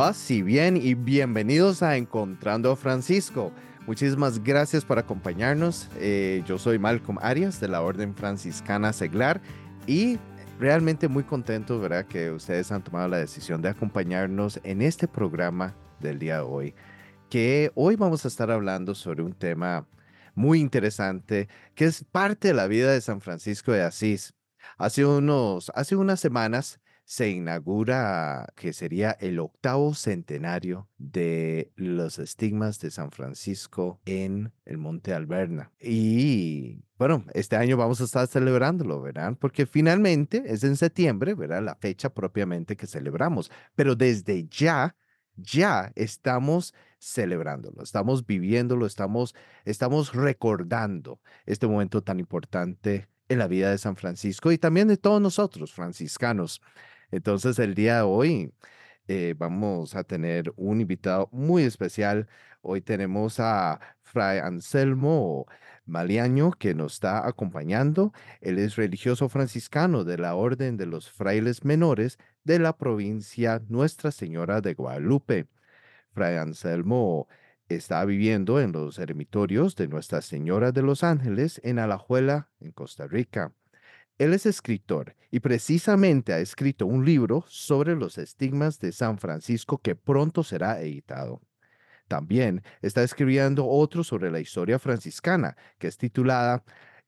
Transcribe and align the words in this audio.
Paz 0.00 0.30
y 0.30 0.40
bien 0.40 0.78
y 0.78 0.94
bienvenidos 0.94 1.82
a 1.82 1.98
Encontrando 1.98 2.72
a 2.72 2.76
Francisco. 2.76 3.52
Muchísimas 3.86 4.42
gracias 4.42 4.82
por 4.82 4.98
acompañarnos. 4.98 5.90
Eh, 5.96 6.42
yo 6.46 6.56
soy 6.58 6.78
Malcolm 6.78 7.18
Arias 7.20 7.60
de 7.60 7.68
la 7.68 7.82
Orden 7.82 8.14
Franciscana 8.14 8.94
Seglar 8.94 9.42
y 9.86 10.18
realmente 10.58 11.06
muy 11.06 11.22
contento, 11.22 11.78
¿verdad? 11.78 12.06
Que 12.06 12.30
ustedes 12.30 12.72
han 12.72 12.82
tomado 12.82 13.08
la 13.08 13.18
decisión 13.18 13.60
de 13.60 13.68
acompañarnos 13.68 14.58
en 14.64 14.80
este 14.80 15.06
programa 15.06 15.76
del 16.00 16.18
día 16.18 16.36
de 16.36 16.44
hoy, 16.44 16.74
que 17.28 17.70
hoy 17.74 17.96
vamos 17.96 18.24
a 18.24 18.28
estar 18.28 18.50
hablando 18.50 18.94
sobre 18.94 19.22
un 19.22 19.34
tema 19.34 19.86
muy 20.34 20.60
interesante 20.60 21.50
que 21.74 21.84
es 21.84 22.04
parte 22.10 22.48
de 22.48 22.54
la 22.54 22.68
vida 22.68 22.90
de 22.90 23.02
San 23.02 23.20
Francisco 23.20 23.70
de 23.70 23.82
Asís. 23.82 24.32
Hace, 24.78 25.04
unos, 25.04 25.70
hace 25.74 25.94
unas 25.94 26.20
semanas 26.20 26.80
se 27.10 27.28
inaugura 27.28 28.52
que 28.54 28.72
sería 28.72 29.10
el 29.18 29.40
octavo 29.40 29.94
centenario 29.94 30.88
de 30.96 31.72
los 31.74 32.20
estigmas 32.20 32.78
de 32.78 32.92
San 32.92 33.10
Francisco 33.10 34.00
en 34.04 34.52
el 34.64 34.78
Monte 34.78 35.12
Alberna. 35.12 35.72
Y 35.80 36.84
bueno, 36.98 37.24
este 37.34 37.56
año 37.56 37.76
vamos 37.76 38.00
a 38.00 38.04
estar 38.04 38.28
celebrándolo, 38.28 39.02
¿verdad? 39.02 39.36
Porque 39.40 39.66
finalmente 39.66 40.44
es 40.46 40.62
en 40.62 40.76
septiembre, 40.76 41.34
¿verdad? 41.34 41.64
La 41.64 41.74
fecha 41.74 42.10
propiamente 42.10 42.76
que 42.76 42.86
celebramos. 42.86 43.50
Pero 43.74 43.96
desde 43.96 44.46
ya, 44.46 44.94
ya 45.34 45.90
estamos 45.96 46.74
celebrándolo, 47.00 47.82
estamos 47.82 48.24
viviéndolo, 48.24 48.86
estamos, 48.86 49.34
estamos 49.64 50.14
recordando 50.14 51.20
este 51.44 51.66
momento 51.66 52.04
tan 52.04 52.20
importante 52.20 53.08
en 53.28 53.38
la 53.40 53.48
vida 53.48 53.70
de 53.70 53.78
San 53.78 53.96
Francisco 53.96 54.52
y 54.52 54.58
también 54.58 54.86
de 54.86 54.96
todos 54.96 55.20
nosotros, 55.20 55.72
franciscanos. 55.72 56.60
Entonces, 57.10 57.58
el 57.58 57.74
día 57.74 57.96
de 57.96 58.02
hoy 58.02 58.52
eh, 59.08 59.34
vamos 59.36 59.96
a 59.96 60.04
tener 60.04 60.52
un 60.56 60.80
invitado 60.80 61.28
muy 61.32 61.64
especial. 61.64 62.28
Hoy 62.62 62.80
tenemos 62.80 63.40
a 63.40 63.80
Fray 64.02 64.38
Anselmo 64.38 65.46
Maliaño 65.86 66.52
que 66.52 66.74
nos 66.74 66.94
está 66.94 67.26
acompañando. 67.26 68.12
Él 68.40 68.58
es 68.58 68.76
religioso 68.76 69.28
franciscano 69.28 70.04
de 70.04 70.18
la 70.18 70.34
Orden 70.36 70.76
de 70.76 70.86
los 70.86 71.10
Frailes 71.10 71.64
Menores 71.64 72.18
de 72.44 72.58
la 72.60 72.76
provincia 72.76 73.60
Nuestra 73.68 74.12
Señora 74.12 74.60
de 74.60 74.74
Guadalupe. 74.74 75.48
Fray 76.12 76.36
Anselmo 76.36 77.28
está 77.68 78.04
viviendo 78.04 78.60
en 78.60 78.72
los 78.72 78.98
eremitorios 78.98 79.76
de 79.76 79.88
Nuestra 79.88 80.22
Señora 80.22 80.72
de 80.72 80.82
los 80.82 81.04
Ángeles 81.04 81.60
en 81.64 81.78
Alajuela, 81.78 82.50
en 82.60 82.72
Costa 82.72 83.06
Rica. 83.06 83.52
Él 84.20 84.34
es 84.34 84.44
escritor 84.44 85.16
y 85.30 85.40
precisamente 85.40 86.34
ha 86.34 86.40
escrito 86.40 86.84
un 86.84 87.06
libro 87.06 87.42
sobre 87.48 87.96
los 87.96 88.18
estigmas 88.18 88.78
de 88.78 88.92
San 88.92 89.16
Francisco 89.16 89.78
que 89.78 89.94
pronto 89.94 90.42
será 90.44 90.78
editado. 90.82 91.40
También 92.06 92.62
está 92.82 93.02
escribiendo 93.02 93.66
otro 93.66 94.04
sobre 94.04 94.30
la 94.30 94.38
historia 94.38 94.78
franciscana, 94.78 95.56
que 95.78 95.86
es 95.86 95.96
titulada 95.96 96.62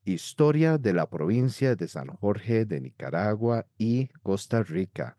Historia 0.05 0.79
de 0.79 0.91
la 0.91 1.07
provincia 1.07 1.75
de 1.75 1.87
San 1.87 2.07
Jorge 2.07 2.65
de 2.65 2.81
Nicaragua 2.81 3.67
y 3.77 4.07
Costa 4.23 4.63
Rica. 4.63 5.15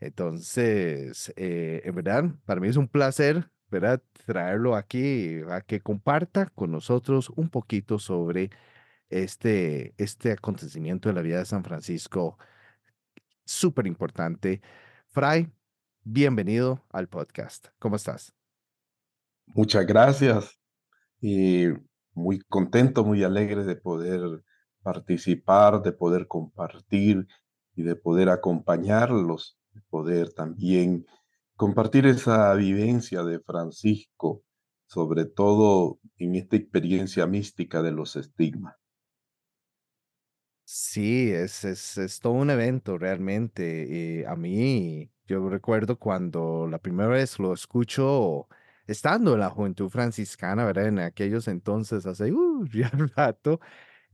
Entonces, 0.00 1.30
eh, 1.36 1.82
en 1.84 1.94
verdad, 1.94 2.24
para 2.46 2.58
mí 2.58 2.68
es 2.68 2.78
un 2.78 2.88
placer 2.88 3.50
¿verdad? 3.70 4.02
traerlo 4.24 4.76
aquí 4.76 5.40
a 5.50 5.60
que 5.60 5.80
comparta 5.80 6.46
con 6.54 6.70
nosotros 6.70 7.28
un 7.36 7.50
poquito 7.50 7.98
sobre 7.98 8.48
este, 9.22 9.94
este 9.96 10.32
acontecimiento 10.32 11.08
de 11.08 11.14
la 11.14 11.22
vida 11.22 11.38
de 11.38 11.44
San 11.44 11.62
Francisco, 11.62 12.36
súper 13.44 13.86
importante. 13.86 14.60
Fray, 15.06 15.52
bienvenido 16.02 16.84
al 16.90 17.08
podcast. 17.08 17.68
¿Cómo 17.78 17.94
estás? 17.94 18.34
Muchas 19.46 19.86
gracias 19.86 20.58
y 21.20 21.66
muy 22.12 22.40
contento, 22.40 23.04
muy 23.04 23.22
alegre 23.22 23.62
de 23.64 23.76
poder 23.76 24.42
participar, 24.82 25.82
de 25.82 25.92
poder 25.92 26.26
compartir 26.26 27.28
y 27.76 27.84
de 27.84 27.94
poder 27.94 28.28
acompañarlos, 28.28 29.56
de 29.72 29.80
poder 29.90 30.32
también 30.32 31.06
compartir 31.56 32.06
esa 32.06 32.52
vivencia 32.54 33.22
de 33.22 33.38
Francisco, 33.38 34.42
sobre 34.86 35.24
todo 35.24 36.00
en 36.16 36.34
esta 36.34 36.56
experiencia 36.56 37.28
mística 37.28 37.80
de 37.80 37.92
los 37.92 38.16
estigmas. 38.16 38.74
Sí, 40.66 41.30
es, 41.30 41.64
es, 41.64 41.98
es 41.98 42.20
todo 42.20 42.32
un 42.32 42.50
evento 42.50 42.96
realmente. 42.96 43.86
Y 44.22 44.24
a 44.24 44.34
mí, 44.34 45.10
yo 45.26 45.48
recuerdo 45.50 45.98
cuando 45.98 46.66
la 46.70 46.78
primera 46.78 47.08
vez 47.10 47.38
lo 47.38 47.52
escucho 47.52 48.48
estando 48.86 49.34
en 49.34 49.40
la 49.40 49.50
Juventud 49.50 49.88
Franciscana, 49.90 50.64
¿verdad? 50.64 50.86
En 50.86 50.98
aquellos 51.00 51.48
entonces, 51.48 52.06
hace 52.06 52.32
uh, 52.32 52.64
ya 52.72 52.90
un 52.98 53.08
rato, 53.08 53.60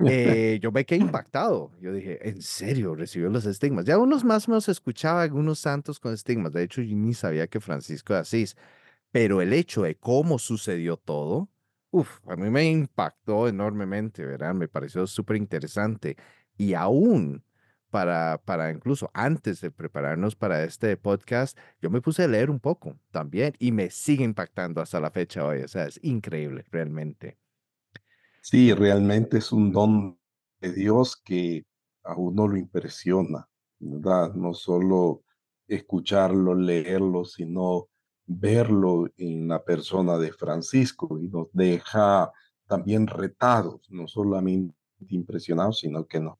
eh, 0.04 0.58
yo 0.62 0.72
me 0.72 0.86
quedé 0.86 1.00
impactado. 1.02 1.72
Yo 1.80 1.92
dije, 1.92 2.28
¿en 2.28 2.42
serio 2.42 2.94
recibió 2.96 3.30
los 3.30 3.46
estigmas? 3.46 3.84
Ya 3.86 3.98
unos 3.98 4.24
más 4.24 4.48
me 4.48 4.58
escuchaba 4.58 5.22
algunos 5.22 5.60
santos 5.60 6.00
con 6.00 6.14
estigmas. 6.14 6.52
De 6.54 6.62
hecho, 6.64 6.82
yo 6.82 6.96
ni 6.96 7.14
sabía 7.14 7.48
que 7.48 7.60
Francisco 7.60 8.14
de 8.14 8.20
Asís. 8.20 8.56
Pero 9.12 9.40
el 9.42 9.52
hecho 9.52 9.82
de 9.82 9.96
cómo 9.96 10.38
sucedió 10.38 10.96
todo, 10.96 11.48
uf, 11.90 12.20
a 12.28 12.36
mí 12.36 12.48
me 12.50 12.64
impactó 12.70 13.48
enormemente, 13.48 14.24
¿verdad? 14.24 14.54
Me 14.54 14.68
pareció 14.68 15.06
súper 15.06 15.36
interesante. 15.36 16.16
Y 16.60 16.74
aún 16.74 17.42
para, 17.88 18.36
para 18.44 18.70
incluso 18.70 19.10
antes 19.14 19.62
de 19.62 19.70
prepararnos 19.70 20.36
para 20.36 20.62
este 20.62 20.94
podcast, 20.98 21.58
yo 21.80 21.88
me 21.88 22.02
puse 22.02 22.24
a 22.24 22.28
leer 22.28 22.50
un 22.50 22.60
poco 22.60 22.98
también 23.10 23.54
y 23.58 23.72
me 23.72 23.88
sigue 23.88 24.24
impactando 24.24 24.82
hasta 24.82 25.00
la 25.00 25.10
fecha 25.10 25.42
hoy. 25.42 25.62
O 25.62 25.68
sea, 25.68 25.86
es 25.86 25.98
increíble, 26.02 26.66
realmente. 26.70 27.38
Sí, 28.42 28.74
realmente 28.74 29.38
es 29.38 29.52
un 29.52 29.72
don 29.72 30.18
de 30.60 30.70
Dios 30.70 31.16
que 31.16 31.64
a 32.04 32.14
uno 32.14 32.46
lo 32.46 32.58
impresiona, 32.58 33.48
¿verdad? 33.78 34.34
No 34.34 34.52
solo 34.52 35.22
escucharlo, 35.66 36.54
leerlo, 36.54 37.24
sino 37.24 37.88
verlo 38.26 39.08
en 39.16 39.48
la 39.48 39.64
persona 39.64 40.18
de 40.18 40.30
Francisco 40.30 41.18
y 41.18 41.28
nos 41.28 41.48
deja 41.54 42.30
también 42.66 43.06
retados, 43.06 43.90
no 43.90 44.06
solamente 44.06 44.74
impresionados, 45.08 45.78
sino 45.80 46.06
que 46.06 46.20
nos 46.20 46.39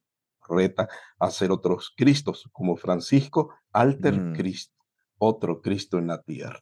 reta 0.51 0.89
a 1.19 1.31
ser 1.31 1.53
otros 1.53 1.95
Cristos, 1.97 2.49
como 2.53 2.77
Francisco, 2.77 3.55
alter 3.73 4.27
Mm, 4.27 4.33
Cristo, 4.33 4.75
otro 5.19 5.61
Cristo 5.63 5.99
en 5.99 6.09
la 6.09 6.23
tierra. 6.23 6.61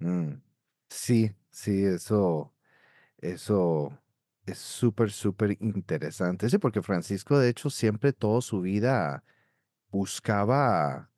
mm. 0.00 0.42
Sí, 0.88 1.32
sí, 1.50 1.84
eso, 1.84 2.54
eso 3.18 3.98
es 4.46 4.58
súper, 4.58 5.10
súper 5.12 5.56
interesante. 5.60 6.50
Sí, 6.50 6.58
porque 6.58 6.82
Francisco, 6.82 7.38
de 7.38 7.50
hecho, 7.50 7.70
siempre 7.70 8.12
toda 8.12 8.42
su 8.42 8.60
vida 8.62 9.24
buscaba 9.90 11.12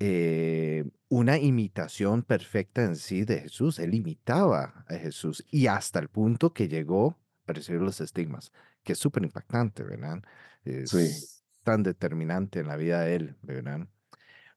eh, 0.00 0.84
una 1.08 1.38
imitación 1.38 2.22
perfecta 2.24 2.84
en 2.84 2.96
sí 2.96 3.24
de 3.24 3.40
Jesús. 3.42 3.78
Él 3.80 3.94
imitaba 3.94 4.84
a 4.88 4.94
Jesús 4.96 5.44
y 5.50 5.68
hasta 5.68 6.00
el 6.00 6.08
punto 6.10 6.52
que 6.54 6.68
llegó 6.68 7.18
a 7.46 7.52
recibir 7.54 7.82
los 7.82 8.00
estigmas, 8.00 8.52
que 8.84 8.94
es 8.94 8.98
súper 9.00 9.24
impactante, 9.24 9.84
¿verdad? 9.84 10.22
Sí. 10.84 10.98
Es 10.98 11.44
tan 11.64 11.82
determinante 11.82 12.60
en 12.60 12.68
la 12.68 12.76
vida 12.76 13.00
de 13.02 13.14
él, 13.16 13.36
¿verdad? 13.42 13.88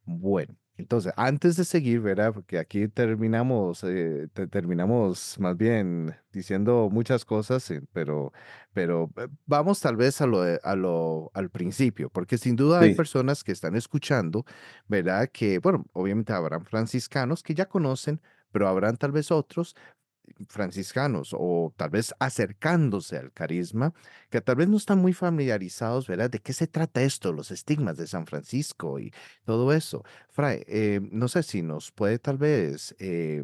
Bueno, 0.06 0.56
entonces, 0.78 1.14
antes 1.18 1.56
de 1.58 1.64
seguir, 1.66 2.02
¿verdad? 2.02 2.34
Porque 2.34 2.60
aquí 2.60 2.88
terminamos, 2.88 3.84
eh, 3.84 4.28
te- 4.34 4.48
terminamos 4.48 5.40
más 5.40 5.58
bien 5.58 6.16
diciendo 6.32 6.90
muchas 6.92 7.26
cosas, 7.26 7.70
eh, 7.72 7.82
pero, 7.94 8.34
pero 8.74 9.10
eh, 9.18 9.28
vamos 9.46 9.80
tal 9.82 9.96
vez 9.96 10.22
a 10.22 10.28
lo, 10.28 10.42
a 10.44 10.76
lo, 10.76 11.32
al 11.34 11.50
principio, 11.50 12.10
porque 12.10 12.38
sin 12.38 12.56
duda 12.56 12.82
hay 12.82 12.92
personas 12.92 13.44
que 13.44 13.52
están 13.54 13.76
escuchando, 13.76 14.46
¿verdad? 14.88 15.30
Que, 15.32 15.60
bueno, 15.60 15.86
obviamente 15.94 16.34
habrán 16.34 16.66
franciscanos 16.66 17.42
que 17.44 17.56
ya 17.56 17.68
conocen, 17.68 18.22
pero 18.52 18.68
habrán 18.68 18.98
tal 18.98 19.12
vez 19.12 19.32
otros 19.32 19.76
franciscanos 20.48 21.36
o 21.38 21.74
tal 21.76 21.90
vez 21.90 22.14
acercándose 22.20 23.18
al 23.18 23.32
carisma, 23.32 23.94
que 24.30 24.42
tal 24.42 24.58
vez 24.58 24.68
no 24.68 24.78
están 24.78 25.00
muy 25.00 25.14
familiarizados, 25.14 26.08
¿verdad? 26.08 26.30
¿De 26.30 26.40
qué 26.40 26.54
se 26.54 26.68
trata 26.68 27.02
esto, 27.04 27.34
los 27.34 27.52
estigmas 27.52 27.98
de 27.98 28.08
San 28.08 28.26
Francisco 28.28 29.00
y 29.00 29.14
todo 29.46 29.74
eso? 29.74 30.04
Fray, 30.30 30.64
eh, 30.68 31.02
no 31.12 31.28
sé 31.28 31.44
si 31.44 31.62
nos 31.62 31.92
puede 31.92 32.20
tal 32.20 32.38
vez 32.38 32.96
eh, 33.00 33.44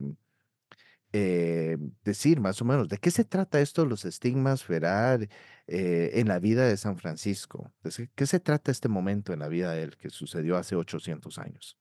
eh, 1.13 1.77
decir 2.03 2.39
más 2.39 2.61
o 2.61 2.65
menos 2.65 2.87
de 2.87 2.97
qué 2.97 3.11
se 3.11 3.25
trata 3.25 3.59
esto, 3.59 3.85
los 3.85 4.05
estigmas, 4.05 4.67
¿verdad? 4.67 5.21
En 5.67 6.27
la 6.27 6.39
vida 6.39 6.67
de 6.67 6.75
San 6.75 6.97
Francisco. 6.97 7.71
¿De 7.83 8.09
qué 8.15 8.25
se 8.25 8.39
trata 8.41 8.71
este 8.71 8.89
momento 8.89 9.31
en 9.33 9.39
la 9.39 9.47
vida 9.47 9.71
de 9.71 9.83
él 9.83 9.97
que 9.97 10.09
sucedió 10.09 10.57
hace 10.57 10.75
800 10.75 11.37
años? 11.37 11.80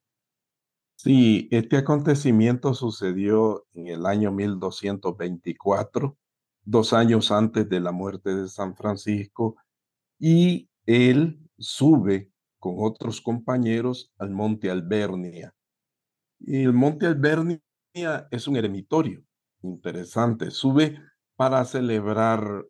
Sí, 1.02 1.49
este 1.50 1.76
acontecimiento 1.79 2.75
sucedió 2.75 3.67
en 3.75 3.88
el 3.88 4.06
año 4.06 4.32
1224, 4.32 6.17
dos 6.62 6.93
años 6.93 7.31
antes 7.31 7.69
de 7.69 7.81
la 7.81 7.93
muerte 7.93 8.35
de 8.35 8.49
San 8.49 8.76
Francisco, 8.76 9.56
y 10.19 10.69
él 10.87 11.41
sube 11.58 12.31
con 12.58 12.75
otros 12.79 13.20
compañeros 13.20 14.12
al 14.19 14.31
monte 14.31 14.70
Albernia. 14.70 15.55
Y 16.38 16.62
el 16.64 16.73
monte 16.73 17.06
Albernia 17.06 17.61
es 18.31 18.47
un 18.49 18.56
eremitorio 18.56 19.23
interesante. 19.62 20.50
Sube 20.50 20.99
para 21.37 21.64
celebrar 21.64 22.67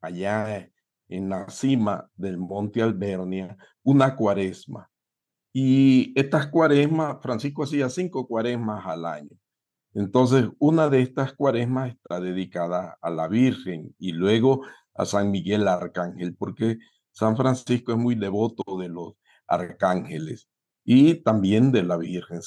allá 0.00 0.70
en 1.08 1.28
la 1.28 1.48
cima 1.48 2.08
del 2.14 2.38
Monte 2.38 2.82
Albernia 2.82 3.56
una 3.82 4.16
cuaresma. 4.16 4.90
Y 5.58 6.12
estas 6.20 6.48
cuaresmas, 6.48 7.16
Francisco 7.22 7.62
hacía 7.62 7.88
cinco 7.88 8.28
cuaresmas 8.28 8.84
al 8.84 9.06
año. 9.06 9.30
Entonces, 9.94 10.50
una 10.58 10.90
de 10.90 11.00
estas 11.00 11.32
cuaresmas 11.32 11.94
está 11.94 12.20
dedicada 12.20 12.98
a 13.00 13.08
la 13.08 13.26
Virgen 13.26 13.94
y 13.98 14.12
luego 14.12 14.66
a 14.92 15.06
San 15.06 15.30
Miguel 15.30 15.66
Arcángel, 15.66 16.36
porque 16.36 16.76
San 17.10 17.38
Francisco 17.38 17.92
es 17.92 17.96
muy 17.96 18.16
devoto 18.16 18.76
de 18.76 18.90
los 18.90 19.14
arcángeles 19.46 20.50
y 20.84 21.22
también 21.22 21.72
de 21.72 21.84
la 21.84 21.96
Virgen 21.96 22.40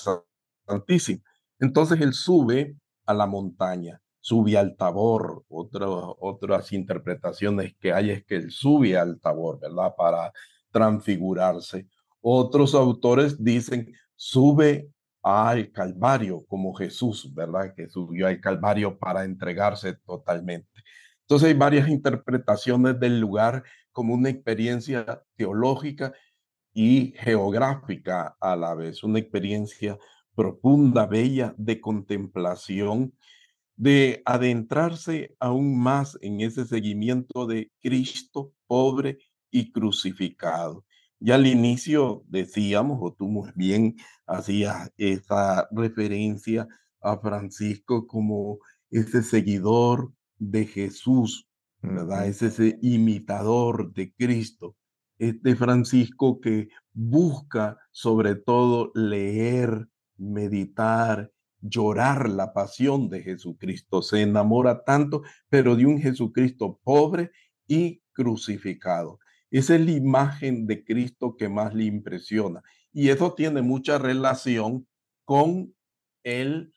Santísima. 0.67 1.23
Entonces, 1.57 1.99
él 2.01 2.13
sube 2.13 2.77
a 3.07 3.15
la 3.15 3.25
montaña, 3.25 3.99
sube 4.19 4.55
al 4.55 4.77
Tabor. 4.77 5.45
otras 5.49 6.71
interpretaciones 6.73 7.73
que 7.79 7.91
hay 7.91 8.11
es 8.11 8.23
que 8.23 8.35
él 8.35 8.51
sube 8.51 8.95
al 8.99 9.19
Tabor, 9.19 9.59
¿verdad? 9.59 9.95
Para 9.97 10.31
transfigurarse. 10.71 11.87
Otros 12.21 12.75
autores 12.75 13.43
dicen, 13.43 13.93
sube 14.15 14.89
al 15.21 15.71
Calvario 15.71 16.45
como 16.47 16.73
Jesús, 16.73 17.33
¿verdad? 17.33 17.73
Que 17.75 17.89
subió 17.89 18.27
al 18.27 18.39
Calvario 18.39 18.97
para 18.97 19.23
entregarse 19.23 19.93
totalmente. 20.05 20.83
Entonces 21.21 21.49
hay 21.49 21.53
varias 21.53 21.87
interpretaciones 21.87 22.99
del 22.99 23.19
lugar 23.19 23.63
como 23.91 24.13
una 24.13 24.29
experiencia 24.29 25.23
teológica 25.35 26.13
y 26.73 27.13
geográfica 27.17 28.35
a 28.39 28.55
la 28.55 28.73
vez, 28.73 29.03
una 29.03 29.19
experiencia 29.19 29.97
profunda, 30.35 31.05
bella 31.05 31.53
de 31.57 31.81
contemplación, 31.81 33.13
de 33.75 34.21
adentrarse 34.25 35.35
aún 35.39 35.77
más 35.77 36.17
en 36.21 36.41
ese 36.41 36.65
seguimiento 36.65 37.45
de 37.45 37.71
Cristo 37.81 38.51
pobre 38.67 39.19
y 39.51 39.71
crucificado. 39.71 40.85
Ya 41.19 41.35
al 41.35 41.47
inicio 41.47 42.23
decíamos, 42.27 42.99
o 43.01 43.13
tú 43.13 43.27
muy 43.27 43.51
bien 43.55 43.97
hacías 44.25 44.91
esa 44.97 45.67
referencia 45.71 46.67
a 47.01 47.17
Francisco 47.17 48.07
como 48.07 48.59
ese 48.89 49.21
seguidor 49.23 50.13
de 50.37 50.65
Jesús, 50.65 51.47
¿verdad? 51.81 52.27
Es 52.27 52.41
ese 52.41 52.79
imitador 52.81 53.93
de 53.93 54.13
Cristo. 54.13 54.77
Este 55.17 55.55
Francisco 55.55 56.39
que 56.39 56.69
busca 56.93 57.77
sobre 57.91 58.35
todo 58.35 58.91
leer, 58.95 59.89
meditar, 60.17 61.31
llorar 61.61 62.29
la 62.29 62.53
pasión 62.53 63.09
de 63.09 63.21
Jesucristo. 63.23 64.01
Se 64.01 64.21
enamora 64.21 64.85
tanto, 64.85 65.23
pero 65.49 65.75
de 65.75 65.85
un 65.85 65.99
Jesucristo 65.99 66.79
pobre 66.83 67.31
y 67.67 68.01
crucificado. 68.13 69.19
Esa 69.51 69.75
es 69.75 69.81
la 69.81 69.91
imagen 69.91 70.67
de 70.67 70.83
Cristo 70.83 71.35
que 71.35 71.49
más 71.49 71.73
le 71.73 71.85
impresiona. 71.85 72.61
Y 72.91 73.09
eso 73.09 73.33
tiene 73.33 73.61
mucha 73.61 73.97
relación 73.97 74.87
con 75.25 75.73
el 76.23 76.73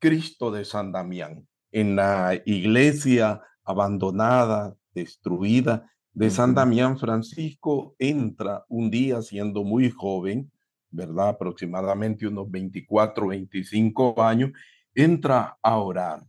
Cristo 0.00 0.50
de 0.50 0.64
San 0.64 0.92
Damián. 0.92 1.46
En 1.72 1.96
la 1.96 2.40
iglesia 2.46 3.42
abandonada, 3.64 4.76
destruida 4.94 5.88
de 6.12 6.30
San 6.30 6.54
Damián, 6.54 6.98
Francisco 6.98 7.94
entra 7.98 8.64
un 8.68 8.90
día 8.90 9.22
siendo 9.22 9.62
muy 9.62 9.90
joven, 9.90 10.50
¿verdad? 10.90 11.28
Aproximadamente 11.28 12.26
unos 12.26 12.50
24, 12.50 13.28
25 13.28 14.20
años, 14.22 14.50
entra 14.94 15.56
a 15.62 15.76
orar. 15.78 16.26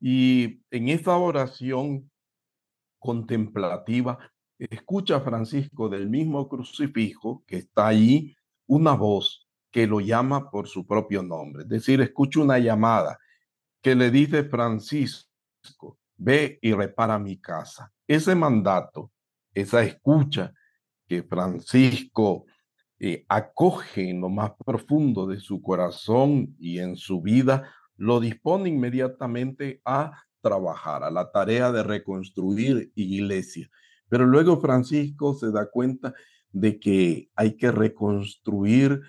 Y 0.00 0.62
en 0.70 0.88
esa 0.88 1.16
oración 1.18 2.10
contemplativa 2.98 4.18
escucha 4.68 5.20
Francisco 5.20 5.88
del 5.88 6.08
mismo 6.08 6.48
crucifijo 6.48 7.42
que 7.46 7.56
está 7.56 7.88
ahí 7.88 8.36
una 8.66 8.92
voz 8.92 9.48
que 9.70 9.86
lo 9.86 10.00
llama 10.00 10.50
por 10.50 10.68
su 10.68 10.86
propio 10.86 11.22
nombre. 11.22 11.62
Es 11.62 11.68
decir, 11.68 12.00
escucha 12.00 12.40
una 12.40 12.58
llamada 12.58 13.18
que 13.80 13.94
le 13.94 14.10
dice 14.10 14.44
Francisco, 14.44 15.98
ve 16.16 16.58
y 16.60 16.72
repara 16.72 17.18
mi 17.18 17.38
casa. 17.38 17.92
Ese 18.06 18.34
mandato, 18.34 19.10
esa 19.54 19.82
escucha 19.82 20.52
que 21.08 21.22
Francisco 21.22 22.44
eh, 22.98 23.24
acoge 23.28 24.10
en 24.10 24.20
lo 24.20 24.28
más 24.28 24.52
profundo 24.64 25.26
de 25.26 25.40
su 25.40 25.62
corazón 25.62 26.54
y 26.58 26.78
en 26.78 26.96
su 26.96 27.22
vida, 27.22 27.72
lo 27.96 28.20
dispone 28.20 28.68
inmediatamente 28.68 29.80
a 29.84 30.12
trabajar, 30.40 31.04
a 31.04 31.10
la 31.10 31.30
tarea 31.30 31.72
de 31.72 31.82
reconstruir 31.82 32.92
iglesia. 32.94 33.68
Pero 34.10 34.26
luego 34.26 34.60
Francisco 34.60 35.32
se 35.32 35.50
da 35.50 35.70
cuenta 35.70 36.12
de 36.52 36.78
que 36.78 37.30
hay 37.34 37.56
que 37.56 37.70
reconstruir 37.70 39.00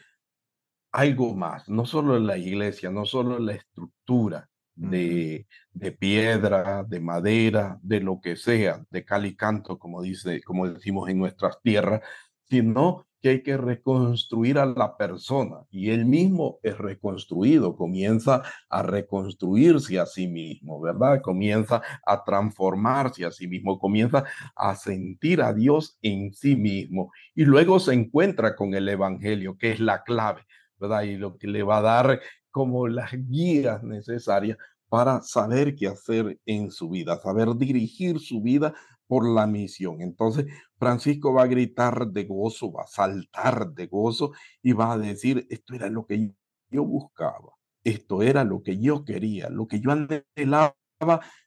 algo 0.92 1.36
más, 1.36 1.68
no 1.68 1.86
solo 1.86 2.20
la 2.20 2.38
iglesia, 2.38 2.92
no 2.92 3.06
solo 3.06 3.40
la 3.40 3.54
estructura 3.54 4.50
de, 4.76 5.48
de, 5.74 5.92
piedra, 5.92 6.84
de 6.84 7.00
madera, 7.00 7.80
de 7.82 8.00
lo 8.00 8.22
que 8.22 8.36
sea, 8.36 8.86
de 8.90 9.04
cal 9.04 9.26
y 9.26 9.36
canto, 9.36 9.80
como, 9.80 10.02
dice, 10.02 10.42
como 10.44 10.68
decimos 10.70 11.10
en 11.10 11.18
nuestras 11.18 11.62
tierras, 11.62 12.02
sino 12.50 13.08
que 13.22 13.30
hay 13.30 13.44
que 13.44 13.56
reconstruir 13.58 14.58
a 14.58 14.66
la 14.66 14.98
persona 14.98 15.58
y 15.70 15.92
él 15.92 16.06
mismo 16.06 16.60
es 16.64 16.78
reconstruido, 16.78 17.76
comienza 17.76 18.42
a 18.70 18.84
reconstruirse 18.84 20.00
a 20.00 20.06
sí 20.06 20.28
mismo, 20.28 20.82
¿verdad? 20.82 21.22
Comienza 21.22 21.82
a 22.06 22.24
transformarse 22.24 23.26
a 23.26 23.32
sí 23.32 23.48
mismo, 23.48 23.80
comienza 23.80 24.24
a 24.56 24.76
sentir 24.76 25.42
a 25.42 25.54
Dios 25.54 25.98
en 26.02 26.34
sí 26.34 26.56
mismo 26.56 27.12
y 27.36 27.46
luego 27.46 27.80
se 27.80 27.94
encuentra 27.94 28.56
con 28.56 28.74
el 28.74 28.90
Evangelio, 28.90 29.58
que 29.58 29.72
es 29.72 29.80
la 29.80 30.04
clave, 30.04 30.46
¿verdad? 30.80 31.04
Y 31.04 31.18
lo 31.18 31.38
que 31.38 31.48
le 31.48 31.64
va 31.64 31.78
a 31.78 31.82
dar 31.82 32.22
como 32.50 32.88
las 32.88 33.12
guías 33.14 33.84
necesarias 33.84 34.58
para 34.90 35.22
saber 35.22 35.74
qué 35.76 35.88
hacer 35.88 36.38
en 36.46 36.70
su 36.70 36.90
vida, 36.90 37.18
saber 37.20 37.56
dirigir 37.56 38.20
su 38.20 38.42
vida 38.42 38.74
por 39.12 39.28
la 39.28 39.46
misión. 39.46 40.02
Entonces, 40.02 40.46
Francisco 40.78 41.34
va 41.34 41.44
a 41.44 41.48
gritar 41.48 42.08
de 42.08 42.24
gozo, 42.24 42.72
va 42.72 42.84
a 42.84 42.88
saltar 42.88 43.74
de 43.74 43.88
gozo 43.88 44.32
y 44.64 44.72
va 44.72 44.94
a 44.94 44.98
decir, 44.98 45.46
esto 45.50 45.76
era 45.76 45.90
lo 45.90 46.06
que 46.06 46.32
yo 46.70 46.86
buscaba, 46.86 47.50
esto 47.84 48.24
era 48.24 48.46
lo 48.46 48.64
que 48.64 48.80
yo 48.80 49.04
quería, 49.04 49.50
lo 49.50 49.68
que 49.68 49.82
yo 49.82 49.92
anhelaba 49.92 50.78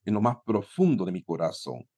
en 0.05 0.13
lo 0.13 0.21
más 0.21 0.37
profundo 0.45 1.07
de 1.07 1.13
mi 1.13 1.23
corazón. 1.23 1.89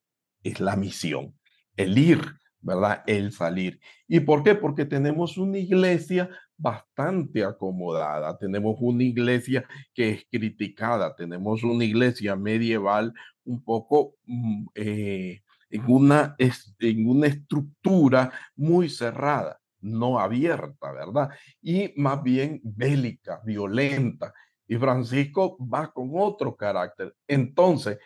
Es 0.45 0.61
la 0.61 0.77
misión, 0.77 1.37
el 1.77 1.99
ir, 1.99 2.21
¿verdad? 2.61 3.03
El 3.05 3.33
salir. 3.33 3.81
¿Y 4.07 4.21
por 4.21 4.45
qué? 4.45 4.55
Porque 4.55 4.85
tenemos 4.85 5.37
una 5.37 5.59
iglesia 5.59 6.31
bastante 6.57 7.43
acomodada, 7.43 8.39
tenemos 8.39 8.77
una 8.79 9.03
iglesia 9.03 9.67
que 9.93 10.11
es 10.11 10.27
criticada, 10.31 11.17
tenemos 11.17 11.65
una 11.65 11.85
iglesia 11.85 12.37
medieval 12.37 13.13
un 13.43 13.65
poco 13.65 14.15
mm, 14.27 14.67
eh, 14.77 15.41
en 15.71 15.85
una, 15.87 16.37
en 16.39 17.09
una 17.09 17.27
estructura 17.27 18.33
muy 18.55 18.89
cerrada, 18.89 19.59
no 19.81 20.19
abierta, 20.19 20.93
¿verdad? 20.93 21.31
Y 21.61 21.93
más 21.97 22.23
bien 22.23 22.61
bélica, 22.63 23.41
violenta. 23.45 24.33
Y 24.69 24.77
Francisco 24.77 25.57
va 25.61 25.93
con 25.93 26.11
otro 26.15 26.57
carácter. 26.57 27.15
Entonces, 27.27 27.99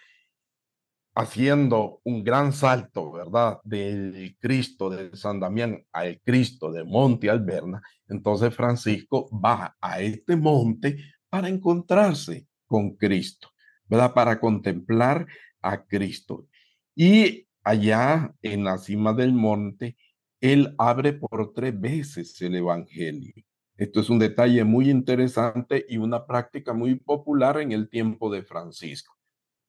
haciendo 1.14 2.00
un 2.04 2.22
gran 2.22 2.52
salto, 2.52 3.12
¿verdad? 3.12 3.58
Del 3.64 4.36
Cristo 4.38 4.90
de 4.90 5.16
San 5.16 5.40
Damián 5.40 5.84
al 5.92 6.20
Cristo 6.20 6.70
de 6.70 6.84
Monte 6.84 7.28
Alberna, 7.28 7.82
entonces 8.08 8.54
Francisco 8.54 9.28
va 9.32 9.76
a 9.80 10.00
este 10.00 10.36
monte 10.36 10.98
para 11.28 11.48
encontrarse 11.48 12.46
con 12.66 12.96
Cristo, 12.96 13.48
¿verdad? 13.86 14.14
Para 14.14 14.38
contemplar 14.38 15.26
a 15.62 15.84
Cristo. 15.84 16.46
Y 16.94 17.46
allá 17.62 18.34
en 18.42 18.64
la 18.64 18.78
cima 18.78 19.12
del 19.12 19.32
monte, 19.32 19.96
él 20.40 20.74
abre 20.78 21.12
por 21.12 21.52
tres 21.52 21.78
veces 21.78 22.40
el 22.40 22.56
Evangelio. 22.56 23.34
Esto 23.76 24.00
es 24.00 24.10
un 24.10 24.18
detalle 24.18 24.64
muy 24.64 24.90
interesante 24.90 25.86
y 25.88 25.96
una 25.96 26.26
práctica 26.26 26.72
muy 26.72 26.96
popular 26.96 27.60
en 27.60 27.72
el 27.72 27.88
tiempo 27.88 28.30
de 28.30 28.42
Francisco. 28.42 29.14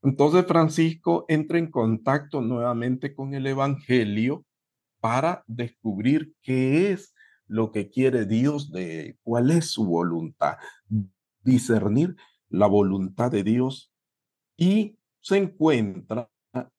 Entonces 0.04 0.46
Francisco 0.46 1.26
entra 1.28 1.58
en 1.58 1.70
contacto 1.70 2.42
nuevamente 2.42 3.14
con 3.14 3.34
el 3.34 3.48
Evangelio 3.48 4.46
para 5.00 5.44
descubrir 5.48 6.34
qué 6.42 6.92
es 6.92 7.14
lo 7.48 7.72
que 7.72 7.90
quiere 7.90 8.26
Dios 8.26 8.72
de 8.72 9.18
cuál 9.24 9.52
es 9.52 9.72
su 9.72 9.86
voluntad, 9.86 10.58
discernir 11.44 12.16
la 12.50 12.68
voluntad 12.68 13.32
de 13.32 13.44
Dios 13.44 13.92
y 14.58 14.98
se 15.20 15.38
encuentra 15.38 16.30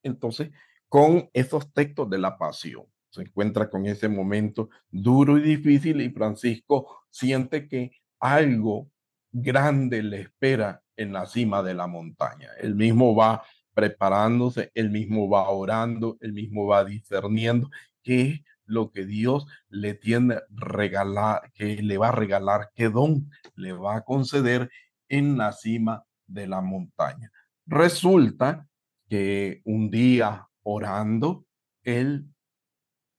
entonces 0.02 0.50
con 0.92 1.30
esos 1.32 1.72
textos 1.72 2.11
de 2.11 2.18
la 2.18 2.37
pasión. 2.37 2.84
Se 3.08 3.22
encuentra 3.22 3.70
con 3.70 3.87
ese 3.87 4.11
momento 4.11 4.68
duro 4.90 5.38
y 5.38 5.40
difícil 5.40 6.02
y 6.02 6.11
Francisco 6.11 7.04
siente 7.08 7.66
que 7.66 7.92
algo 8.20 8.90
grande 9.30 10.02
le 10.02 10.20
espera 10.20 10.82
en 10.94 11.14
la 11.14 11.25
cima 11.25 11.62
de 11.62 11.72
la 11.72 11.87
montaña. 11.87 12.50
Él 12.61 12.75
mismo 12.75 13.16
va 13.16 13.42
preparándose, 13.72 14.70
él 14.75 14.90
mismo 14.90 15.30
va 15.30 15.49
orando, 15.49 16.18
él 16.20 16.34
mismo 16.34 16.66
va 16.66 16.84
discerniendo 16.84 17.70
qué 18.02 18.20
es 18.28 18.40
lo 18.66 18.90
que 18.90 19.06
Dios 19.06 19.46
le 19.70 19.94
tiene 19.94 20.40
regalar, 20.50 21.50
que 21.54 21.80
le 21.80 21.96
va 21.96 22.08
a 22.08 22.12
regalar, 22.12 22.70
qué 22.75 22.90
don 22.90 23.30
le 23.54 23.72
va 23.72 23.96
a 23.96 24.04
conceder 24.04 24.70
en 25.08 25.38
la 25.38 25.52
cima 25.52 26.04
de 26.26 26.46
la 26.46 26.61
montaña. 26.61 27.32
Resulta 27.64 28.68
que 29.08 29.62
un 29.64 29.90
día 29.90 30.50
orando, 30.62 31.47
él 31.83 32.26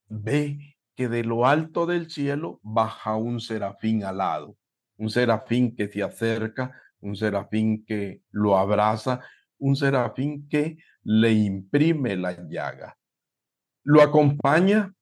ve 0.08 0.76
que 0.96 1.10
de 1.10 1.24
lo 1.24 1.46
alto 1.46 1.86
del 1.86 2.10
cielo 2.10 2.60
baja 2.62 3.16
un 3.16 3.40
serafín 3.40 4.04
alado, 4.04 4.58
un 4.98 5.10
serafín 5.10 5.76
que 5.76 5.88
se 5.88 6.04
acerca, 6.04 6.80
un 7.00 7.16
serafín 7.16 7.84
que 7.86 8.22
lo 8.32 8.58
abraza, 8.58 9.22
un 9.58 9.76
serafín 9.76 10.48
que 10.48 10.78
le 11.04 11.32
imprime 11.32 12.16
la 12.16 12.32
llaga. 12.48 12.98
Lo 13.84 14.02
acompaña 14.02 14.94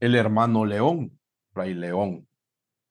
el 0.00 0.14
hermano 0.14 0.64
León, 0.64 1.18
Fray 1.52 1.74
León. 1.74 2.26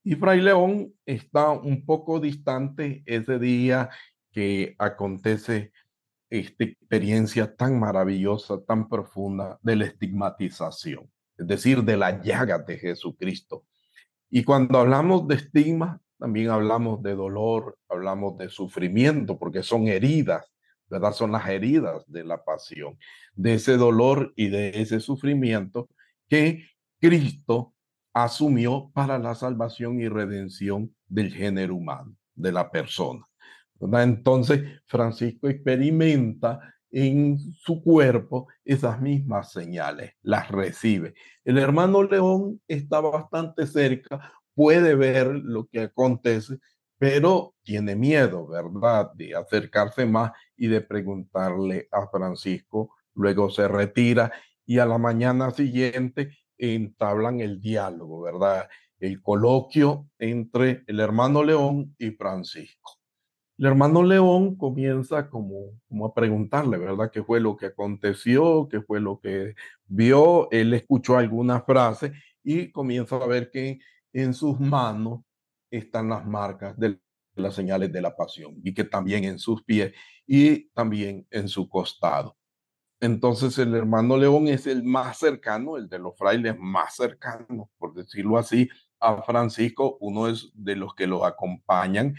Y 0.04 0.16
Fray 0.16 0.42
León 0.42 0.94
está 1.06 1.50
un 1.52 1.86
poco 1.86 2.20
distante 2.20 3.04
ese 3.06 3.40
día 3.40 3.90
que 4.32 4.76
acontece 4.78 5.72
esta 6.30 6.64
experiencia 6.64 7.56
tan 7.56 7.80
maravillosa, 7.80 8.62
tan 8.66 8.90
profunda 8.90 9.60
de 9.62 9.76
la 9.76 9.86
estigmatización, 9.86 11.10
es 11.38 11.48
decir, 11.48 11.84
de 11.84 11.98
la 11.98 12.22
llaga 12.22 12.60
de 12.60 12.78
Jesucristo. 12.78 13.66
Y 14.30 14.44
cuando 14.44 14.80
hablamos 14.80 15.28
de 15.28 15.36
estigma, 15.36 16.02
también 16.18 16.50
hablamos 16.50 17.02
de 17.04 17.16
dolor, 17.16 17.78
hablamos 17.88 18.38
de 18.38 18.50
sufrimiento, 18.50 19.38
porque 19.38 19.64
son 19.64 19.88
heridas, 19.88 20.52
¿verdad? 20.90 21.14
Son 21.14 21.32
las 21.32 21.48
heridas 21.48 22.04
de 22.08 22.24
la 22.24 22.44
pasión, 22.44 22.98
de 23.36 23.56
ese 23.56 23.78
dolor 23.78 24.34
y 24.36 24.50
de 24.50 24.82
ese 24.82 25.00
sufrimiento 25.00 25.90
que 26.28 26.66
Cristo 27.00 27.74
asumió 28.14 28.90
para 28.94 29.20
la 29.20 29.36
salvación 29.36 30.00
y 30.00 30.08
redención 30.08 30.96
del 31.08 31.34
género 31.34 31.76
humano, 31.76 32.16
de 32.34 32.52
la 32.52 32.72
persona. 32.72 33.27
Entonces, 33.82 34.62
Francisco 34.86 35.48
experimenta 35.50 36.60
en 36.90 37.38
su 37.54 37.84
cuerpo 37.84 38.48
esas 38.64 39.02
mismas 39.02 39.52
señales, 39.52 40.14
las 40.22 40.50
recibe. 40.50 41.14
El 41.44 41.58
hermano 41.58 42.04
León 42.04 42.62
está 42.68 43.02
bastante 43.02 43.68
cerca, 43.68 44.32
puede 44.54 44.96
ver 44.96 45.28
lo 45.28 45.68
que 45.68 45.82
acontece, 45.82 46.60
pero 46.98 47.54
tiene 47.64 47.96
miedo, 47.96 48.48
¿verdad?, 48.48 49.12
de 49.14 49.36
acercarse 49.36 50.06
más 50.06 50.32
y 50.56 50.68
de 50.68 50.82
preguntarle 50.82 51.88
a 51.92 52.08
Francisco. 52.08 52.96
Luego 53.14 53.50
se 53.50 53.68
retira 53.68 54.32
y 54.66 54.80
a 54.80 54.86
la 54.86 54.98
mañana 54.98 55.52
siguiente 55.52 56.38
entablan 56.58 57.40
el 57.40 57.62
diálogo, 57.62 58.22
¿verdad? 58.22 58.68
El 59.00 59.22
coloquio 59.22 60.10
entre 60.18 60.84
el 60.88 61.00
hermano 61.00 61.44
León 61.44 61.96
y 62.00 62.12
Francisco. 62.12 62.97
El 63.58 63.66
hermano 63.66 64.04
León 64.04 64.56
comienza 64.56 65.30
como, 65.30 65.72
como 65.90 66.06
a 66.06 66.14
preguntarle, 66.14 66.78
¿verdad? 66.78 67.10
¿Qué 67.12 67.24
fue 67.24 67.40
lo 67.40 67.58
que 67.58 67.68
aconteció? 67.68 68.68
¿Qué 68.70 68.82
fue 68.82 69.00
lo 69.02 69.20
que 69.20 69.56
vio? 69.88 70.48
Él 70.52 70.76
escuchó 70.76 71.18
alguna 71.18 71.62
frase 71.62 72.14
y 72.44 72.72
comienza 72.72 73.16
a 73.16 73.26
ver 73.26 73.50
que 73.50 73.80
en 74.14 74.36
sus 74.36 74.60
manos 74.60 75.22
están 75.72 76.10
las 76.10 76.24
marcas 76.26 76.78
de 76.78 77.00
las 77.36 77.56
señales 77.56 77.92
de 77.92 78.02
la 78.02 78.16
pasión 78.16 78.56
y 78.64 78.76
que 78.76 78.84
también 78.84 79.24
en 79.24 79.40
sus 79.40 79.64
pies 79.64 79.92
y 80.28 80.70
también 80.70 81.26
en 81.32 81.48
su 81.48 81.68
costado. 81.68 82.38
Entonces 83.00 83.58
el 83.58 83.74
hermano 83.74 84.18
León 84.18 84.48
es 84.48 84.68
el 84.68 84.84
más 84.84 85.18
cercano, 85.18 85.78
el 85.78 85.90
de 85.90 85.98
los 85.98 86.16
frailes 86.16 86.56
más 86.60 86.96
cercano, 86.96 87.72
por 87.80 87.96
decirlo 87.96 88.38
así, 88.38 88.70
a 89.00 89.22
Francisco, 89.24 89.98
uno 90.00 90.28
es 90.28 90.52
de 90.54 90.76
los 90.76 90.94
que 90.96 91.08
lo 91.08 91.26
acompañan 91.26 92.16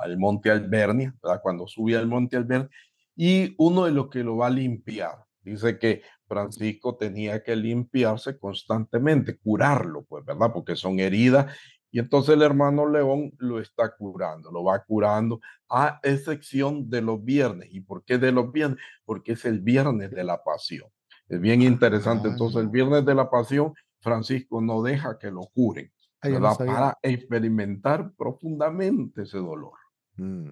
al 0.00 0.18
Monte 0.18 0.50
Albernia, 0.50 1.14
¿verdad? 1.22 1.40
cuando 1.42 1.66
sube 1.66 1.96
al 1.96 2.06
Monte 2.06 2.36
Albernia, 2.36 2.70
y 3.16 3.54
uno 3.58 3.84
de 3.84 3.92
los 3.92 4.08
que 4.08 4.24
lo 4.24 4.38
va 4.38 4.46
a 4.46 4.50
limpiar. 4.50 5.14
Dice 5.42 5.78
que 5.78 6.02
Francisco 6.26 6.96
tenía 6.96 7.42
que 7.42 7.56
limpiarse 7.56 8.38
constantemente, 8.38 9.36
curarlo, 9.38 10.04
pues, 10.04 10.24
¿verdad? 10.24 10.52
Porque 10.52 10.76
son 10.76 11.00
heridas. 11.00 11.52
Y 11.90 11.98
entonces 11.98 12.34
el 12.34 12.42
hermano 12.42 12.88
León 12.88 13.32
lo 13.38 13.60
está 13.60 13.94
curando, 13.96 14.50
lo 14.52 14.62
va 14.62 14.84
curando, 14.84 15.40
a 15.68 15.98
excepción 16.02 16.88
de 16.88 17.02
los 17.02 17.24
viernes. 17.24 17.68
¿Y 17.72 17.80
por 17.80 18.04
qué 18.04 18.18
de 18.18 18.32
los 18.32 18.52
viernes? 18.52 18.78
Porque 19.04 19.32
es 19.32 19.44
el 19.44 19.60
viernes 19.60 20.10
de 20.10 20.22
la 20.22 20.42
pasión. 20.42 20.88
Es 21.28 21.40
bien 21.40 21.62
interesante. 21.62 22.28
Entonces, 22.28 22.60
el 22.60 22.68
viernes 22.68 23.04
de 23.04 23.14
la 23.14 23.28
pasión, 23.30 23.74
Francisco 24.00 24.60
no 24.60 24.82
deja 24.82 25.18
que 25.18 25.30
lo 25.30 25.42
curen, 25.52 25.90
¿verdad? 26.22 26.56
Para 26.58 26.98
experimentar 27.02 28.12
profundamente 28.16 29.22
ese 29.22 29.38
dolor. 29.38 29.72
Mm. 30.20 30.50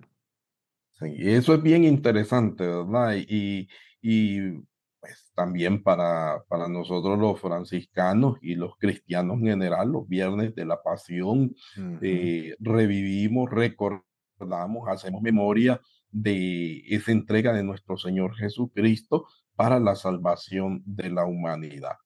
y 1.02 1.30
eso 1.30 1.54
es 1.54 1.62
bien 1.62 1.84
interesante, 1.84 2.66
¿verdad? 2.66 3.16
Y, 3.16 3.68
y 4.00 4.52
pues 4.98 5.30
también 5.34 5.82
para, 5.82 6.42
para 6.48 6.68
nosotros 6.68 7.18
los 7.18 7.40
franciscanos 7.40 8.38
y 8.40 8.54
los 8.54 8.76
cristianos 8.78 9.38
en 9.38 9.46
general, 9.46 9.90
los 9.90 10.08
viernes 10.08 10.54
de 10.54 10.64
la 10.64 10.82
pasión, 10.82 11.54
eh, 12.00 12.56
revivimos, 12.58 13.50
recordamos, 13.50 14.88
hacemos 14.88 15.20
memoria 15.22 15.80
de 16.10 16.82
esa 16.88 17.12
entrega 17.12 17.52
de 17.52 17.62
nuestro 17.62 17.98
Señor 17.98 18.34
Jesucristo 18.36 19.26
para 19.54 19.78
la 19.78 19.94
salvación 19.94 20.82
de 20.86 21.10
la 21.10 21.26
humanidad. 21.26 21.96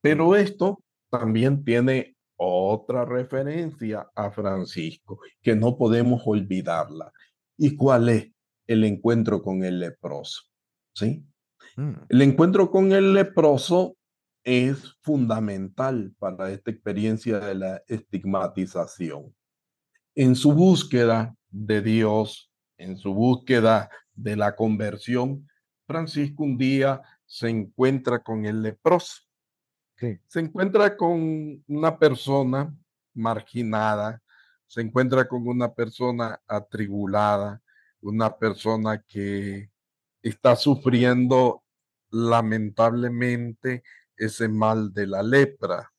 Pero 0.00 0.34
esto 0.36 0.82
también 1.10 1.64
tiene 1.64 2.13
otra 2.36 3.04
referencia 3.04 4.08
a 4.14 4.30
Francisco 4.30 5.20
que 5.42 5.54
no 5.54 5.76
podemos 5.76 6.22
olvidarla. 6.24 7.12
¿Y 7.56 7.76
cuál 7.76 8.08
es? 8.08 8.30
El 8.66 8.84
encuentro 8.84 9.42
con 9.42 9.62
el 9.62 9.78
leproso. 9.78 10.42
¿Sí? 10.94 11.24
Mm. 11.76 11.92
El 12.08 12.22
encuentro 12.22 12.70
con 12.70 12.92
el 12.92 13.12
leproso 13.12 13.96
es 14.42 14.96
fundamental 15.02 16.14
para 16.18 16.50
esta 16.50 16.70
experiencia 16.70 17.40
de 17.40 17.54
la 17.54 17.82
estigmatización. 17.86 19.34
En 20.14 20.34
su 20.36 20.52
búsqueda 20.52 21.34
de 21.50 21.82
Dios, 21.82 22.50
en 22.78 22.96
su 22.96 23.14
búsqueda 23.14 23.90
de 24.14 24.36
la 24.36 24.54
conversión, 24.54 25.48
Francisco 25.86 26.44
un 26.44 26.56
día 26.56 27.02
se 27.26 27.48
encuentra 27.48 28.22
con 28.22 28.44
el 28.44 28.62
leproso 28.62 29.23
se 29.96 30.40
encuentra 30.40 30.96
con 30.96 31.62
una 31.66 31.98
persona 31.98 32.74
marginada, 33.14 34.22
se 34.66 34.80
encuentra 34.80 35.26
con 35.28 35.46
una 35.46 35.72
persona 35.72 36.40
atribulada, 36.46 37.62
una 38.00 38.36
persona 38.36 39.02
que 39.02 39.70
está 40.22 40.56
sufriendo 40.56 41.62
lamentablemente 42.10 43.82
ese 44.16 44.48
mal 44.48 44.92
de 44.92 45.06
la 45.06 45.22
lepra, 45.22 45.92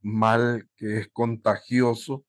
mal 0.00 0.68
que 0.76 0.98
es 0.98 1.08
contagioso 1.08 2.24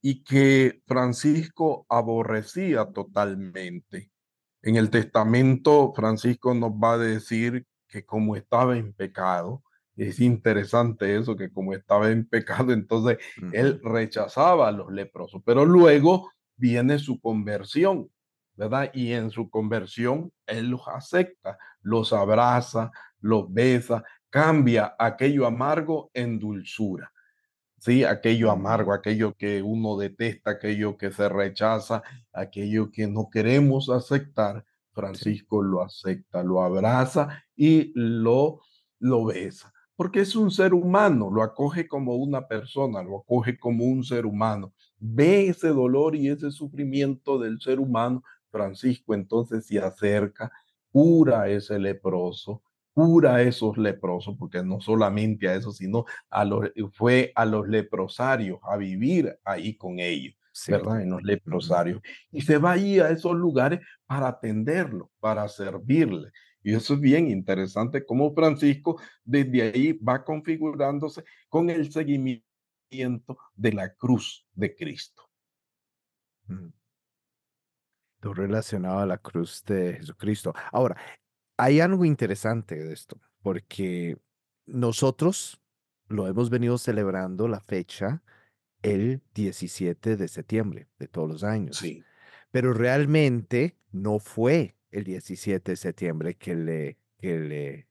y 0.00 0.22
que 0.22 0.82
Francisco 0.86 1.86
aborrecía 1.88 2.86
totalmente. 2.86 4.10
En 4.62 4.76
el 4.76 4.90
testamento, 4.90 5.92
Francisco 5.94 6.54
nos 6.54 6.72
va 6.72 6.94
a 6.94 6.98
decir 6.98 7.66
que 7.86 8.04
como 8.04 8.36
estaba 8.36 8.76
en 8.76 8.92
pecado, 8.92 9.62
es 9.98 10.20
interesante 10.20 11.16
eso, 11.16 11.36
que 11.36 11.50
como 11.50 11.74
estaba 11.74 12.10
en 12.10 12.24
pecado, 12.28 12.72
entonces 12.72 13.18
él 13.52 13.80
rechazaba 13.82 14.68
a 14.68 14.72
los 14.72 14.92
leprosos, 14.92 15.42
pero 15.44 15.64
luego 15.64 16.30
viene 16.56 17.00
su 17.00 17.20
conversión, 17.20 18.08
¿verdad? 18.54 18.90
Y 18.94 19.12
en 19.12 19.30
su 19.30 19.50
conversión 19.50 20.32
él 20.46 20.68
los 20.68 20.86
acepta, 20.86 21.58
los 21.82 22.12
abraza, 22.12 22.92
los 23.20 23.52
besa, 23.52 24.04
cambia 24.30 24.94
aquello 24.98 25.46
amargo 25.46 26.10
en 26.14 26.38
dulzura. 26.38 27.12
Sí, 27.80 28.04
aquello 28.04 28.50
amargo, 28.50 28.92
aquello 28.92 29.34
que 29.34 29.62
uno 29.62 29.96
detesta, 29.96 30.52
aquello 30.52 30.96
que 30.96 31.10
se 31.10 31.28
rechaza, 31.28 32.02
aquello 32.32 32.90
que 32.90 33.06
no 33.06 33.30
queremos 33.30 33.88
aceptar, 33.88 34.64
Francisco 34.92 35.62
lo 35.62 35.82
acepta, 35.82 36.42
lo 36.42 36.60
abraza 36.60 37.44
y 37.54 37.92
lo, 37.94 38.60
lo 38.98 39.26
besa 39.26 39.72
porque 39.98 40.20
es 40.20 40.36
un 40.36 40.52
ser 40.52 40.74
humano, 40.74 41.28
lo 41.28 41.42
acoge 41.42 41.88
como 41.88 42.14
una 42.14 42.46
persona, 42.46 43.02
lo 43.02 43.18
acoge 43.18 43.58
como 43.58 43.84
un 43.84 44.04
ser 44.04 44.26
humano. 44.26 44.72
Ve 45.00 45.48
ese 45.48 45.70
dolor 45.70 46.14
y 46.14 46.28
ese 46.28 46.52
sufrimiento 46.52 47.36
del 47.36 47.60
ser 47.60 47.80
humano. 47.80 48.22
Francisco 48.48 49.12
entonces 49.12 49.66
se 49.66 49.80
acerca, 49.80 50.52
cura 50.92 51.42
a 51.42 51.48
ese 51.48 51.80
leproso, 51.80 52.62
cura 52.94 53.34
a 53.34 53.42
esos 53.42 53.76
leprosos, 53.76 54.36
porque 54.38 54.62
no 54.62 54.80
solamente 54.80 55.48
a 55.48 55.56
eso, 55.56 55.72
sino 55.72 56.04
a 56.30 56.44
los, 56.44 56.70
fue 56.92 57.32
a 57.34 57.44
los 57.44 57.66
leprosarios 57.66 58.60
a 58.62 58.76
vivir 58.76 59.36
ahí 59.44 59.76
con 59.76 59.98
ellos. 59.98 60.36
¿verdad? 60.68 61.02
En 61.02 61.10
los 61.10 61.24
leprosarios. 61.24 62.00
Y 62.30 62.42
se 62.42 62.58
va 62.58 62.72
ahí 62.72 63.00
a 63.00 63.10
esos 63.10 63.34
lugares 63.34 63.80
para 64.06 64.28
atenderlo, 64.28 65.10
para 65.18 65.48
servirle. 65.48 66.30
Y 66.68 66.74
eso 66.74 66.92
es 66.92 67.00
bien 67.00 67.30
interesante 67.30 68.04
cómo 68.04 68.34
Francisco 68.34 69.00
desde 69.24 69.62
ahí 69.62 69.94
va 69.94 70.22
configurándose 70.22 71.24
con 71.48 71.70
el 71.70 71.90
seguimiento 71.90 73.38
de 73.56 73.72
la 73.72 73.94
cruz 73.94 74.46
de 74.52 74.76
Cristo. 74.76 75.30
Todo 78.20 78.34
relacionado 78.34 78.98
a 78.98 79.06
la 79.06 79.16
cruz 79.16 79.64
de 79.64 79.94
Jesucristo. 79.94 80.52
Ahora, 80.70 80.98
hay 81.56 81.80
algo 81.80 82.04
interesante 82.04 82.74
de 82.74 82.92
esto, 82.92 83.18
porque 83.40 84.18
nosotros 84.66 85.62
lo 86.06 86.28
hemos 86.28 86.50
venido 86.50 86.76
celebrando 86.76 87.48
la 87.48 87.60
fecha 87.60 88.22
el 88.82 89.22
17 89.32 90.18
de 90.18 90.28
septiembre 90.28 90.90
de 90.98 91.08
todos 91.08 91.30
los 91.30 91.44
años. 91.44 91.78
Sí. 91.78 92.04
Pero 92.50 92.74
realmente 92.74 93.78
no 93.90 94.18
fue 94.18 94.77
el 94.98 95.04
17 95.04 95.72
de 95.72 95.76
septiembre 95.76 96.34
que 96.36 96.54
le, 96.54 96.98
que 97.18 97.38
le, 97.38 97.88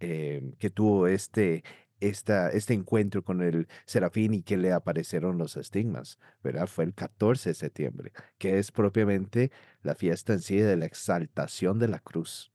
em, 0.00 0.52
que 0.56 0.70
tuvo 0.70 1.06
este, 1.06 1.62
esta, 2.00 2.50
este 2.50 2.74
encuentro 2.74 3.22
con 3.22 3.42
el 3.42 3.68
serafín 3.86 4.34
y 4.34 4.42
que 4.42 4.56
le 4.56 4.72
aparecieron 4.72 5.38
los 5.38 5.56
estigmas, 5.56 6.18
¿verdad? 6.42 6.66
Fue 6.66 6.84
el 6.84 6.94
14 6.94 7.50
de 7.50 7.54
septiembre, 7.54 8.12
que 8.38 8.58
es 8.58 8.72
propiamente 8.72 9.50
la 9.82 9.94
fiesta 9.94 10.32
en 10.34 10.40
sí 10.40 10.56
de 10.56 10.76
la 10.76 10.86
exaltación 10.86 11.78
de 11.78 11.88
la 11.88 12.00
cruz. 12.00 12.52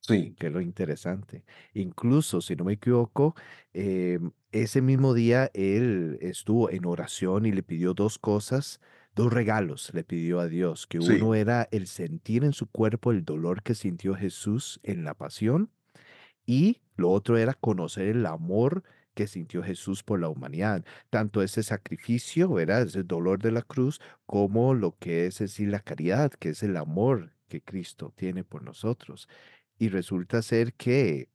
Sí. 0.00 0.34
Que 0.38 0.48
es 0.48 0.52
lo 0.52 0.60
interesante. 0.60 1.44
Incluso, 1.74 2.40
si 2.40 2.56
no 2.56 2.64
me 2.64 2.72
equivoco, 2.74 3.36
em, 3.72 4.32
ese 4.50 4.82
mismo 4.82 5.14
día 5.14 5.50
él 5.54 6.18
estuvo 6.20 6.70
en 6.70 6.86
oración 6.86 7.46
y 7.46 7.52
le 7.52 7.62
pidió 7.62 7.94
dos 7.94 8.18
cosas, 8.18 8.80
dos 9.14 9.32
regalos 9.32 9.90
le 9.94 10.04
pidió 10.04 10.40
a 10.40 10.48
Dios, 10.48 10.86
que 10.86 10.98
uno 10.98 11.34
era 11.34 11.68
el 11.70 11.86
sentir 11.86 12.44
en 12.44 12.52
su 12.52 12.66
cuerpo 12.66 13.12
el 13.12 13.24
dolor 13.24 13.62
que 13.62 13.74
sintió 13.74 14.14
Jesús 14.14 14.80
en 14.82 15.04
la 15.04 15.14
pasión 15.14 15.70
y 16.46 16.80
lo 16.96 17.10
otro 17.10 17.36
era 17.36 17.54
conocer 17.54 18.08
el 18.08 18.26
amor 18.26 18.82
que 19.14 19.26
sintió 19.26 19.62
Jesús 19.62 20.02
por 20.02 20.20
la 20.20 20.28
humanidad, 20.28 20.84
tanto 21.10 21.42
ese 21.42 21.62
sacrificio, 21.62 22.50
¿verdad? 22.50 22.82
ese 22.82 23.02
dolor 23.02 23.40
de 23.40 23.52
la 23.52 23.62
cruz, 23.62 24.00
como 24.26 24.74
lo 24.74 24.96
que 24.98 25.26
es 25.26 25.38
decir 25.38 25.68
la 25.68 25.80
caridad, 25.80 26.32
que 26.32 26.50
es 26.50 26.62
el 26.62 26.76
amor 26.76 27.32
que 27.48 27.60
Cristo 27.60 28.12
tiene 28.16 28.44
por 28.44 28.62
nosotros. 28.62 29.28
Y 29.78 29.88
resulta 29.88 30.40
ser 30.42 30.72
que, 30.74 31.28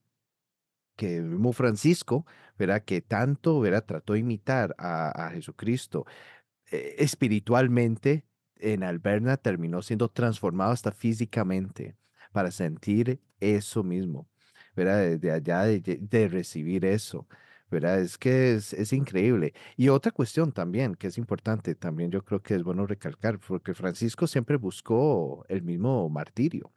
que 0.95 1.17
el 1.17 1.25
mismo 1.25 1.53
Francisco, 1.53 2.25
¿verdad? 2.57 2.83
Que 2.83 3.01
tanto, 3.01 3.59
¿verdad? 3.59 3.85
Trató 3.85 4.13
de 4.13 4.19
imitar 4.19 4.75
a, 4.79 5.29
Jesucristo 5.33 6.05
eh, 6.07 6.36
espiritualmente, 6.71 8.25
en 8.59 8.83
Alberna 8.83 9.37
terminó 9.37 9.81
siendo 9.81 10.09
transformado 10.09 10.71
hasta 10.71 10.91
físicamente 10.91 11.95
para 12.31 12.51
sentir 12.51 13.19
eso 13.39 13.83
mismo, 13.83 14.27
¿verdad? 14.75 15.17
De, 15.17 15.31
allá 15.31 15.63
de, 15.63 16.27
recibir 16.29 16.85
eso. 16.85 17.27
¿verdad? 17.69 17.99
Es 17.99 18.17
que 18.17 18.53
es, 18.55 18.71
es, 18.73 18.93
increíble. 18.93 19.53
Y 19.75 19.89
otra 19.89 20.11
cuestión 20.11 20.53
también, 20.53 20.95
que 20.95 21.07
es 21.07 21.17
importante, 21.17 21.75
también 21.75 22.11
yo 22.11 22.23
creo 22.23 22.41
que 22.41 22.55
es 22.55 22.63
bueno 22.63 22.87
recalcar, 22.87 23.39
porque 23.39 23.73
Francisco 23.73 24.25
siempre 24.25 24.55
buscó 24.55 25.45
el 25.49 25.63
mismo 25.63 26.09
martirio, 26.09 26.71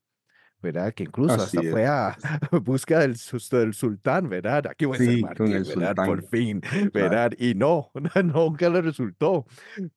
¿verdad? 0.62 0.92
Que 0.92 1.04
incluso 1.04 1.34
hasta 1.34 1.62
fue 1.62 1.86
a 1.86 2.16
busca 2.62 3.00
del, 3.00 3.16
del 3.50 3.74
sultán, 3.74 4.28
¿verdad? 4.28 4.66
Aquí 4.68 4.84
voy 4.84 4.96
a 4.96 4.98
ser 4.98 5.20
mártir, 5.20 5.64
¿verdad? 5.76 6.06
Por 6.06 6.22
fin, 6.28 6.60
¿verdad? 6.92 7.32
Y 7.38 7.54
no, 7.56 7.90
nunca 8.24 8.68
le 8.68 8.82
resultó. 8.82 9.46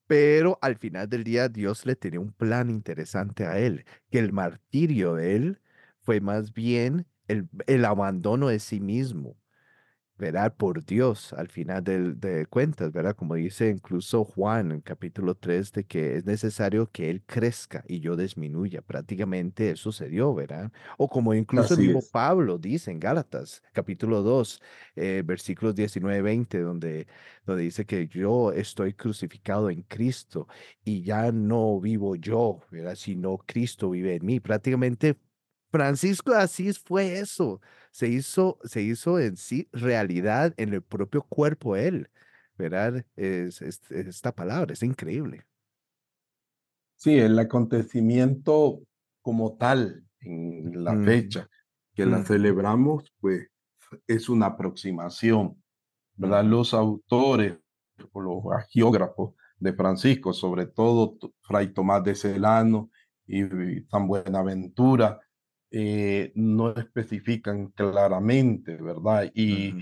Pero 0.08 0.58
al 0.62 0.78
final 0.78 1.10
del 1.10 1.24
día 1.24 1.50
Dios 1.50 1.86
le 1.86 1.96
tenía 1.96 2.20
un 2.20 2.32
plan 2.32 2.70
interesante 2.70 3.46
a 3.46 3.58
él, 3.60 3.86
que 4.10 4.20
el 4.20 4.32
martirio 4.34 5.16
de 5.16 5.36
él 5.36 5.62
fue 6.02 6.22
más 6.22 6.54
bien 6.54 7.06
el, 7.28 7.48
el 7.68 7.86
abandono 7.86 8.48
de 8.48 8.60
sí 8.60 8.80
mismo, 8.80 9.38
¿verdad? 10.24 10.56
Por 10.56 10.86
Dios 10.86 11.34
al 11.34 11.50
final 11.50 11.84
de, 11.84 12.46
cuentas, 12.50 12.94
¿verdad? 12.94 13.14
Como 13.14 13.36
dice 13.36 13.70
incluso 13.70 14.24
Juan 14.24 14.72
en 14.72 14.80
capítulo 14.80 15.36
3, 15.36 15.74
de 15.74 15.84
que 15.84 16.16
es 16.16 16.26
necesario 16.26 16.90
que 16.90 17.10
Él 17.10 17.22
crezca 17.26 17.84
y 17.90 18.00
yo 18.00 18.16
disminuya. 18.16 18.82
Prácticamente 18.82 19.72
eso 19.72 19.92
se 19.92 20.08
dio, 20.08 20.34
¿verdad? 20.34 20.72
O 20.98 21.10
como 21.10 21.34
incluso 21.34 21.76
mismo 21.76 22.00
Pablo 22.10 22.58
dice 22.58 22.90
en 22.92 23.02
Gálatas, 23.02 23.62
capítulo 23.74 24.22
2, 24.22 24.62
eh, 24.96 25.24
versículos 25.26 25.76
19 25.76 26.22
20, 26.22 26.60
donde, 26.62 27.08
donde 27.46 27.64
dice 27.64 27.86
que 27.86 28.08
yo 28.08 28.54
estoy 28.54 28.94
crucificado 28.94 29.70
en 29.70 29.82
Cristo 29.84 30.48
y 30.86 31.04
ya 31.04 31.34
no 31.34 31.82
vivo 31.82 32.16
yo, 32.16 32.62
¿verdad? 32.72 32.96
Sino 32.96 33.40
Cristo 33.40 33.90
vive 33.90 34.16
en 34.16 34.26
mí. 34.26 34.40
Prácticamente 34.40 35.18
Francisco 35.74 36.32
de 36.34 36.38
Asís 36.38 36.78
fue 36.78 37.18
eso 37.18 37.60
se 37.90 38.08
hizo, 38.08 38.60
se 38.64 38.84
hizo 38.84 39.20
en 39.20 39.38
sí 39.38 39.68
realidad 39.72 40.54
en 40.58 40.74
el 40.74 40.84
propio 40.84 41.24
cuerpo 41.24 41.76
él, 41.76 42.10
¿verdad? 42.58 43.06
Es, 43.16 43.60
esta 43.62 44.32
palabra, 44.32 44.74
es 44.74 44.84
increíble. 44.84 45.46
Sí, 46.96 47.18
el 47.18 47.38
acontecimiento 47.40 48.82
como 49.22 49.58
tal 49.58 50.06
en 50.22 50.84
la 50.84 50.96
fecha 50.96 51.50
que 51.94 52.06
la 52.06 52.24
celebramos, 52.24 53.12
pues 53.20 53.48
es 54.08 54.30
una 54.30 54.48
aproximación, 54.48 55.62
¿verdad? 56.16 56.44
Los 56.46 56.74
autores 56.74 57.58
o 58.12 58.22
los 58.22 58.44
geógrafos 58.70 59.36
de 59.58 59.74
Francisco, 59.74 60.34
sobre 60.34 60.68
todo 60.68 61.18
Fray 61.42 61.74
Tomás 61.74 62.04
de 62.04 62.16
Celano 62.16 62.92
y 63.28 63.44
San 63.90 64.08
Buenaventura, 64.08 65.20
eh, 65.76 66.32
no 66.36 66.70
especifican 66.76 67.70
claramente, 67.72 68.76
¿verdad? 68.76 69.32
Y 69.34 69.74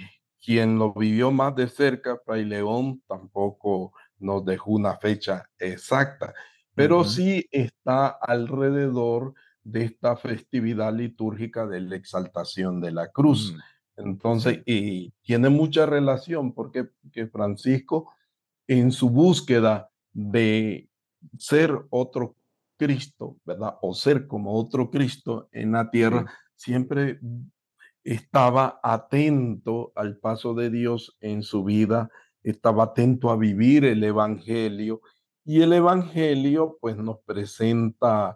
quien 0.41 0.79
lo 0.79 0.93
vivió 0.93 1.31
más 1.31 1.53
de 1.53 1.67
cerca, 1.67 2.17
Fray 2.25 2.45
León, 2.45 3.03
tampoco 3.05 3.91
nos 4.17 4.45
dejó 4.45 4.71
una 4.71 4.95
fecha 4.95 5.49
exacta, 5.59 6.33
pero 6.73 7.03
sí 7.03 7.45
está 7.51 8.07
alrededor 8.07 9.33
de 9.65 9.83
esta 9.83 10.15
festividad 10.15 10.93
litúrgica 10.93 11.67
de 11.67 11.81
la 11.81 11.97
exaltación 11.97 12.79
de 12.79 12.91
la 12.91 13.09
cruz. 13.09 13.53
Mm, 13.97 14.01
Entonces, 14.07 14.61
y 14.65 15.11
tiene 15.23 15.49
mucha 15.49 15.85
relación 15.85 16.53
porque 16.53 16.87
que 17.11 17.27
Francisco 17.27 18.13
en 18.65 18.93
su 18.93 19.09
búsqueda 19.09 19.89
de 20.13 20.87
ser 21.37 21.77
otro 21.89 22.37
Cristo, 22.81 23.37
¿verdad? 23.45 23.75
O 23.83 23.93
ser 23.93 24.25
como 24.25 24.55
otro 24.55 24.89
Cristo 24.89 25.49
en 25.51 25.73
la 25.73 25.91
tierra, 25.91 26.25
siempre 26.55 27.19
estaba 28.03 28.79
atento 28.81 29.91
al 29.95 30.17
paso 30.17 30.55
de 30.55 30.71
Dios 30.71 31.15
en 31.21 31.43
su 31.43 31.63
vida, 31.63 32.09
estaba 32.41 32.85
atento 32.85 33.29
a 33.29 33.37
vivir 33.37 33.85
el 33.85 34.03
Evangelio 34.03 35.01
y 35.45 35.61
el 35.61 35.73
Evangelio 35.73 36.79
pues 36.81 36.97
nos 36.97 37.19
presenta 37.19 38.35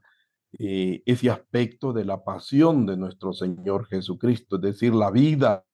eh, 0.59 1.01
ese 1.07 1.31
aspecto 1.31 1.91
de 1.91 2.05
la 2.05 2.23
pasión 2.23 2.85
de 2.85 2.97
nuestro 2.97 3.33
Señor 3.33 3.87
Jesucristo, 3.87 4.57
es 4.57 4.61
decir, 4.61 4.93
la 4.93 5.09
vida 5.09 5.65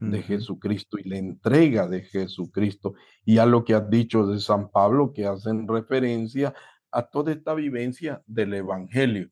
de 0.00 0.22
Jesucristo 0.22 0.96
y 0.98 1.06
la 1.06 1.18
entrega 1.18 1.86
de 1.86 2.02
Jesucristo. 2.02 2.94
Y 3.26 3.38
a 3.38 3.46
lo 3.46 3.62
que 3.62 3.74
has 3.74 3.90
dicho 3.90 4.26
de 4.26 4.40
San 4.40 4.70
Pablo 4.70 5.12
que 5.12 5.26
hacen 5.26 5.68
referencia 5.68 6.54
a 6.96 7.02
toda 7.02 7.30
esta 7.32 7.52
vivencia 7.52 8.22
del 8.26 8.54
Evangelio. 8.54 9.28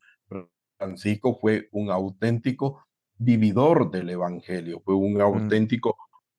Francisco 0.77 1.38
fue 1.40 1.68
un 1.72 1.90
auténtico 1.90 2.85
vividor 3.16 3.90
del 3.90 4.11
Evangelio, 4.11 4.83
fue 4.85 4.94
un 4.94 5.14
mm. 5.14 5.20
auténtico 5.22 5.96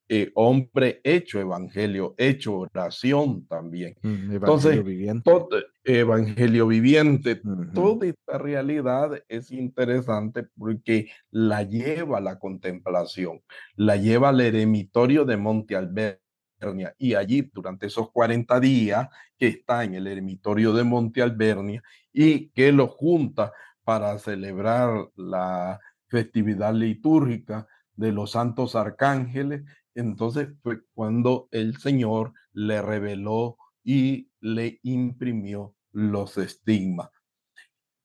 eh, 0.08 0.30
hombre 0.36 1.02
hecho 1.04 1.40
Evangelio, 1.40 2.14
hecho 2.20 2.60
oración 2.60 3.48
también. 3.48 3.96
Mm, 4.04 4.34
Entonces, 4.34 4.84
viviente. 4.84 5.24
Todo, 5.24 5.50
evangelio 5.84 6.68
viviente, 6.68 7.42
toda 7.74 8.06
esta 8.08 8.38
realidad 8.38 9.24
es 9.28 9.52
interesante 9.52 10.48
porque 10.56 11.10
la 11.32 11.64
lleva 11.64 12.20
a 12.20 12.22
la 12.22 12.38
contemplación, 12.38 13.42
la 13.76 13.96
lleva 13.96 14.30
al 14.30 14.42
eremitorio 14.42 15.26
de 15.26 15.38
Monte 15.38 15.76
Alberto 15.76 16.25
y 16.98 17.16
allí 17.16 17.50
durante 17.54 17.88
esos 17.88 18.12
40 18.12 18.60
días 18.60 19.10
que 19.38 19.48
está 19.48 19.84
en 19.84 19.96
el 19.96 20.08
eremitorio 20.08 20.74
de 20.74 20.84
Monte 20.84 21.22
Albernia 21.22 21.84
y 22.12 22.50
que 22.50 22.72
lo 22.72 22.88
junta 22.88 23.52
para 23.84 24.18
celebrar 24.20 25.10
la 25.16 25.80
festividad 26.08 26.74
litúrgica 26.74 27.68
de 27.94 28.12
los 28.12 28.32
santos 28.32 28.76
arcángeles. 28.76 29.64
Entonces 29.94 30.50
fue 30.62 30.82
cuando 30.94 31.48
el 31.52 31.78
Señor 31.78 32.34
le 32.54 32.82
reveló 32.82 33.58
y 33.84 34.30
le 34.42 34.80
imprimió 34.84 35.76
los 35.92 36.38
estigmas. 36.38 37.10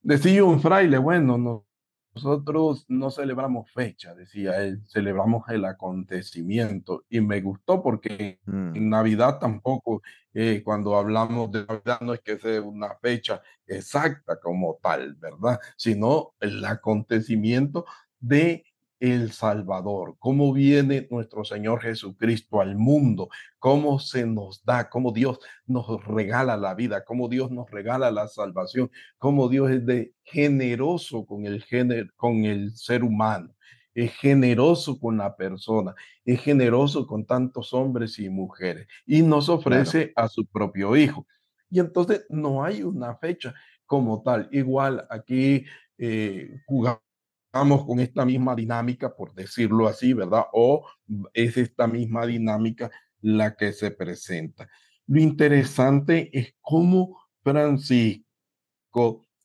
Decía 0.03 0.45
un 0.45 0.61
fraile, 0.61 0.99
bueno, 0.99 1.67
nosotros 2.15 2.85
no 2.89 3.11
celebramos 3.11 3.71
fecha, 3.73 4.15
decía 4.15 4.63
él, 4.63 4.83
celebramos 4.89 5.49
el 5.49 5.65
acontecimiento. 5.65 7.05
Y 7.09 7.21
me 7.21 7.41
gustó 7.41 7.83
porque 7.83 8.41
Mm, 8.47 8.75
en 8.75 8.89
Navidad 8.91 9.39
tampoco, 9.41 10.03
eh, 10.33 10.63
cuando 10.65 10.97
hablamos 10.97 11.51
de 11.51 11.67
Navidad, 11.67 12.01
no 12.01 12.15
es 12.15 12.21
que 12.21 12.39
sea 12.39 12.63
una 12.63 12.95
fecha 13.01 13.43
exacta 13.67 14.39
como 14.41 14.79
tal, 14.83 15.15
¿verdad? 15.15 15.59
Sino 15.77 16.35
el 16.41 16.65
acontecimiento 16.65 17.85
de 18.21 18.65
el 19.01 19.33
Salvador, 19.33 20.17
cómo 20.19 20.53
viene 20.53 21.09
nuestro 21.11 21.45
Señor 21.45 21.81
Jesucristo 21.81 22.61
al 22.61 22.77
mundo, 22.77 23.29
cómo 23.59 23.99
se 23.99 24.27
nos 24.27 24.65
da, 24.65 24.89
cómo 24.91 25.11
Dios 25.11 25.41
nos 25.67 26.05
regala 26.05 26.57
la 26.57 26.75
vida, 26.75 27.05
cómo 27.05 27.29
Dios 27.29 27.51
nos 27.51 27.71
regala 27.71 28.11
la 28.11 28.29
salvación 28.29 28.91
cómo 29.19 29.49
Dios 29.49 29.71
es 29.71 29.87
de 29.87 30.15
generoso 30.25 31.27
con 31.27 31.47
el, 31.47 31.63
género, 31.63 32.09
con 32.17 32.45
el 32.45 32.77
ser 32.77 33.03
humano, 33.03 33.55
es 33.95 34.13
generoso 34.15 34.99
con 34.99 35.19
la 35.19 35.37
persona, 35.37 35.95
es 36.25 36.41
generoso 36.41 37.07
con 37.07 37.25
tantos 37.27 37.73
hombres 37.75 38.19
y 38.19 38.29
mujeres 38.29 38.87
y 39.07 39.23
nos 39.23 39.47
claro. 39.47 39.61
ofrece 39.61 40.13
a 40.17 40.29
su 40.29 40.47
propio 40.47 40.97
hijo. 40.97 41.27
Y 41.71 41.81
entonces 41.81 42.27
no 42.29 42.65
hay 42.65 42.83
una 42.83 43.17
fecha 43.17 43.55
como 43.87 44.23
tal. 44.23 44.49
Igual 44.53 45.07
aquí 45.11 45.65
eh, 45.99 46.61
jugamos 46.67 47.10
con 47.53 48.01
esta 48.01 48.25
misma 48.25 48.55
dinámica, 48.55 49.15
por 49.15 49.35
decirlo 49.35 49.89
así, 49.89 50.13
¿verdad? 50.13 50.45
O 50.53 50.87
es 51.35 51.57
esta 51.57 51.87
misma 51.87 52.27
dinámica 52.27 52.91
la 53.21 53.57
que 53.57 53.73
se 53.73 53.91
presenta. 53.91 54.69
Lo 55.07 55.21
interesante 55.21 56.31
es 56.33 56.55
cómo 56.61 57.19
Francisco 57.43 58.25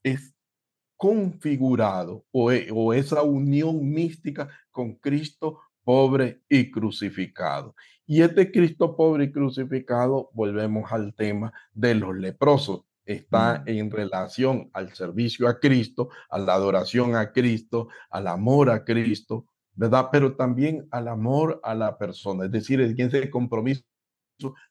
es 0.04 0.34
configurado 0.96 2.26
o, 2.32 2.52
e- 2.52 2.70
o 2.72 2.94
esa 2.94 3.24
unión 3.24 3.90
mística 3.90 4.48
con 4.72 4.96
Cristo 4.96 5.60
pobre 5.84 6.42
y 6.48 6.72
crucificado. 6.72 7.76
Y 8.06 8.22
este 8.22 8.52
Cristo 8.52 8.96
pobre 8.96 9.26
y 9.26 9.32
crucificado, 9.32 10.30
volvemos 10.34 10.92
al 10.92 11.14
tema 11.16 11.52
de 11.74 11.96
los 11.96 12.16
leprosos, 12.16 12.86
está 13.06 13.64
en 13.66 13.92
relación 13.92 14.70
al 14.74 14.94
servicio 14.94 15.48
a 15.48 15.60
Cristo, 15.60 16.10
a 16.30 16.40
la 16.40 16.54
adoración 16.54 17.16
a 17.16 17.32
Cristo, 17.32 17.88
al 18.10 18.28
amor 18.28 18.70
a 18.70 18.84
Cristo, 18.84 19.46
¿verdad? 19.74 20.10
Pero 20.12 20.36
también 20.36 20.88
al 20.92 21.08
amor 21.08 21.60
a 21.64 21.76
la 21.76 21.98
persona, 21.98 22.46
es 22.46 22.52
decir, 22.52 22.82
es 22.82 22.96
quien 22.96 23.12
se 23.12 23.30
compromiso 23.30 23.84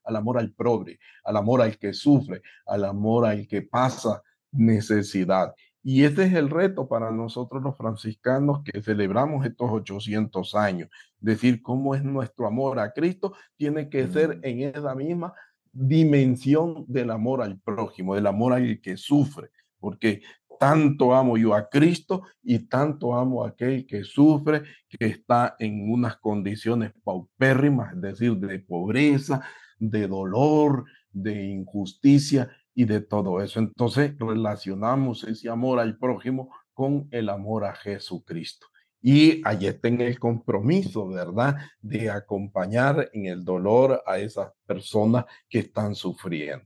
al 0.03 0.17
amor 0.17 0.39
al 0.39 0.53
pobre, 0.53 0.99
al 1.25 1.37
amor 1.37 1.63
al 1.63 1.79
que 1.79 1.93
sufre, 1.93 2.43
al 2.67 2.85
amor 2.85 3.27
al 3.27 3.47
que 3.47 3.63
pasa 3.63 4.23
necesidad. 4.53 5.55
Y 5.83 6.05
este 6.05 6.25
es 6.25 6.33
el 6.33 6.49
reto 6.49 6.89
para 6.89 7.11
nosotros 7.11 7.63
los 7.63 7.77
franciscanos 7.77 8.63
que 8.65 8.81
celebramos 8.81 9.45
estos 9.45 9.71
800 9.71 10.55
años. 10.55 10.89
Decir 11.19 11.63
cómo 11.63 11.95
es 11.95 12.03
nuestro 12.03 12.47
amor 12.47 12.79
a 12.79 12.93
Cristo 12.93 13.35
tiene 13.57 13.91
que 13.91 14.07
ser 14.09 14.39
mm, 14.39 14.41
en 14.45 14.63
esa 14.63 14.95
misma 14.95 15.35
dimensión 15.75 16.85
del 16.89 17.11
amor 17.11 17.43
al 17.43 17.59
prójimo, 17.61 18.15
del 18.15 18.27
amor 18.27 18.53
al 18.53 18.81
que 18.81 18.97
sufre, 18.97 19.51
porque 19.79 20.23
tanto 20.59 21.15
amo 21.15 21.37
yo 21.37 21.55
a 21.55 21.69
Cristo 21.69 22.23
y 22.43 22.61
tanto 22.61 23.15
amo 23.15 23.45
a 23.45 23.49
aquel 23.49 23.87
que 23.87 24.05
sufre, 24.05 24.63
que 24.89 25.07
está 25.07 25.57
en 25.59 25.91
unas 25.91 26.17
condiciones 26.17 26.93
paupérrimas, 27.03 27.95
es 27.95 28.01
decir, 28.01 28.37
de 28.37 28.61
pobreza, 28.61 29.43
de 29.79 30.07
dolor, 30.07 30.85
de 31.11 31.45
injusticia 31.45 32.51
y 32.75 32.85
de 32.85 33.01
todo 33.01 33.41
eso. 33.41 33.59
Entonces 33.61 34.15
relacionamos 34.19 35.25
ese 35.25 35.49
amor 35.49 35.81
al 35.81 35.99
prójimo 35.99 36.51
con 36.73 37.09
el 37.11 37.29
amor 37.29 37.65
a 37.65 37.75
Jesucristo. 37.75 38.67
Y 39.07 39.47
allí 39.47 39.67
está 39.67 39.89
en 39.89 40.01
el 40.01 40.19
compromiso, 40.19 41.07
¿verdad? 41.07 41.57
De 41.83 42.09
acompañar 42.09 43.11
en 43.13 43.27
el 43.27 43.45
dolor 43.45 44.03
a 44.07 44.19
esas 44.19 44.51
personas 44.65 45.27
que 45.47 45.59
están 45.59 45.95
sufriendo. 45.95 46.65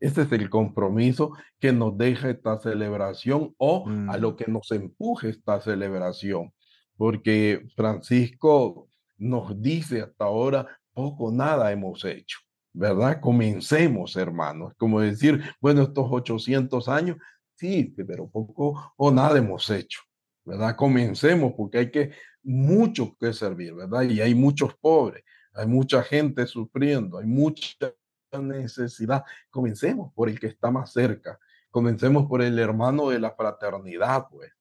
Ese 0.00 0.22
es 0.22 0.32
el 0.32 0.48
compromiso 0.48 1.32
que 1.60 1.74
nos 1.74 1.94
deja 1.98 2.30
esta 2.30 2.58
celebración 2.58 3.54
o 3.58 3.84
a 4.08 4.16
lo 4.16 4.32
mm, 4.32 4.36
que 4.36 4.50
nos 4.50 4.70
empuje 4.70 5.28
esta 5.28 5.60
celebración. 5.60 6.50
Porque 6.96 7.66
Francisco 7.76 8.88
nos 9.18 9.60
dice 9.60 10.00
hasta 10.00 10.24
ahora, 10.24 10.66
poco 10.94 11.30
nada 11.30 11.70
hemos 11.72 12.02
hecho, 12.06 12.38
¿verdad? 12.72 13.20
Comencemos, 13.20 14.16
hermanos. 14.16 14.72
Como 14.78 15.00
decir, 15.00 15.42
bueno, 15.60 15.82
estos 15.82 16.06
800 16.08 16.88
años, 16.88 17.18
sí, 17.54 17.94
pero 18.06 18.30
poco 18.30 18.94
o 18.96 19.10
nada 19.10 19.36
hemos 19.36 19.68
hecho, 19.68 20.00
¿verdad? 20.46 20.76
Comencemos 20.76 21.52
porque 21.54 21.78
hay 21.78 21.90
que 21.90 22.12
mucho 22.42 23.16
que 23.18 23.32
servir, 23.32 23.74
¿verdad? 23.74 24.02
Y 24.02 24.20
hay 24.20 24.34
muchos 24.34 24.74
pobres, 24.76 25.24
hay 25.52 25.66
mucha 25.66 26.02
gente 26.02 26.46
sufriendo, 26.46 27.18
hay 27.18 27.26
mucha 27.26 27.92
necesidad 28.32 29.24
Comencemos 29.50 30.12
por 30.14 30.28
el 30.28 30.38
que 30.38 30.46
está 30.46 30.70
más 30.70 30.92
cerca. 30.92 31.38
Comencemos 31.70 32.26
por 32.26 32.42
el 32.42 32.58
hermano 32.58 33.10
de 33.10 33.18
la 33.18 33.32
fraternidad, 33.32 34.26
pues, 34.30 34.52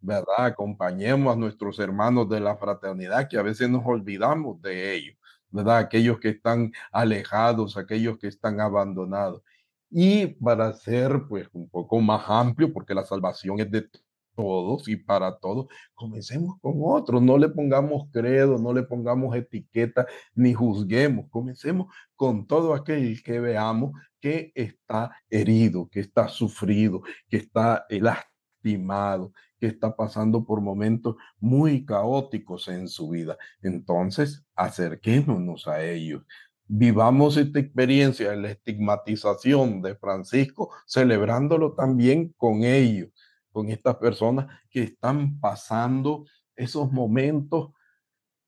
¿verdad? 0.00 0.46
Acompañemos 0.46 1.34
a 1.34 1.38
nuestros 1.38 1.78
hermanos 1.78 2.28
de 2.28 2.40
la 2.40 2.56
fraternidad, 2.56 3.28
que 3.28 3.38
a 3.38 3.42
veces 3.42 3.68
nos 3.68 3.82
olvidamos 3.84 4.60
de 4.62 4.94
ellos, 4.94 5.16
¿verdad? 5.50 5.78
Aquellos 5.78 6.20
que 6.20 6.30
están 6.30 6.72
alejados, 6.90 7.76
aquellos 7.76 8.18
que 8.18 8.28
están 8.28 8.60
abandonados. 8.60 9.42
Y 9.90 10.26
para 10.26 10.72
ser, 10.72 11.24
pues, 11.28 11.48
un 11.52 11.68
poco 11.68 12.00
más 12.00 12.24
amplio, 12.28 12.72
porque 12.72 12.94
la 12.94 13.04
salvación 13.04 13.60
es 13.60 13.70
de 13.70 13.88
todos 14.34 14.88
y 14.88 14.96
para 14.96 15.38
todos, 15.38 15.66
comencemos 15.94 16.58
con 16.60 16.74
otros, 16.84 17.22
no 17.22 17.38
le 17.38 17.48
pongamos 17.48 18.08
credo, 18.12 18.58
no 18.58 18.72
le 18.72 18.82
pongamos 18.82 19.34
etiqueta, 19.36 20.06
ni 20.34 20.54
juzguemos, 20.54 21.26
comencemos 21.30 21.92
con 22.16 22.46
todo 22.46 22.74
aquel 22.74 23.22
que 23.22 23.40
veamos 23.40 23.92
que 24.20 24.52
está 24.54 25.10
herido, 25.28 25.88
que 25.90 26.00
está 26.00 26.28
sufrido, 26.28 27.02
que 27.28 27.38
está 27.38 27.86
eh, 27.88 28.00
lastimado, 28.00 29.32
que 29.58 29.66
está 29.66 29.94
pasando 29.94 30.44
por 30.44 30.60
momentos 30.60 31.16
muy 31.40 31.84
caóticos 31.84 32.68
en 32.68 32.88
su 32.88 33.10
vida. 33.10 33.36
Entonces, 33.62 34.44
acerquémonos 34.54 35.66
a 35.66 35.84
ellos. 35.84 36.22
Vivamos 36.66 37.36
esta 37.36 37.58
experiencia 37.58 38.30
de 38.30 38.36
la 38.36 38.50
estigmatización 38.50 39.82
de 39.82 39.96
Francisco, 39.96 40.70
celebrándolo 40.86 41.74
también 41.74 42.32
con 42.36 42.64
ellos, 42.64 43.10
con 43.52 43.68
estas 43.68 43.96
personas 43.96 44.46
que 44.70 44.82
están 44.84 45.38
pasando 45.38 46.24
esos 46.56 46.90
momentos 46.90 47.70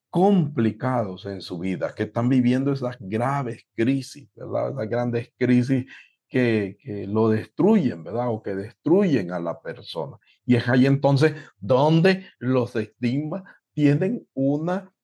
complicados 0.09 1.25
en 1.25 1.41
su 1.41 1.59
vida, 1.59 1.93
que 1.93 2.03
están 2.03 2.29
viviendo 2.29 2.71
esas 2.71 2.97
graves 2.99 3.65
crisis, 3.75 4.29
¿verdad? 4.33 4.71
Esas 4.71 4.89
grandes 4.89 5.33
crisis 5.37 5.85
que, 6.27 6.77
que 6.81 7.05
lo 7.05 7.29
destruyen, 7.29 8.03
¿verdad? 8.03 8.29
O 8.29 8.41
que 8.41 8.55
destruyen 8.55 9.31
a 9.31 9.39
la 9.39 9.61
persona. 9.61 10.17
Y 10.45 10.55
es 10.55 10.67
ahí 10.67 10.85
entonces 10.85 11.33
donde 11.59 12.25
los 12.39 12.75
estigmas 12.75 13.43
tienen 13.73 14.25
una 14.33 14.94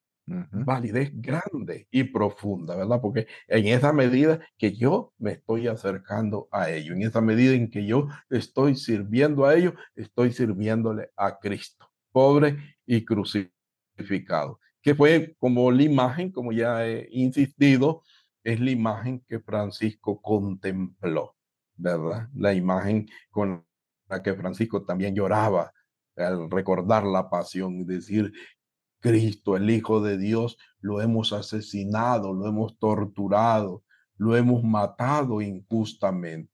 validez 0.52 1.12
grande 1.14 1.88
y 1.92 2.04
profunda, 2.04 2.76
¿verdad? 2.76 3.00
Porque 3.02 3.28
en 3.48 3.68
esa 3.68 3.94
medida 3.94 4.40
que 4.58 4.74
yo 4.74 5.14
me 5.18 5.32
estoy 5.32 5.68
acercando 5.68 6.48
a 6.52 6.70
ello, 6.70 6.94
en 6.94 7.04
esa 7.04 7.22
medida 7.22 7.54
en 7.54 7.70
que 7.70 7.86
yo 7.86 8.08
estoy 8.30 8.76
sirviendo 8.76 9.46
a 9.46 9.56
ellos, 9.56 9.74
estoy 9.96 10.32
sirviéndole 10.32 11.10
a 11.16 11.38
Cristo, 11.40 11.90
pobre 12.12 12.78
y 12.86 13.06
crucificado, 13.06 14.60
que 14.82 14.96
fue 14.96 15.36
como 15.40 15.72
la 15.72 15.84
imagen, 15.84 16.32
como 16.32 16.52
ya 16.52 16.86
he 16.88 17.08
insistido, 17.12 18.04
es 18.44 18.60
la 18.60 18.72
imagen 18.72 19.24
que 19.28 19.40
Francisco 19.40 20.22
contempló, 20.22 21.36
¿verdad? 21.76 22.28
La 22.34 22.54
imagen 22.54 23.08
con 23.30 23.66
la 24.10 24.22
que 24.22 24.34
Francisco 24.34 24.84
también 24.84 25.16
lloraba 25.16 25.72
al 26.18 26.50
recordar 26.50 27.06
la 27.06 27.30
pasión 27.30 27.76
y 27.76 27.84
decir, 27.86 28.32
Cristo, 29.02 29.58
el 29.58 29.70
Hijo 29.70 30.02
de 30.02 30.18
Dios, 30.18 30.58
lo 30.80 31.02
hemos 31.02 31.34
asesinado, 31.34 32.34
lo 32.34 32.48
hemos 32.48 32.78
torturado, 32.80 33.84
lo 34.16 34.38
hemos 34.38 34.64
matado 34.64 35.42
injustamente, 35.42 36.54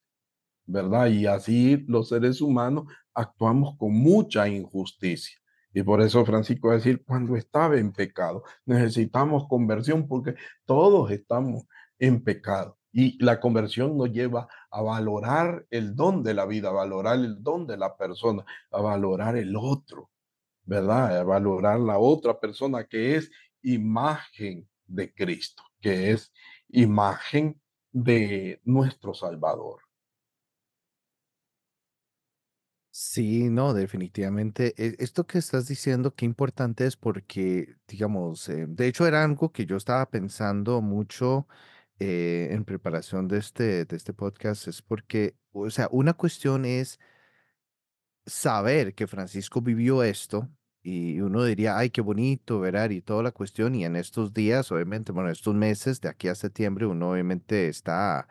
¿verdad? 0.65 1.07
Y 1.07 1.27
así 1.27 1.85
los 1.87 2.09
seres 2.09 2.41
humanos 2.41 2.85
actuamos 3.13 3.77
con 3.77 3.93
mucha 3.93 4.47
injusticia. 4.47 5.37
Y 5.73 5.83
por 5.83 6.01
eso 6.01 6.25
Francisco 6.25 6.71
decir, 6.71 7.03
cuando 7.05 7.35
estaba 7.35 7.77
en 7.77 7.91
pecado, 7.91 8.43
necesitamos 8.65 9.47
conversión 9.47 10.07
porque 10.07 10.35
todos 10.65 11.11
estamos 11.11 11.65
en 11.99 12.23
pecado. 12.23 12.77
Y 12.91 13.23
la 13.23 13.39
conversión 13.39 13.97
nos 13.97 14.11
lleva 14.11 14.47
a 14.71 14.81
valorar 14.81 15.67
el 15.69 15.95
don 15.95 16.23
de 16.23 16.33
la 16.33 16.45
vida, 16.45 16.69
a 16.69 16.73
valorar 16.73 17.15
el 17.17 17.43
don 17.43 17.67
de 17.67 17.77
la 17.77 17.95
persona, 17.95 18.43
a 18.71 18.81
valorar 18.81 19.37
el 19.37 19.55
otro, 19.55 20.09
¿verdad? 20.67 21.19
A 21.19 21.23
valorar 21.25 21.79
la 21.81 21.99
otra 21.99 22.39
persona 22.39 22.85
que 22.87 23.17
es 23.17 23.31
imagen 23.63 24.69
de 24.87 25.13
Cristo, 25.13 25.63
que 25.81 26.11
es 26.11 26.33
imagen 26.69 27.61
de 27.91 28.61
nuestro 28.65 29.15
Salvador. 29.15 29.81
Sí, 32.91 33.49
no, 33.49 33.73
definitivamente. 33.75 34.73
e- 34.77 34.95
Esto 34.99 35.27
que 35.27 35.37
estás 35.37 35.67
diciendo, 35.67 36.15
qué 36.15 36.25
importante 36.25 36.85
es 36.87 36.95
porque, 36.97 37.75
digamos, 37.87 38.49
eh, 38.49 38.65
de 38.67 38.87
hecho 38.87 39.05
era 39.05 39.23
algo 39.23 39.51
que 39.51 39.65
yo 39.67 39.77
estaba 39.77 40.09
pensando 40.09 40.81
mucho 40.81 41.47
eh, 41.99 42.47
en 42.51 42.65
preparación 42.65 43.27
de 43.27 43.37
este, 43.37 43.85
de 43.85 43.95
este 43.95 44.13
podcast, 44.13 44.67
es 44.67 44.81
porque, 44.81 45.35
o 45.51 45.69
sea, 45.69 45.89
una 45.91 46.13
cuestión 46.15 46.65
es 46.65 46.99
saber 48.25 48.93
que 48.95 49.07
Francisco 49.07 49.61
vivió 49.61 50.03
esto 50.03 50.49
y 50.89 51.19
uno 51.21 51.43
diría, 51.43 51.77
ay, 51.77 51.89
qué 51.89 52.01
bonito, 52.01 52.59
¿verdad? 52.59 52.89
Y 52.91 53.01
toda 53.01 53.23
la 53.23 53.31
cuestión, 53.31 53.75
y 53.75 53.85
en 53.85 53.95
estos 53.95 54.33
días, 54.33 54.71
obviamente, 54.71 55.11
bueno, 55.11 55.29
estos 55.29 55.55
meses 55.55 55.99
de 56.01 56.09
aquí 56.09 56.27
a 56.29 56.35
septiembre, 56.35 56.85
uno 56.85 57.11
obviamente 57.11 57.67
está 57.67 58.27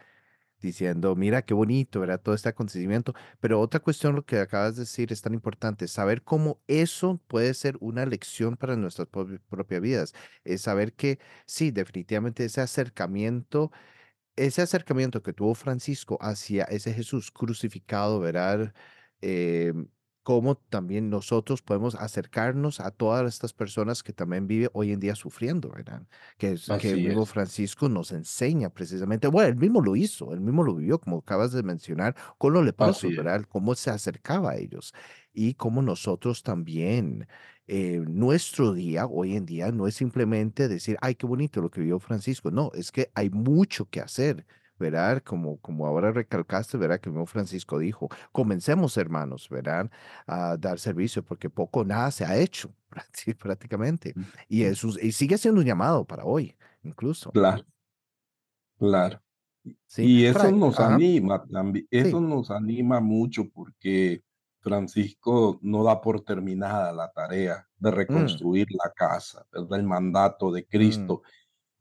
diciendo, 0.60 1.14
mira 1.16 1.42
qué 1.42 1.54
bonito, 1.54 2.00
¿verdad? 2.00 2.20
Todo 2.20 2.34
este 2.34 2.48
acontecimiento. 2.48 3.14
Pero 3.40 3.60
otra 3.60 3.80
cuestión, 3.80 4.14
lo 4.16 4.24
que 4.24 4.38
acabas 4.40 4.76
de 4.76 4.82
decir, 4.82 5.12
es 5.12 5.22
tan 5.22 5.34
importante, 5.34 5.86
saber 5.88 6.22
cómo 6.22 6.60
eso 6.66 7.20
puede 7.28 7.54
ser 7.54 7.76
una 7.80 8.06
lección 8.06 8.56
para 8.56 8.76
nuestras 8.76 9.08
propi- 9.08 9.40
propias 9.48 9.80
vidas. 9.82 10.14
Es 10.44 10.62
saber 10.62 10.94
que 10.94 11.18
sí, 11.46 11.70
definitivamente 11.70 12.44
ese 12.44 12.60
acercamiento 12.62 13.70
ese 14.36 14.62
acercamiento 14.62 15.22
que 15.22 15.32
tuvo 15.32 15.54
Francisco 15.54 16.18
hacia 16.20 16.64
ese 16.64 16.92
Jesús 16.92 17.30
crucificado, 17.30 18.20
¿verdad? 18.20 18.74
Eh, 19.22 19.72
cómo 20.26 20.56
también 20.56 21.08
nosotros 21.08 21.62
podemos 21.62 21.94
acercarnos 21.94 22.80
a 22.80 22.90
todas 22.90 23.32
estas 23.32 23.52
personas 23.52 24.02
que 24.02 24.12
también 24.12 24.48
viven 24.48 24.70
hoy 24.72 24.90
en 24.90 24.98
día 24.98 25.14
sufriendo, 25.14 25.70
¿verdad? 25.70 26.02
Que, 26.36 26.50
es, 26.50 26.66
que 26.80 26.90
el 26.90 27.04
mismo 27.04 27.22
es. 27.22 27.28
Francisco 27.28 27.88
nos 27.88 28.10
enseña 28.10 28.68
precisamente, 28.70 29.28
bueno, 29.28 29.50
él 29.50 29.54
mismo 29.54 29.80
lo 29.80 29.94
hizo, 29.94 30.32
él 30.32 30.40
mismo 30.40 30.64
lo 30.64 30.74
vivió, 30.74 30.98
como 30.98 31.18
acabas 31.18 31.52
de 31.52 31.62
mencionar, 31.62 32.16
con 32.38 32.52
los 32.54 32.64
leprosos. 32.64 33.14
¿verdad? 33.14 33.44
Cómo 33.48 33.76
se 33.76 33.90
acercaba 33.90 34.50
a 34.50 34.56
ellos 34.56 34.92
y 35.32 35.54
cómo 35.54 35.80
nosotros 35.80 36.42
también 36.42 37.28
eh, 37.68 38.02
nuestro 38.08 38.72
día 38.72 39.06
hoy 39.06 39.36
en 39.36 39.46
día 39.46 39.70
no 39.70 39.86
es 39.86 39.94
simplemente 39.94 40.66
decir, 40.66 40.96
ay, 41.02 41.14
qué 41.14 41.26
bonito 41.26 41.60
lo 41.60 41.70
que 41.70 41.82
vio 41.82 42.00
Francisco. 42.00 42.50
No, 42.50 42.72
es 42.74 42.90
que 42.90 43.12
hay 43.14 43.30
mucho 43.30 43.88
que 43.88 44.00
hacer, 44.00 44.44
¿verdad? 44.78 45.22
Como, 45.22 45.58
como 45.60 45.86
ahora 45.86 46.12
recalcaste, 46.12 46.76
¿verdad? 46.78 47.00
Que 47.00 47.08
el 47.08 47.14
mismo 47.14 47.26
Francisco 47.26 47.78
dijo, 47.78 48.08
comencemos, 48.32 48.96
hermanos, 48.96 49.48
¿verdad? 49.48 49.90
A 50.26 50.56
dar 50.58 50.78
servicio, 50.78 51.24
porque 51.24 51.50
poco 51.50 51.84
nada 51.84 52.10
se 52.10 52.24
ha 52.24 52.36
hecho 52.38 52.74
prácti- 52.90 53.34
prácticamente. 53.36 54.16
Y, 54.48 54.62
Mm, 54.62 54.64
eso, 54.64 54.88
y 55.00 55.12
sigue 55.12 55.38
siendo 55.38 55.60
un 55.60 55.66
llamado 55.66 56.04
para 56.06 56.24
hoy, 56.24 56.56
incluso. 56.82 57.34
Claro, 57.34 57.64
claro. 58.78 59.20
Sí, 59.86 60.12
Y 60.12 60.26
eso 60.26 60.50
ahora, 60.50 60.52
nos 60.52 60.80
ajá, 60.80 60.80
anima 60.80 61.44
también, 61.46 61.86
eso 61.90 62.20
sí, 62.20 62.22
nos 62.22 62.50
anima 62.50 63.00
mucho 63.00 63.48
porque 63.50 64.22
Francisco 64.60 65.58
no 65.62 65.84
da 65.84 66.00
por 66.00 66.22
terminada 66.22 66.92
la 66.92 67.10
tarea 67.12 67.68
de 67.78 67.90
mm, 68.08 68.40
reconstruir 68.42 68.68
la 68.72 68.92
casa, 68.94 69.46
¿verdad? 69.52 69.80
El 69.80 69.86
mandato 69.86 70.52
de 70.52 70.66
mm, 70.72 71.16
Cristo 71.16 71.22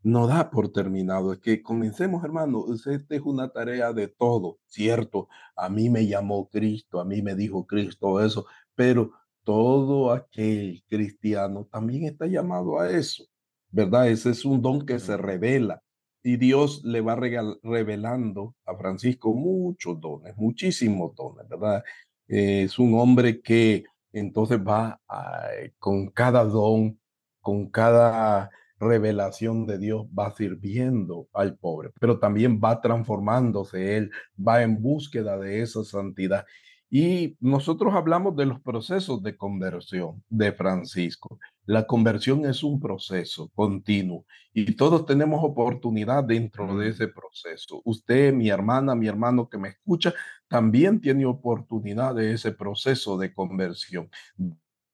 no 0.06 0.28
da 0.28 0.52
por 0.52 0.72
terminado. 0.72 1.34
Es 1.34 1.40
que 1.40 1.64
comencemos, 1.64 2.24
hermano. 2.24 2.66
Esta 2.74 3.16
es 3.16 3.22
una 3.22 3.50
tarea 3.50 3.92
de 3.92 4.08
todo, 4.08 4.60
cierto. 4.68 5.28
A 5.56 5.68
mí 5.70 5.90
me 5.90 6.06
llamó 6.06 6.48
Cristo, 6.50 7.00
a 7.00 7.06
mí 7.06 7.22
me 7.24 7.34
dijo 7.36 7.66
Cristo 7.66 8.24
eso, 8.24 8.46
pero 8.76 9.12
todo 9.44 10.12
aquel 10.12 10.84
cristiano 10.88 11.68
también 11.72 12.06
está 12.06 12.28
llamado 12.28 12.80
a 12.80 12.90
eso, 12.92 13.26
¿verdad? 13.72 14.10
Ese 14.10 14.30
es 14.32 14.46
un 14.46 14.62
don 14.62 14.86
que 14.86 15.00
se 15.00 15.18
revela 15.18 15.82
y 16.24 16.38
Dios 16.38 16.84
le 16.84 17.02
va 17.02 17.16
regal- 17.16 17.60
revelando 17.64 18.56
a 18.66 18.76
Francisco 18.78 19.34
muchos 19.34 20.00
dones, 20.00 20.36
muchísimos 20.38 21.16
dones, 21.16 21.48
¿verdad? 21.50 21.84
Eh, 22.28 22.64
es 22.64 22.78
un 22.80 22.94
hombre 23.00 23.42
que 23.42 23.84
entonces 24.14 24.60
va 24.60 25.00
a- 25.08 25.48
con 25.80 26.08
cada 26.10 26.44
don, 26.46 27.00
con 27.42 27.70
cada 27.70 28.50
revelación 28.80 29.66
de 29.66 29.78
Dios 29.78 30.06
va 30.18 30.36
sirviendo 30.36 31.28
al 31.34 31.58
pobre, 31.58 31.92
pero 32.00 32.20
también 32.20 32.60
va 32.64 32.82
transformándose 32.82 33.98
él, 33.98 34.12
va 34.36 34.64
en 34.64 34.82
búsqueda 34.82 35.38
de 35.38 35.62
esa 35.62 35.84
santidad. 35.84 36.46
Y 36.90 37.36
nosotros 37.40 37.94
hablamos 37.94 38.36
de 38.36 38.46
los 38.46 38.62
procesos 38.62 39.22
de 39.24 39.36
conversión 39.36 40.24
de 40.30 40.54
Francisco. 40.54 41.40
La 41.66 41.88
conversión 41.88 42.46
es 42.46 42.64
un 42.64 42.80
proceso 42.80 43.50
continuo 43.56 44.26
y 44.54 44.76
todos 44.76 45.06
tenemos 45.06 45.44
oportunidad 45.44 46.24
dentro 46.24 46.68
de 46.78 46.86
mm, 46.86 46.90
ese 46.90 47.08
proceso. 47.08 47.82
Usted, 47.84 48.34
mi 48.34 48.50
hermana, 48.50 48.94
mi 48.94 49.08
hermano 49.08 49.50
que 49.50 49.58
me 49.58 49.70
escucha, 49.70 50.14
también 50.48 51.02
tiene 51.02 51.26
oportunidad 51.26 52.14
de 52.14 52.34
ese 52.34 52.52
proceso 52.52 53.18
de 53.18 53.34
conversión. 53.34 54.10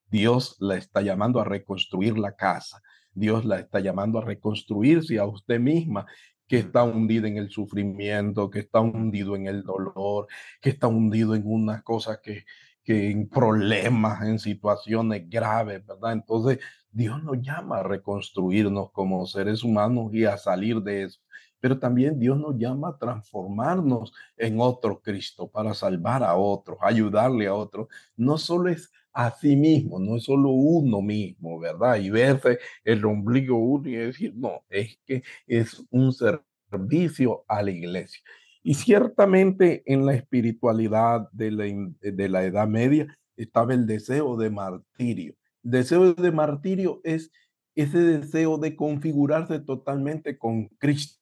Dios 0.10 0.56
la 0.60 0.78
está 0.78 1.02
llamando 1.02 1.40
a 1.40 1.46
reconstruir 1.46 2.18
la 2.18 2.36
casa. 2.36 2.82
Dios 3.14 3.46
la 3.46 3.60
está 3.60 3.80
llamando 3.80 4.20
a 4.20 4.26
reconstruirse 4.26 5.20
a 5.20 5.26
usted 5.26 5.60
misma, 5.60 6.06
que 6.48 6.60
está 6.60 6.84
hundida 6.84 7.28
en 7.28 7.38
el 7.38 7.50
sufrimiento, 7.50 8.50
que 8.50 8.60
está 8.60 8.82
hundido 8.82 9.36
en 9.36 9.48
el 9.48 9.64
dolor, 9.64 10.28
que 10.62 10.72
está 10.72 10.88
hundido 10.88 11.34
en 11.36 11.44
unas 11.46 11.82
cosas 11.84 12.20
que, 12.22 12.46
que 12.84 13.10
en 13.12 13.30
problemas, 13.30 14.22
en 14.24 14.40
situaciones 14.40 15.30
graves, 15.30 15.86
¿verdad? 15.86 16.14
Entonces, 16.14 16.60
Dios 16.92 17.24
nos 17.24 17.42
llama 17.42 17.80
a 17.80 17.84
reconstruirnos 17.84 18.92
como 18.92 19.26
seres 19.26 19.64
humanos 19.64 20.14
y 20.14 20.26
a 20.26 20.38
salir 20.38 20.82
de 20.82 21.04
eso. 21.04 21.22
Pero 21.62 21.80
también 21.80 22.20
Dios 22.20 22.38
nos 22.38 22.58
llama 22.58 22.90
a 22.90 22.98
transformarnos 22.98 24.12
en 24.36 24.60
otro 24.60 25.00
Cristo 25.00 25.48
para 25.48 25.74
salvar 25.74 26.24
a 26.24 26.36
otros, 26.36 26.78
ayudarle 26.82 27.48
a 27.48 27.54
otros. 27.54 27.88
No 28.18 28.38
solo 28.38 28.70
es 28.70 28.92
a 29.14 29.32
sí 29.32 29.56
mismo, 29.56 30.00
no 30.00 30.18
es 30.18 30.24
solo 30.24 30.50
uno 30.50 31.02
mismo, 31.02 31.60
¿verdad? 31.60 31.98
Y 31.98 32.10
verse 32.10 32.60
el 32.84 33.04
ombligo 33.06 33.58
uno 33.58 33.90
y 33.90 33.96
decir, 33.96 34.34
no, 34.36 34.64
es 34.70 35.00
que 35.06 35.24
es 35.48 35.84
un 35.90 36.14
servicio 36.14 37.44
a 37.48 37.62
la 37.62 37.72
iglesia. 37.72 38.22
Y 38.64 38.76
ciertamente 38.76 39.84
en 39.86 40.06
la 40.06 40.14
espiritualidad 40.14 41.30
de 41.32 41.52
la, 41.52 41.66
de 42.02 42.30
la 42.30 42.44
Edad 42.44 42.68
Media 42.68 43.18
estaba 43.36 43.74
el 43.74 43.88
deseo 43.88 44.38
de 44.38 44.50
martirio. 44.50 45.36
Deseo 45.64 46.14
de 46.14 46.32
martirio 46.32 47.02
es 47.04 47.32
ese 47.76 48.00
deseo 48.00 48.58
de 48.58 48.76
configurarse 48.76 49.60
totalmente 49.60 50.38
con 50.38 50.68
Cristo, 50.78 51.20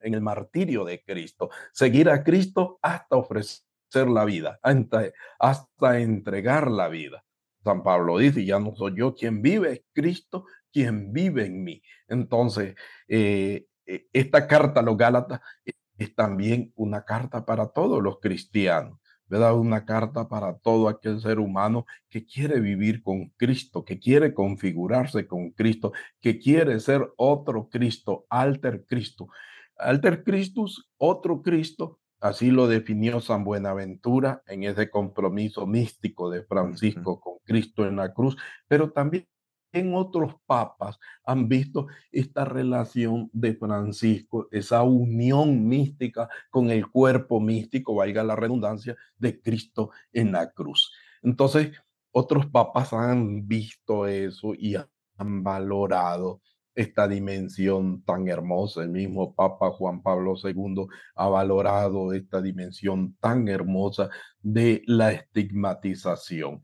en 0.00 0.14
el 0.14 0.20
martirio 0.20 0.84
de 0.84 1.02
Cristo, 1.02 1.50
seguir 1.72 2.10
a 2.10 2.24
Cristo 2.24 2.78
hasta 2.82 3.16
ofrecer 3.16 3.67
la 3.94 4.24
vida, 4.24 4.58
hasta, 4.62 5.10
hasta 5.38 6.00
entregar 6.00 6.70
la 6.70 6.88
vida. 6.88 7.24
San 7.64 7.82
Pablo 7.82 8.18
dice, 8.18 8.44
ya 8.44 8.58
no 8.58 8.74
soy 8.76 8.94
yo 8.96 9.14
quien 9.14 9.42
vive, 9.42 9.72
es 9.72 9.82
Cristo 9.92 10.44
quien 10.72 11.12
vive 11.12 11.46
en 11.46 11.64
mí. 11.64 11.82
Entonces, 12.06 12.74
eh, 13.08 13.66
eh, 13.86 14.06
esta 14.12 14.46
carta 14.46 14.80
a 14.80 14.82
los 14.82 14.96
Gálatas 14.96 15.40
es 15.64 16.14
también 16.14 16.72
una 16.76 17.04
carta 17.04 17.44
para 17.44 17.68
todos 17.68 18.02
los 18.02 18.20
cristianos, 18.20 19.00
¿verdad? 19.26 19.56
Una 19.56 19.84
carta 19.84 20.28
para 20.28 20.56
todo 20.58 20.88
aquel 20.88 21.20
ser 21.20 21.40
humano 21.40 21.86
que 22.08 22.24
quiere 22.24 22.60
vivir 22.60 23.02
con 23.02 23.30
Cristo, 23.30 23.84
que 23.84 23.98
quiere 23.98 24.32
configurarse 24.32 25.26
con 25.26 25.50
Cristo, 25.50 25.92
que 26.20 26.38
quiere 26.38 26.78
ser 26.80 27.08
otro 27.16 27.68
Cristo, 27.68 28.26
alter 28.30 28.84
Cristo. 28.86 29.28
Alter 29.78 30.24
Christus, 30.24 30.90
otro 30.96 31.40
Cristo, 31.42 32.00
así 32.20 32.50
lo 32.50 32.66
definió 32.66 33.20
San 33.20 33.44
Buenaventura 33.44 34.42
en 34.46 34.64
ese 34.64 34.90
compromiso 34.90 35.66
místico 35.66 36.30
de 36.30 36.42
Francisco 36.44 37.20
con 37.20 37.38
Cristo 37.44 37.86
en 37.86 37.96
la 37.96 38.12
cruz, 38.12 38.36
pero 38.66 38.90
también 38.92 39.26
en 39.72 39.94
otros 39.94 40.34
papas 40.46 40.98
han 41.24 41.48
visto 41.48 41.88
esta 42.10 42.44
relación 42.44 43.30
de 43.32 43.54
Francisco, 43.54 44.48
esa 44.50 44.82
unión 44.82 45.66
mística 45.68 46.28
con 46.50 46.70
el 46.70 46.88
cuerpo 46.88 47.40
místico, 47.40 47.94
valga 47.94 48.24
la 48.24 48.36
redundancia, 48.36 48.96
de 49.18 49.40
Cristo 49.40 49.90
en 50.12 50.32
la 50.32 50.50
cruz. 50.50 50.92
Entonces, 51.22 51.72
otros 52.12 52.46
papas 52.46 52.92
han 52.92 53.46
visto 53.46 54.06
eso 54.06 54.54
y 54.54 54.74
han 54.76 55.42
valorado 55.42 56.40
esta 56.78 57.08
dimensión 57.08 58.02
tan 58.04 58.28
hermosa. 58.28 58.84
El 58.84 58.90
mismo 58.90 59.34
Papa 59.34 59.70
Juan 59.70 60.00
Pablo 60.00 60.34
II 60.42 60.86
ha 61.16 61.28
valorado 61.28 62.12
esta 62.12 62.40
dimensión 62.40 63.16
tan 63.20 63.48
hermosa 63.48 64.10
de 64.40 64.82
la 64.86 65.10
estigmatización. 65.10 66.62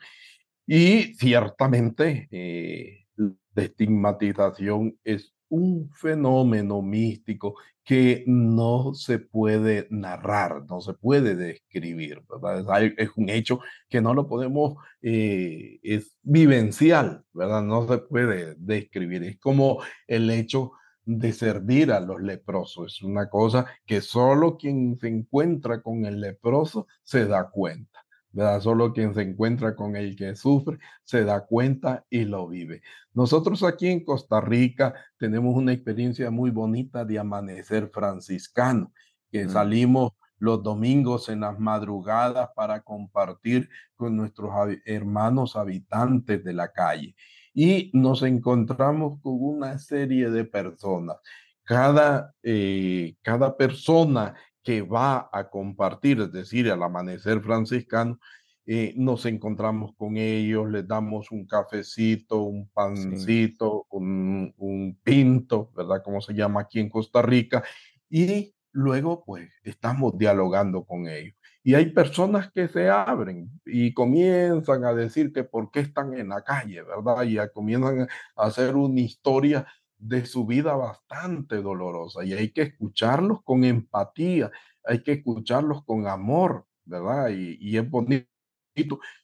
Y 0.66 1.14
ciertamente 1.14 2.28
eh, 2.30 3.06
la 3.16 3.62
estigmatización 3.64 4.96
es 5.02 5.33
un 5.54 5.90
fenómeno 5.92 6.82
místico 6.82 7.54
que 7.84 8.24
no 8.26 8.94
se 8.94 9.18
puede 9.18 9.86
narrar, 9.90 10.64
no 10.68 10.80
se 10.80 10.94
puede 10.94 11.36
describir, 11.36 12.22
¿verdad? 12.28 12.82
Es, 12.96 13.10
un 13.16 13.28
hecho 13.28 13.60
que 13.88 14.00
no 14.00 14.14
lo 14.14 14.26
podemos, 14.26 14.76
eh, 15.02 15.78
es 15.82 16.16
vivencial, 16.22 17.24
¿verdad? 17.32 17.62
No 17.62 17.86
se 17.86 17.98
puede 17.98 18.54
describir. 18.56 19.22
Es 19.24 19.38
como 19.38 19.80
el 20.06 20.30
hecho 20.30 20.72
de 21.04 21.32
servir 21.32 21.92
a 21.92 22.00
los 22.00 22.20
leprosos. 22.20 22.94
Es 22.96 23.02
una 23.02 23.28
cosa 23.28 23.66
que 23.86 24.00
solo 24.00 24.56
quien 24.56 24.98
se 24.98 25.08
encuentra 25.08 25.82
con 25.82 26.06
el 26.06 26.20
leproso 26.20 26.86
se 27.02 27.26
da 27.26 27.50
cuenta. 27.50 28.03
¿Verdad? 28.34 28.60
Solo 28.60 28.92
quien 28.92 29.14
se 29.14 29.22
encuentra 29.22 29.76
con 29.76 29.96
el 29.96 30.16
que 30.16 30.34
sufre 30.34 30.78
se 31.04 31.24
da 31.24 31.46
cuenta 31.46 32.04
y 32.10 32.24
lo 32.24 32.48
vive. 32.48 32.82
Nosotros 33.12 33.62
aquí 33.62 33.88
en 33.88 34.04
Costa 34.04 34.40
Rica 34.40 34.92
tenemos 35.16 35.56
una 35.56 35.72
experiencia 35.72 36.30
muy 36.30 36.50
bonita 36.50 37.04
de 37.04 37.18
amanecer 37.18 37.88
franciscano, 37.90 38.92
que 39.30 39.44
Mm, 39.46 39.50
salimos 39.50 40.12
los 40.38 40.62
domingos 40.62 41.28
en 41.28 41.40
las 41.40 41.58
madrugadas 41.58 42.50
para 42.56 42.80
compartir 42.82 43.68
con 43.94 44.16
nuestros 44.16 44.50
hermanos 44.84 45.56
habitantes 45.56 46.42
de 46.42 46.52
la 46.52 46.72
calle. 46.72 47.14
Y 47.54 47.90
nos 47.94 48.22
encontramos 48.24 49.20
con 49.22 49.36
una 49.38 49.78
serie 49.78 50.28
de 50.28 50.44
personas. 50.44 51.16
Cada, 51.62 52.34
eh, 52.42 53.14
cada 53.22 53.56
persona 53.56 54.34
que 54.64 54.82
va 54.82 55.28
a 55.32 55.50
compartir, 55.50 56.20
es 56.20 56.32
decir, 56.32 56.70
al 56.70 56.82
amanecer 56.82 57.40
franciscano, 57.42 58.18
eh, 58.66 58.94
nos 58.96 59.26
encontramos 59.26 59.92
con 59.96 60.16
ellos, 60.16 60.70
les 60.70 60.88
damos 60.88 61.30
un 61.30 61.46
cafecito, 61.46 62.42
un 62.44 62.68
sí, 62.68 62.70
pancito, 62.70 63.86
un, 63.90 64.54
un 64.56 64.98
pinto, 65.02 65.70
¿verdad? 65.76 66.02
Como 66.02 66.20
se 66.22 66.32
llama 66.34 66.62
aquí 66.62 66.80
en 66.80 66.88
Costa 66.88 67.20
Rica. 67.22 67.62
Y 68.08 68.54
luego, 68.72 69.22
pues, 69.24 69.50
estamos 69.64 70.16
dialogando 70.18 70.84
con 70.84 71.06
ellos. 71.08 71.34
Y 71.62 71.74
hay 71.74 71.92
personas 71.92 72.50
que 72.52 72.68
se 72.68 72.88
abren 72.90 73.50
y 73.64 73.94
comienzan 73.94 74.84
a 74.84 74.92
decir 74.94 75.32
que 75.32 75.44
por 75.44 75.70
qué 75.70 75.80
están 75.80 76.14
en 76.14 76.28
la 76.28 76.42
calle, 76.42 76.82
¿verdad? 76.82 77.22
Y 77.24 77.38
a- 77.38 77.48
comienzan 77.50 78.02
a 78.36 78.44
hacer 78.46 78.76
una 78.76 79.00
historia 79.00 79.66
de 80.04 80.26
su 80.26 80.46
vida 80.46 80.74
bastante 80.76 81.62
dolorosa. 81.62 82.24
Y 82.24 82.32
hay 82.34 82.50
que 82.52 82.62
escucharlos 82.62 83.42
con 83.42 83.64
empatía, 83.64 84.50
hay 84.84 85.02
que 85.02 85.12
escucharlos 85.12 85.84
con 85.84 86.06
amor, 86.06 86.66
¿verdad? 86.84 87.30
Y, 87.30 87.56
y 87.60 87.78
es 87.78 87.88
bonito 87.88 88.28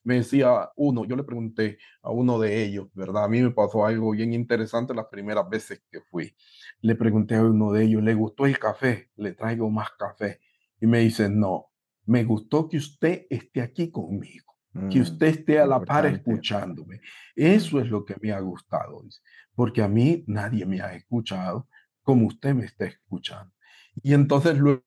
me 0.04 0.16
decía 0.16 0.70
uno, 0.76 1.04
yo 1.04 1.16
le 1.16 1.24
pregunté 1.24 1.78
a 2.02 2.10
uno 2.10 2.38
de 2.38 2.62
ellos, 2.62 2.88
¿verdad? 2.94 3.24
A 3.24 3.28
mí 3.28 3.40
me 3.40 3.50
pasó 3.50 3.84
algo 3.84 4.12
bien 4.12 4.32
interesante 4.32 4.94
las 4.94 5.06
primeras 5.06 5.48
veces 5.48 5.82
que 5.90 6.00
fui. 6.00 6.34
Le 6.80 6.94
pregunté 6.94 7.34
a 7.36 7.42
uno 7.42 7.72
de 7.72 7.84
ellos, 7.84 8.02
¿le 8.02 8.14
gustó 8.14 8.46
el 8.46 8.58
café? 8.58 9.10
Le 9.16 9.32
traigo 9.32 9.68
más 9.70 9.90
café. 9.98 10.40
Y 10.80 10.86
me 10.86 11.00
dice, 11.00 11.28
no, 11.28 11.66
me 12.06 12.24
gustó 12.24 12.68
que 12.68 12.76
usted 12.78 13.26
esté 13.28 13.60
aquí 13.60 13.90
conmigo, 13.90 14.54
que 14.72 14.98
mm, 14.98 15.02
usted 15.02 15.26
esté 15.26 15.58
a 15.58 15.66
la 15.66 15.80
par 15.80 16.06
escuchándome. 16.06 17.00
Eso 17.34 17.80
es 17.80 17.88
lo 17.88 18.04
que 18.04 18.16
me 18.20 18.32
ha 18.32 18.40
gustado, 18.40 19.02
porque 19.54 19.82
a 19.82 19.88
mí 19.88 20.24
nadie 20.26 20.64
me 20.66 20.80
ha 20.80 20.94
escuchado 20.94 21.68
como 22.02 22.26
usted 22.26 22.54
me 22.54 22.64
está 22.64 22.86
escuchando. 22.86 23.52
Y 24.02 24.14
entonces 24.14 24.58
luego 24.58 24.82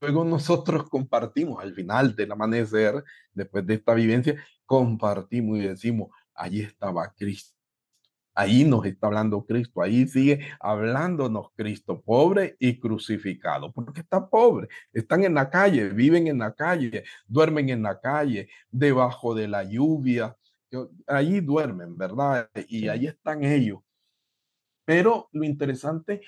Luego 0.00 0.24
nosotros 0.24 0.88
compartimos 0.90 1.62
al 1.62 1.74
final 1.74 2.14
del 2.14 2.30
amanecer, 2.30 3.02
después 3.32 3.66
de 3.66 3.74
esta 3.74 3.94
vivencia, 3.94 4.36
compartimos 4.66 5.58
y 5.58 5.62
decimos, 5.62 6.10
allí 6.34 6.60
estaba 6.60 7.12
Cristo, 7.16 7.55
ahí 8.36 8.64
nos 8.64 8.84
está 8.84 9.08
hablando 9.08 9.44
Cristo, 9.44 9.82
ahí 9.82 10.06
sigue 10.06 10.46
hablándonos 10.60 11.48
Cristo, 11.56 12.00
pobre 12.02 12.56
y 12.60 12.78
crucificado, 12.78 13.72
porque 13.72 14.00
está 14.00 14.28
pobre, 14.28 14.68
están 14.92 15.24
en 15.24 15.34
la 15.34 15.50
calle, 15.50 15.88
viven 15.88 16.28
en 16.28 16.38
la 16.38 16.54
calle, 16.54 17.02
duermen 17.26 17.70
en 17.70 17.82
la 17.82 17.98
calle, 17.98 18.48
debajo 18.70 19.34
de 19.34 19.48
la 19.48 19.64
lluvia, 19.64 20.36
allí 21.06 21.40
duermen, 21.40 21.96
¿verdad? 21.96 22.50
Y 22.68 22.88
ahí 22.88 23.06
están 23.06 23.42
ellos. 23.42 23.80
Pero 24.84 25.28
lo 25.32 25.44
interesante 25.44 26.20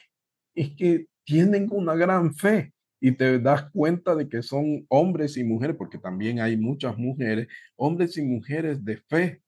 es 0.55 0.71
que 0.75 1.07
tienen 1.25 1.68
una 1.71 1.94
gran 1.94 2.35
fe 2.35 2.73
y 3.01 3.12
te 3.12 3.38
das 3.38 3.71
cuenta 3.71 4.14
de 4.16 4.29
que 4.29 4.42
son 4.42 4.87
hombres 4.88 5.37
y 5.37 5.44
mujeres, 5.44 5.77
porque 5.77 5.99
también 5.99 6.40
hay 6.40 6.57
muchas 6.57 6.97
mujeres, 6.97 7.49
hombres 7.77 8.16
y 8.16 8.23
mujeres 8.23 8.85
de 8.85 8.97
fe, 8.97 9.42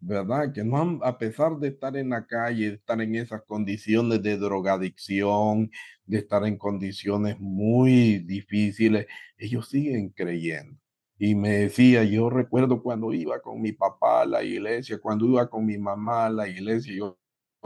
¿verdad? 0.00 0.52
Que 0.52 0.64
no 0.64 0.78
han, 0.80 1.00
a 1.02 1.18
pesar 1.18 1.58
de 1.58 1.68
estar 1.68 1.96
en 1.96 2.10
la 2.10 2.26
calle, 2.26 2.70
de 2.70 2.74
estar 2.76 3.00
en 3.00 3.14
esas 3.14 3.42
condiciones 3.42 4.22
de 4.22 4.36
drogadicción, 4.36 5.70
de 6.06 6.18
estar 6.18 6.44
en 6.46 6.58
condiciones 6.58 7.38
muy 7.40 8.18
difíciles, 8.20 9.06
ellos 9.38 9.68
siguen 9.68 10.10
creyendo. 10.10 10.78
Y 11.18 11.34
me 11.34 11.50
decía, 11.50 12.04
yo 12.04 12.28
recuerdo 12.28 12.82
cuando 12.82 13.12
iba 13.12 13.40
con 13.40 13.60
mi 13.62 13.72
papá 13.72 14.22
a 14.22 14.26
la 14.26 14.42
iglesia, 14.42 14.98
cuando 14.98 15.26
iba 15.26 15.48
con 15.48 15.64
mi 15.64 15.78
mamá 15.78 16.26
a 16.26 16.30
la 16.30 16.48
iglesia, 16.48 16.94
yo 16.94 17.18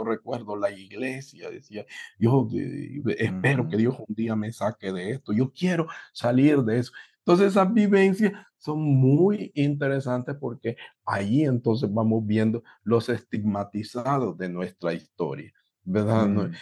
recuerdo 0.04 0.56
la 0.56 0.70
iglesia, 0.70 1.50
decía, 1.50 1.84
yo 2.18 2.48
eh, 2.54 3.02
espero 3.18 3.68
que 3.68 3.76
Dios 3.76 3.96
un 3.98 4.14
día 4.14 4.36
me 4.36 4.52
saque 4.52 4.92
de 4.92 5.10
esto, 5.12 5.32
yo 5.32 5.52
quiero 5.52 5.88
salir 6.12 6.58
de 6.62 6.78
eso. 6.80 6.92
Entonces 7.28 7.48
esas 7.48 7.74
vivencias 7.74 8.32
son 8.56 8.80
muy 8.80 9.52
interesantes 9.54 10.34
porque 10.40 10.78
ahí 11.04 11.44
entonces 11.44 11.92
vamos 11.92 12.24
viendo 12.24 12.62
los 12.84 13.10
estigmatizados 13.10 14.38
de 14.38 14.48
nuestra 14.48 14.94
historia, 14.94 15.52
¿verdad? 15.82 16.26
Mm, 16.26 16.52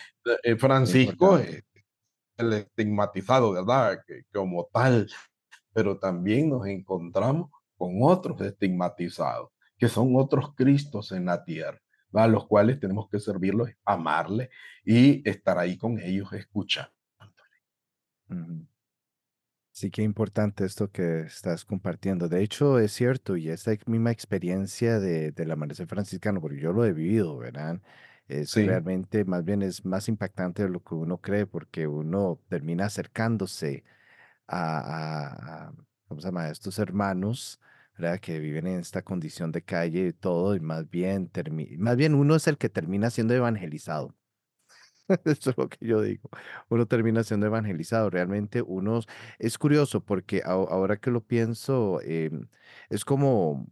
eh, 0.42 0.56
Francisco 0.56 1.38
es 1.38 1.62
el 2.36 2.52
estigmatizado, 2.52 3.52
¿verdad? 3.52 4.00
Que, 4.04 4.24
como 4.34 4.68
tal, 4.72 5.08
pero 5.72 6.00
también 6.00 6.50
nos 6.50 6.66
encontramos 6.66 7.48
con 7.76 8.02
otros 8.02 8.40
estigmatizados, 8.40 9.50
que 9.78 9.86
son 9.86 10.16
otros 10.16 10.52
Cristos 10.56 11.12
en 11.12 11.26
la 11.26 11.44
tierra, 11.44 11.80
a 12.12 12.26
los 12.26 12.48
cuales 12.48 12.80
tenemos 12.80 13.08
que 13.08 13.20
servirlos, 13.20 13.70
amarles 13.84 14.48
y 14.84 15.22
estar 15.30 15.58
ahí 15.58 15.78
con 15.78 16.00
ellos 16.00 16.32
escuchando. 16.32 16.90
Ujú. 18.28 18.66
Sí, 19.78 19.90
qué 19.90 20.02
importante 20.02 20.64
esto 20.64 20.90
que 20.90 21.20
estás 21.20 21.66
compartiendo. 21.66 22.28
De 22.30 22.42
hecho, 22.42 22.78
es 22.78 22.92
cierto, 22.92 23.36
y 23.36 23.50
esta 23.50 23.72
misma 23.84 24.10
experiencia 24.10 24.98
de, 24.98 25.32
del 25.32 25.50
amanecer 25.50 25.86
franciscano, 25.86 26.40
porque 26.40 26.58
yo 26.58 26.72
lo 26.72 26.82
he 26.86 26.94
vivido, 26.94 27.36
¿verdad? 27.36 27.82
Es 28.26 28.54
Sí, 28.54 28.62
realmente, 28.62 29.26
más 29.26 29.44
bien 29.44 29.60
es 29.60 29.84
más 29.84 30.08
impactante 30.08 30.62
de 30.62 30.70
lo 30.70 30.82
que 30.82 30.94
uno 30.94 31.18
cree, 31.20 31.44
porque 31.46 31.86
uno 31.86 32.40
termina 32.48 32.86
acercándose 32.86 33.84
a, 34.48 35.66
a, 35.68 35.68
a, 35.68 35.74
¿cómo 36.08 36.20
se 36.20 36.28
llama? 36.28 36.44
a 36.44 36.50
estos 36.50 36.78
hermanos, 36.78 37.60
¿verdad? 37.98 38.20
Que 38.20 38.38
viven 38.40 38.66
en 38.68 38.80
esta 38.80 39.02
condición 39.02 39.52
de 39.52 39.62
calle 39.64 40.08
y 40.08 40.12
todo, 40.14 40.56
y 40.56 40.60
más 40.60 40.90
bien, 40.90 41.30
termi- 41.32 41.78
más 41.78 41.96
bien 41.96 42.14
uno 42.14 42.36
es 42.36 42.46
el 42.48 42.58
que 42.58 42.70
termina 42.70 43.10
siendo 43.10 43.34
evangelizado. 43.34 44.14
Eso 45.24 45.50
es 45.50 45.56
lo 45.58 45.68
que 45.68 45.86
yo 45.86 46.00
digo. 46.02 46.28
Uno 46.68 46.86
termina 46.86 47.22
siendo 47.24 47.46
evangelizado. 47.46 48.10
Realmente 48.10 48.62
uno 48.62 49.00
es 49.38 49.58
curioso 49.58 50.00
porque 50.04 50.42
ahora 50.44 50.96
que 50.98 51.10
lo 51.10 51.20
pienso, 51.22 52.00
em, 52.02 52.48
es 52.90 53.04
como, 53.04 53.66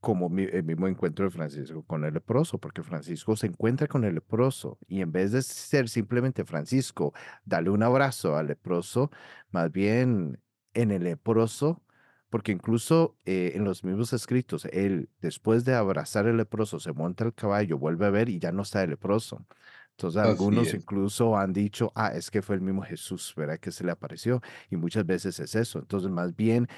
como 0.00 0.28
mi- 0.30 0.44
el 0.44 0.64
mismo 0.64 0.88
encuentro 0.88 1.24
de 1.26 1.30
Francisco 1.32 1.84
con 1.84 2.04
el 2.04 2.14
leproso, 2.14 2.58
porque 2.58 2.82
Francisco 2.82 3.36
se 3.36 3.46
encuentra 3.48 3.88
con 3.88 4.04
el 4.04 4.14
leproso 4.16 4.78
y 4.88 5.02
en 5.02 5.12
vez 5.12 5.32
de 5.32 5.42
ser 5.42 5.88
simplemente 5.88 6.44
Francisco, 6.44 7.14
darle 7.44 7.70
un 7.70 7.82
abrazo 7.82 8.36
al 8.36 8.48
leproso, 8.48 9.10
más 9.50 9.72
bien 9.72 10.40
en 10.74 10.90
el 10.92 11.04
leproso. 11.04 11.82
Porque 12.30 12.52
incluso 12.52 13.16
eh, 13.26 13.52
en 13.54 13.64
los 13.64 13.84
mismos 13.84 14.12
escritos, 14.12 14.66
él 14.72 15.08
después 15.20 15.64
de 15.64 15.74
abrazar 15.74 16.26
al 16.26 16.36
leproso 16.38 16.80
se 16.80 16.92
monta 16.92 17.24
al 17.24 17.34
caballo, 17.34 17.78
vuelve 17.78 18.06
a 18.06 18.10
ver 18.10 18.28
y 18.28 18.38
ya 18.40 18.52
no 18.52 18.62
está 18.62 18.82
el 18.84 18.90
leproso. 18.90 19.46
Entonces 19.96 20.20
así 20.22 20.22
algunos 20.22 20.64
es, 20.64 20.74
incluso 20.74 21.36
han 21.38 21.52
dicho, 21.52 21.92
ah, 21.94 22.08
es 22.14 22.30
que 22.30 22.42
fue 22.42 22.56
el 22.56 22.60
mismo 22.62 22.82
Jesús, 22.82 23.32
¿verdad? 23.36 23.58
Que 23.60 23.70
se 23.70 23.84
le 23.84 23.92
apareció. 23.92 24.40
Y 24.70 24.76
muchas 24.76 25.06
veces 25.06 25.38
es 25.40 25.54
eso. 25.54 25.78
Entonces 25.78 26.10
más 26.10 26.34
bien 26.34 26.68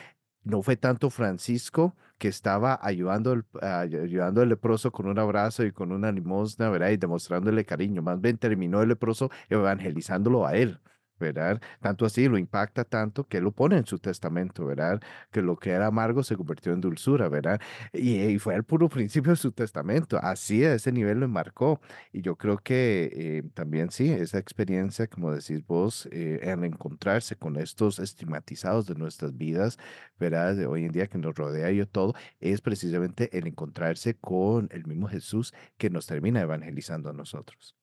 no 0.45 0.63
fue 0.63 0.77
tanto 0.77 1.11
Francisco 1.11 1.97
que 2.19 2.29
estaba 2.29 2.79
ayudando, 2.83 3.33
al- 3.33 3.47
a- 3.63 3.81
ayudando 3.81 4.43
al 4.43 4.49
leproso 4.51 4.93
con 4.93 5.07
un 5.07 5.19
abrazo 5.19 5.65
y 5.65 5.73
con 5.73 5.93
una 5.93 6.13
limosna, 6.13 6.71
¿verdad? 6.71 6.91
Y 6.91 6.97
demostrándole 6.99 7.65
cariño. 7.65 8.03
Más 8.03 8.21
bien 8.21 8.39
terminó 8.39 8.83
el 8.83 8.89
leproso 8.91 9.31
evangelizándolo 9.51 10.47
a 10.47 10.55
él. 10.57 10.81
¿Verdad? 11.19 11.61
Tanto 11.81 12.05
así 12.05 12.29
lo 12.29 12.37
impacta 12.37 12.85
tanto 12.85 13.25
que 13.25 13.41
lo 13.41 13.53
pone 13.53 13.79
en 13.79 13.87
su 13.87 13.99
testamento, 13.99 14.67
¿verdad? 14.67 15.01
Que 15.31 15.41
lo 15.43 15.57
que 15.57 15.71
era 15.71 15.87
amargo 15.87 16.23
se 16.23 16.37
convirtió 16.37 16.73
en 16.73 16.81
dulzura, 16.81 17.29
¿verdad? 17.29 17.61
Y, 17.93 18.21
y 18.21 18.39
fue 18.39 18.55
el 18.55 18.65
puro 18.65 18.89
principio 18.89 19.31
de 19.33 19.37
su 19.37 19.53
testamento. 19.53 20.19
Así 20.23 20.65
a 20.65 20.75
ese 20.75 20.93
nivel 20.93 21.21
lo 21.21 21.27
enmarcó. 21.27 21.81
Y 22.12 22.21
yo 22.23 22.37
creo 22.37 22.59
que 22.59 23.11
eh, 23.12 23.43
también 23.55 23.91
sí, 23.91 24.11
esa 24.11 24.39
experiencia, 24.39 25.07
como 25.07 25.33
decís 25.33 25.67
vos, 25.67 26.07
eh, 26.12 26.41
en 26.43 26.64
encontrarse 26.64 27.37
con 27.37 27.57
estos 27.57 27.99
estigmatizados 27.99 28.87
de 28.87 28.95
nuestras 28.95 29.37
vidas, 29.37 29.79
¿verdad? 30.19 30.55
De 30.55 30.67
hoy 30.67 30.85
en 30.85 30.93
día 30.93 31.07
que 31.07 31.19
nos 31.19 31.35
rodea 31.35 31.71
y 31.71 31.85
todo, 31.87 32.14
es 32.41 32.61
precisamente 32.61 33.37
el 33.37 33.47
encontrarse 33.47 34.14
con 34.14 34.69
el 34.73 34.87
mismo 34.87 35.09
Jesús 35.09 35.53
que 35.79 35.91
nos 35.91 36.07
termina 36.07 36.41
evangelizando 36.41 37.11
a 37.11 37.12
nosotros. 37.12 37.77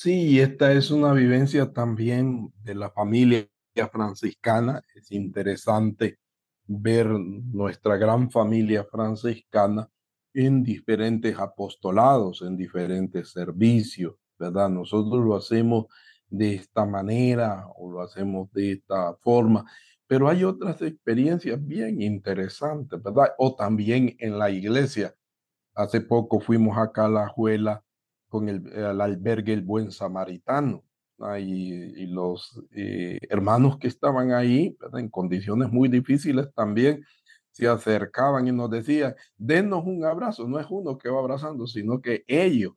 Sí, 0.00 0.38
esta 0.38 0.72
es 0.74 0.92
una 0.92 1.12
vivencia 1.12 1.72
también 1.72 2.52
de 2.62 2.76
la 2.76 2.88
familia 2.88 3.48
franciscana. 3.90 4.80
Es 4.94 5.10
interesante 5.10 6.20
ver 6.68 7.08
nuestra 7.08 7.96
gran 7.96 8.30
familia 8.30 8.84
franciscana 8.84 9.90
en 10.32 10.62
diferentes 10.62 11.36
apostolados, 11.36 12.42
en 12.42 12.56
diferentes 12.56 13.32
servicios, 13.32 14.14
¿verdad? 14.38 14.68
Nosotros 14.68 15.24
lo 15.24 15.34
hacemos 15.34 15.86
de 16.28 16.54
esta 16.54 16.86
manera 16.86 17.66
o 17.74 17.90
lo 17.90 18.00
hacemos 18.00 18.52
de 18.52 18.74
esta 18.74 19.16
forma, 19.16 19.64
pero 20.06 20.28
hay 20.28 20.44
otras 20.44 20.80
experiencias 20.80 21.58
bien 21.66 22.00
interesantes, 22.00 23.02
¿verdad? 23.02 23.32
O 23.36 23.56
también 23.56 24.14
en 24.20 24.38
la 24.38 24.48
iglesia. 24.48 25.12
Hace 25.74 26.00
poco 26.02 26.38
fuimos 26.38 26.78
acá 26.78 27.06
a 27.06 27.08
La 27.08 27.26
Juela 27.26 27.82
con 28.28 28.48
el, 28.48 28.66
el 28.72 29.00
albergue 29.00 29.52
El 29.52 29.62
Buen 29.62 29.90
Samaritano. 29.90 30.84
¿no? 31.18 31.38
Y, 31.38 31.72
y, 31.96 32.06
los 32.06 32.62
eh, 32.72 33.18
hermanos 33.28 33.78
que 33.78 33.88
estaban 33.88 34.32
ahí, 34.32 34.76
¿verdad? 34.80 35.00
en 35.00 35.08
condiciones 35.08 35.70
muy 35.70 35.88
difíciles 35.88 36.52
también, 36.54 37.04
se 37.50 37.66
acercaban 37.66 38.46
y 38.46 38.52
nos 38.52 38.70
decían, 38.70 39.14
denos 39.36 39.84
un 39.84 40.04
abrazo. 40.04 40.46
No 40.46 40.60
es 40.60 40.66
uno 40.70 40.96
que 40.96 41.08
va 41.08 41.18
abrazando, 41.18 41.66
sino 41.66 42.00
que 42.00 42.24
ellos 42.28 42.74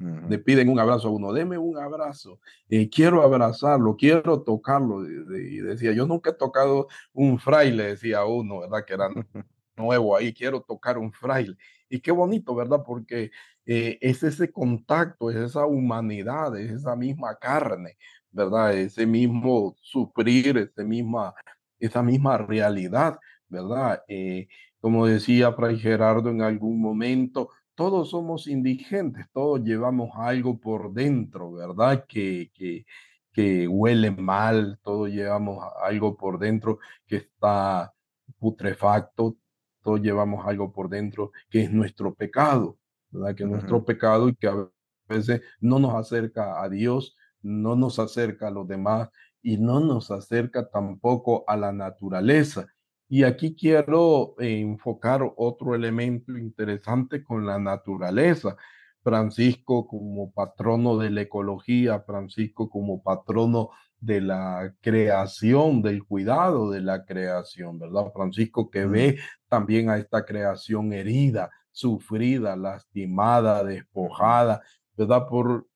le 0.00 0.38
piden 0.38 0.70
un 0.70 0.80
abrazo 0.80 1.08
a 1.08 1.10
uno, 1.10 1.32
deme 1.32 1.58
un 1.58 1.76
abrazo, 1.76 2.40
eh, 2.70 2.88
quiero 2.88 3.22
abrazarlo, 3.22 3.96
quiero 3.96 4.42
tocarlo. 4.42 5.06
Y 5.06 5.60
decía, 5.60 5.92
yo 5.92 6.06
nunca 6.06 6.30
he 6.30 6.32
tocado 6.34 6.88
un 7.12 7.38
fraile, 7.38 7.88
decía 7.88 8.24
uno, 8.24 8.60
¿verdad? 8.60 8.84
Que 8.86 8.94
era 8.94 9.08
nuevo 9.76 10.16
ahí, 10.16 10.32
quiero 10.32 10.62
tocar 10.62 10.96
un 10.96 11.12
fraile. 11.12 11.54
Y 11.90 12.00
qué 12.00 12.12
bonito, 12.12 12.54
¿verdad? 12.54 12.82
Porque 12.84 13.30
eh, 13.72 13.98
es 14.00 14.24
ese 14.24 14.50
contacto, 14.50 15.30
es 15.30 15.36
esa 15.36 15.64
humanidad, 15.64 16.58
es 16.58 16.72
esa 16.72 16.96
misma 16.96 17.36
carne, 17.36 17.96
¿verdad? 18.32 18.76
Ese 18.76 19.06
mismo 19.06 19.76
sufrir, 19.80 20.58
ese 20.58 20.82
misma, 20.84 21.34
esa 21.78 22.02
misma 22.02 22.36
realidad, 22.38 23.20
¿verdad? 23.48 24.02
Eh, 24.08 24.48
como 24.80 25.06
decía 25.06 25.52
Fray 25.52 25.78
Gerardo 25.78 26.30
en 26.30 26.42
algún 26.42 26.80
momento, 26.80 27.50
todos 27.76 28.10
somos 28.10 28.48
indigentes, 28.48 29.26
todos 29.32 29.62
llevamos 29.62 30.10
algo 30.16 30.58
por 30.58 30.92
dentro, 30.92 31.52
¿verdad? 31.52 32.06
Que, 32.08 32.50
que, 32.52 32.84
que 33.32 33.68
huele 33.68 34.10
mal, 34.10 34.80
todos 34.82 35.10
llevamos 35.10 35.64
algo 35.80 36.16
por 36.16 36.40
dentro 36.40 36.80
que 37.06 37.16
está 37.18 37.94
putrefacto, 38.40 39.36
todos 39.82 40.00
llevamos 40.00 40.44
algo 40.44 40.72
por 40.72 40.88
dentro 40.88 41.30
que 41.48 41.62
es 41.62 41.70
nuestro 41.72 42.14
pecado, 42.14 42.79
¿verdad? 43.10 43.34
Que 43.34 43.44
es 43.44 43.48
nuestro 43.48 43.84
pecado 43.84 44.28
y 44.28 44.34
que 44.34 44.48
a 44.48 44.68
veces 45.08 45.42
no 45.60 45.78
nos 45.78 45.94
acerca 45.94 46.62
a 46.62 46.68
Dios, 46.68 47.16
no 47.42 47.76
nos 47.76 47.98
acerca 47.98 48.48
a 48.48 48.50
los 48.50 48.66
demás 48.68 49.08
y 49.42 49.56
no 49.58 49.80
nos 49.80 50.10
acerca 50.10 50.68
tampoco 50.68 51.44
a 51.46 51.56
la 51.56 51.72
naturaleza. 51.72 52.66
Y 53.08 53.24
aquí 53.24 53.56
quiero 53.56 54.36
eh, 54.38 54.60
enfocar 54.60 55.22
otro 55.36 55.74
elemento 55.74 56.36
interesante 56.38 57.24
con 57.24 57.44
la 57.46 57.58
naturaleza. 57.58 58.56
Francisco 59.02 59.86
como 59.88 60.30
patrono 60.30 60.98
de 60.98 61.10
la 61.10 61.22
ecología, 61.22 62.00
Francisco 62.00 62.68
como 62.68 63.02
patrono 63.02 63.70
de 63.98 64.20
la 64.20 64.74
creación, 64.80 65.82
del 65.82 66.04
cuidado 66.04 66.70
de 66.70 66.80
la 66.80 67.04
creación, 67.04 67.78
¿verdad? 67.78 68.12
Francisco 68.14 68.70
que 68.70 68.86
ve 68.86 69.18
también 69.48 69.90
a 69.90 69.98
esta 69.98 70.24
creación 70.24 70.92
herida, 70.92 71.50
sufrida, 71.70 72.56
lastimada, 72.56 73.64
despojada, 73.64 74.62
¿verdad? 74.96 75.26
Por 75.28 75.66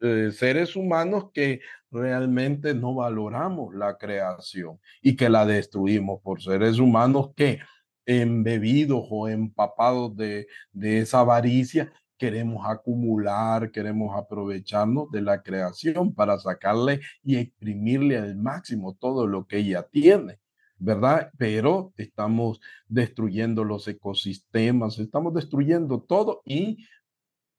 eh, 0.00 0.30
seres 0.32 0.76
humanos 0.76 1.30
que 1.32 1.60
realmente 1.90 2.74
no 2.74 2.94
valoramos 2.94 3.74
la 3.74 3.96
creación 3.96 4.78
y 5.02 5.16
que 5.16 5.28
la 5.28 5.46
destruimos 5.46 6.20
por 6.22 6.42
seres 6.42 6.78
humanos 6.78 7.30
que 7.34 7.60
embebidos 8.06 9.06
o 9.10 9.28
empapados 9.28 10.16
de, 10.16 10.46
de 10.72 10.98
esa 10.98 11.20
avaricia 11.20 11.92
queremos 12.20 12.66
acumular, 12.68 13.70
queremos 13.70 14.14
aprovecharnos 14.14 15.10
de 15.10 15.22
la 15.22 15.42
creación 15.42 16.14
para 16.14 16.38
sacarle 16.38 17.00
y 17.24 17.36
exprimirle 17.36 18.18
al 18.18 18.36
máximo 18.36 18.94
todo 19.00 19.26
lo 19.26 19.46
que 19.46 19.56
ella 19.56 19.88
tiene. 19.90 20.38
¿Verdad? 20.80 21.30
Pero 21.38 21.92
estamos 21.96 22.60
destruyendo 22.88 23.62
los 23.64 23.86
ecosistemas, 23.86 24.98
estamos 24.98 25.34
destruyendo 25.34 26.00
todo 26.00 26.42
y 26.44 26.78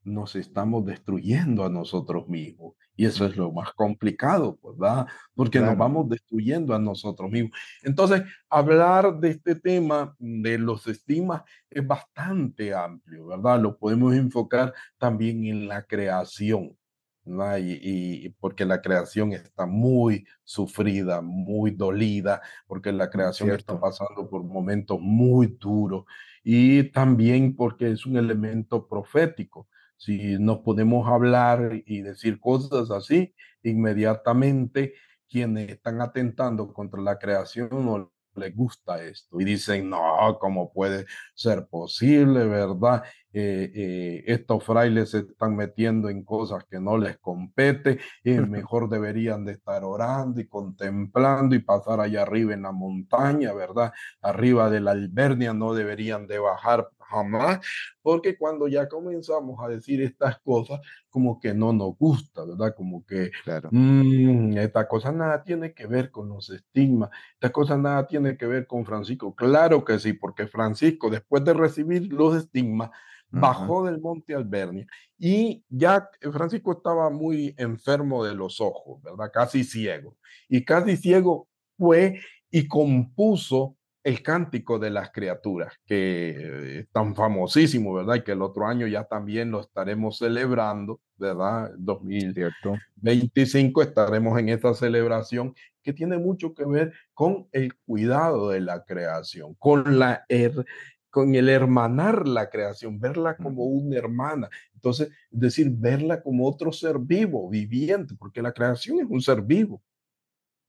nos 0.03 0.36
estamos 0.36 0.84
destruyendo 0.86 1.63
a 1.63 1.69
nosotros 1.69 2.28
mismos. 2.28 2.74
Y 2.95 3.05
eso 3.05 3.26
es 3.26 3.38
lo 3.38 3.51
más 3.51 3.72
complicado, 3.74 4.59
¿verdad? 4.63 5.07
Porque 5.36 5.59
nos 5.59 5.78
vamos 5.78 6.09
destruyendo 6.09 6.74
a 6.74 6.80
nosotros 6.80 7.30
mismos. 7.32 7.51
Entonces, 7.84 8.24
hablar 8.49 9.19
de 9.19 9.30
este 9.30 9.55
tema 9.55 10.15
de 10.19 10.57
los 10.57 10.88
estigmas 10.88 11.43
es 11.69 11.86
bastante 11.86 12.74
amplio, 12.74 13.28
¿verdad? 13.28 13.61
Lo 13.61 13.78
podemos 13.78 14.13
enfocar 14.15 14.74
también 14.97 15.45
en 15.45 15.67
la 15.67 15.84
creación. 15.84 16.76
¿Verdad? 17.24 17.57
Y, 17.59 17.80
y, 17.82 18.30
porque 18.39 18.65
la 18.65 18.82
creación 18.82 19.34
está 19.34 19.65
muy 19.65 20.26
sufrida, 20.43 21.22
muy 21.22 21.72
dolida, 21.72 22.41
porque 22.67 22.91
la 22.91 23.09
creación 23.09 23.49
Cierto. 23.49 23.74
está 23.74 23.80
pasando 23.80 24.30
por 24.30 24.43
momentos 24.43 24.99
muy 24.99 25.47
duros 25.59 26.05
y 26.43 26.84
también 26.91 27.55
porque 27.55 27.91
es 27.91 28.05
un 28.05 28.17
elemento 28.17 28.88
profético 28.88 29.67
si 30.01 30.39
nos 30.39 30.59
podemos 30.59 31.07
hablar 31.07 31.84
y 31.86 32.01
decir 32.01 32.39
cosas 32.39 32.89
así, 32.89 33.36
inmediatamente 33.61 34.95
quienes 35.30 35.69
están 35.69 36.01
atentando 36.01 36.74
contra 36.74 36.99
la 36.99 37.19
creación 37.19 37.69
no 37.72 38.11
les 38.36 38.55
gusta 38.55 39.03
esto 39.03 39.39
y 39.39 39.45
dicen, 39.45 39.91
no, 39.91 40.38
¿cómo 40.39 40.74
puede 40.74 41.05
ser 41.36 41.67
posible, 41.67 42.45
verdad? 42.45 43.03
Eh, 43.34 43.71
eh, 43.73 44.23
estos 44.27 44.63
frailes 44.63 45.11
se 45.11 45.19
están 45.19 45.55
metiendo 45.55 46.09
en 46.09 46.23
cosas 46.23 46.65
que 46.65 46.79
no 46.79 46.97
les 46.97 47.17
compete, 47.17 47.99
eh, 48.23 48.41
mejor 48.47 48.89
deberían 48.89 49.45
de 49.45 49.53
estar 49.53 49.84
orando 49.84 50.41
y 50.41 50.47
contemplando 50.47 51.55
y 51.55 51.59
pasar 51.59 52.01
allá 52.01 52.23
arriba 52.23 52.53
en 52.53 52.63
la 52.63 52.71
montaña, 52.71 53.53
¿verdad? 53.53 53.93
Arriba 54.21 54.69
de 54.69 54.82
la 54.82 54.91
Albernia 54.91 55.53
no 55.53 55.73
deberían 55.73 56.27
de 56.27 56.39
bajar 56.39 56.89
jamás, 56.99 57.59
porque 58.01 58.38
cuando 58.38 58.67
ya 58.67 58.88
comenzamos 58.88 59.63
a 59.63 59.67
decir 59.67 60.01
estas 60.01 60.39
cosas, 60.39 60.79
como 61.09 61.39
que 61.39 61.53
no 61.53 61.73
nos 61.73 61.97
gusta, 61.97 62.45
¿verdad? 62.45 62.73
Como 62.75 63.05
que 63.05 63.32
claro. 63.43 63.69
mmm, 63.71 64.57
esta 64.57 64.88
cosa 64.88 65.11
nada 65.11 65.43
tiene 65.43 65.73
que 65.73 65.88
ver 65.88 66.09
con 66.09 66.29
los 66.29 66.49
estigmas, 66.49 67.09
esta 67.34 67.51
cosa 67.51 67.77
nada 67.77 68.07
tiene 68.07 68.38
que 68.38 68.47
ver 68.47 68.65
con 68.65 68.86
Francisco. 68.86 69.36
Claro 69.36 69.84
que 69.84 69.99
sí, 69.99 70.13
porque 70.13 70.47
Francisco, 70.47 71.09
después 71.09 71.43
de 71.43 71.53
recibir 71.53 72.11
los 72.11 72.36
estigmas, 72.36 72.91
bajó 73.32 73.86
del 73.86 74.01
monte 74.01 74.36
Albernia 74.36 74.86
y 75.17 75.63
ya 75.69 76.09
Francisco 76.34 76.73
estaba 76.73 77.09
muy 77.09 77.55
enfermo 77.57 78.23
de 78.23 78.36
los 78.36 78.59
ojos, 78.59 79.01
¿verdad? 79.01 79.32
Casi 79.34 79.63
ciego. 79.63 80.17
Y 80.49 80.65
casi 80.65 80.97
ciego 80.97 81.47
fue 81.77 82.19
y 82.49 82.67
compuso 82.67 83.77
el 84.03 84.23
cántico 84.23 84.79
de 84.79 84.89
las 84.89 85.11
criaturas, 85.11 85.73
que 85.86 86.79
es 86.79 86.89
tan 86.91 87.15
famosísimo, 87.15 87.93
¿verdad? 87.93 88.15
Y 88.15 88.23
que 88.23 88.32
el 88.32 88.41
otro 88.41 88.65
año 88.65 88.88
ya 88.88 89.03
también 89.03 89.51
lo 89.51 89.61
estaremos 89.61 90.17
celebrando, 90.17 90.99
¿verdad? 91.17 91.71
2025 91.77 93.84
estaremos 93.84 94.39
en 94.39 94.49
esta 94.49 94.73
celebración 94.73 95.53
que 95.84 95.93
tiene 95.93 96.17
mucho 96.17 96.53
que 96.53 96.65
ver 96.65 96.93
con 97.13 97.47
el 97.51 97.75
cuidado 97.75 98.49
de 98.49 98.61
la 98.61 98.84
creación, 98.84 99.53
con 99.55 99.99
la 99.99 100.25
her 100.29 100.65
con 101.12 101.36
el 101.36 101.49
hermanar 101.49 102.28
la 102.28 102.49
creación, 102.49 102.99
verla 102.99 103.38
como 103.38 103.66
una 103.66 103.97
hermana. 103.97 104.49
Entonces, 104.74 105.09
es 105.30 105.39
decir, 105.39 105.70
verla 105.70 106.24
como 106.24 106.47
otro 106.47 106.72
ser 106.72 106.97
vivo, 106.97 107.49
viviente, 107.49 108.16
porque 108.18 108.41
la 108.41 108.53
creación 108.53 108.99
es 108.99 109.05
un 109.07 109.22
ser 109.22 109.41
vivo. 109.41 109.82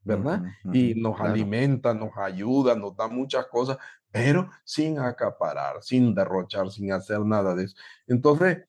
¿verdad? 0.04 0.42
y 0.72 0.94
nos 0.96 1.20
alimenta, 1.20 1.94
nos 1.94 2.16
ayuda, 2.16 2.74
nos 2.74 2.96
da 2.96 3.06
muchas 3.06 3.46
cosas, 3.46 3.78
pero 4.10 4.50
sin 4.64 4.98
acaparar, 4.98 5.76
sin 5.80 6.12
derrochar, 6.14 6.70
sin 6.70 6.92
hacer 6.92 7.20
nada 7.20 7.54
de 7.54 7.64
eso. 7.64 7.76
Entonces, 8.08 8.64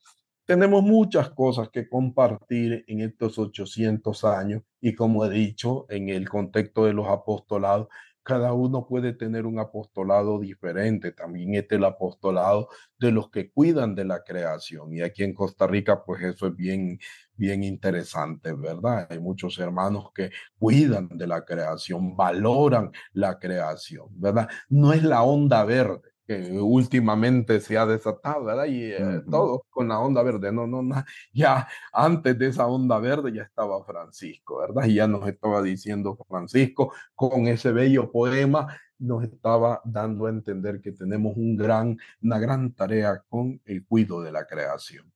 tenemos 0.45 0.83
muchas 0.83 1.29
cosas 1.29 1.69
que 1.69 1.87
compartir 1.87 2.83
en 2.87 3.01
estos 3.01 3.39
800 3.39 4.23
años 4.25 4.61
y 4.81 4.93
como 4.93 5.25
he 5.25 5.29
dicho, 5.29 5.85
en 5.89 6.09
el 6.09 6.29
contexto 6.29 6.85
de 6.85 6.93
los 6.93 7.07
apostolados, 7.07 7.87
cada 8.23 8.53
uno 8.53 8.87
puede 8.87 9.13
tener 9.13 9.45
un 9.45 9.59
apostolado 9.59 10.39
diferente. 10.39 11.11
También 11.11 11.55
este 11.55 11.75
el 11.75 11.83
apostolado 11.83 12.69
de 12.97 13.11
los 13.11 13.29
que 13.29 13.51
cuidan 13.51 13.95
de 13.95 14.05
la 14.05 14.23
creación. 14.23 14.93
Y 14.93 15.01
aquí 15.01 15.23
en 15.23 15.33
Costa 15.33 15.67
Rica, 15.67 16.03
pues 16.03 16.23
eso 16.23 16.47
es 16.47 16.55
bien, 16.55 16.99
bien 17.35 17.63
interesante, 17.63 18.53
¿verdad? 18.53 19.07
Hay 19.09 19.19
muchos 19.19 19.59
hermanos 19.59 20.11
que 20.13 20.31
cuidan 20.57 21.09
de 21.09 21.27
la 21.27 21.43
creación, 21.43 22.15
valoran 22.15 22.91
la 23.13 23.37
creación, 23.37 24.07
¿verdad? 24.11 24.47
No 24.69 24.93
es 24.93 25.03
la 25.03 25.23
onda 25.23 25.63
verde 25.65 26.12
que 26.25 26.51
últimamente 26.53 27.59
se 27.59 27.77
ha 27.77 27.85
desatado, 27.85 28.45
¿verdad? 28.45 28.65
Y 28.65 28.91
eh, 28.91 29.21
todo 29.29 29.65
con 29.69 29.89
la 29.89 29.99
onda 29.99 30.23
verde, 30.23 30.51
no, 30.51 30.65
no, 30.67 30.81
no, 30.81 30.95
ya 31.33 31.67
antes 31.91 32.37
de 32.37 32.47
esa 32.47 32.67
onda 32.67 32.99
verde 32.99 33.33
ya 33.33 33.43
estaba 33.43 33.83
Francisco, 33.83 34.59
¿verdad? 34.59 34.85
Y 34.85 34.95
ya 34.95 35.07
nos 35.07 35.27
estaba 35.27 35.61
diciendo 35.61 36.17
Francisco 36.27 36.93
con 37.15 37.47
ese 37.47 37.71
bello 37.71 38.11
poema, 38.11 38.67
nos 38.99 39.23
estaba 39.23 39.81
dando 39.83 40.27
a 40.27 40.29
entender 40.29 40.79
que 40.79 40.93
tenemos 40.93 41.35
un 41.35 41.57
gran, 41.57 41.97
una 42.21 42.39
gran 42.39 42.71
tarea 42.73 43.21
con 43.27 43.61
el 43.65 43.85
cuidado 43.85 44.21
de 44.21 44.31
la 44.31 44.45
creación, 44.45 45.11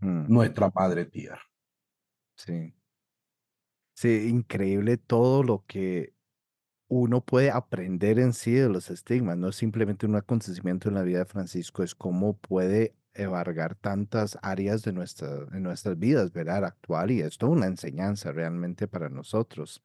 nuestra 0.00 0.70
madre 0.74 1.04
tierra. 1.04 1.42
Sí. 2.36 2.72
Sí, 3.94 4.28
increíble 4.28 4.98
todo 4.98 5.42
lo 5.42 5.64
que 5.66 6.15
uno 6.88 7.20
puede 7.24 7.50
aprender 7.50 8.18
en 8.18 8.32
sí 8.32 8.52
de 8.52 8.68
los 8.68 8.90
estigmas, 8.90 9.36
no 9.36 9.48
es 9.48 9.56
simplemente 9.56 10.06
un 10.06 10.16
acontecimiento 10.16 10.88
en 10.88 10.94
la 10.94 11.02
vida 11.02 11.20
de 11.20 11.24
Francisco, 11.26 11.82
es 11.82 11.94
cómo 11.94 12.36
puede 12.36 12.94
abarcar 13.14 13.74
tantas 13.76 14.38
áreas 14.42 14.82
de, 14.82 14.92
nuestra, 14.92 15.46
de 15.46 15.60
nuestras 15.60 15.98
vidas, 15.98 16.32
¿verdad? 16.32 16.64
Actual 16.64 17.10
y 17.10 17.22
es 17.22 17.38
toda 17.38 17.52
una 17.52 17.66
enseñanza 17.66 18.32
realmente 18.32 18.86
para 18.88 19.08
nosotros. 19.08 19.82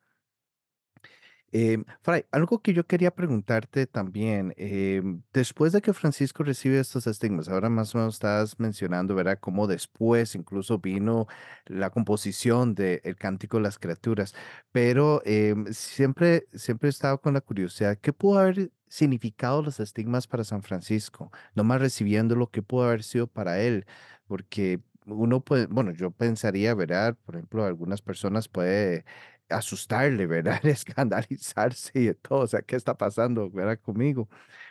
Eh, 1.54 1.84
Fray, 2.02 2.26
algo 2.32 2.62
que 2.62 2.74
yo 2.74 2.86
quería 2.88 3.12
preguntarte 3.14 3.86
también, 3.86 4.54
em, 4.56 5.22
después 5.34 5.74
de 5.74 5.82
que 5.82 5.91
Francisco 5.93 6.43
recibe 6.43 6.80
estos 6.80 7.08
estigmas, 7.08 7.49
ahora 7.49 7.70
más 7.70 7.93
o 7.93 7.97
menos 7.97 8.14
estás 8.16 8.58
mencionando, 8.58 9.16
¿verdad? 9.16 9.38
Cómo 9.41 9.68
después 9.68 10.34
incluso 10.36 10.80
vino 10.80 11.28
la 11.66 11.89
composición 11.89 12.74
del 12.74 13.18
Cántico 13.18 13.58
de 13.58 13.64
las 13.64 13.80
Criaturas, 13.80 14.34
pero 14.72 15.22
em, 15.26 15.66
siempre, 15.74 16.47
siempre 16.54 16.88
he 16.88 16.91
estado 16.91 17.20
con 17.20 17.34
la 17.34 17.41
curiosidad, 17.41 17.97
¿qué 18.02 18.14
pudo 18.14 18.39
haber 18.39 18.72
significado 18.88 19.62
los 19.62 19.82
estigmas 19.82 20.28
para 20.28 20.45
San 20.45 20.64
Francisco? 20.64 21.32
Nomás 21.54 21.82
recibiendo 21.82 22.36
lo 22.36 22.49
que 22.49 22.62
pudo 22.64 22.86
haber 22.86 23.04
sido 23.04 23.28
para 23.28 23.60
él, 23.60 23.86
porque 24.26 24.80
uno 25.06 25.41
puede, 25.41 25.66
bueno, 25.68 25.91
yo 25.91 26.12
pensaría, 26.12 26.74
¿verdad? 26.76 27.18
Por 27.26 27.36
ejemplo, 27.36 27.66
algunas 27.66 28.02
personas 28.02 28.47
puede 28.47 29.06
asustarle, 29.52 30.26
¿verdad? 30.26 30.60
Escandalizarse 30.66 31.91
y 31.95 32.14
todo, 32.16 32.39
o 32.41 32.47
sea, 32.47 32.62
¿qué 32.62 32.76
está 32.76 32.97
pasando, 32.97 33.49
¿verdad? 33.49 33.80
Conmigo, 33.80 34.30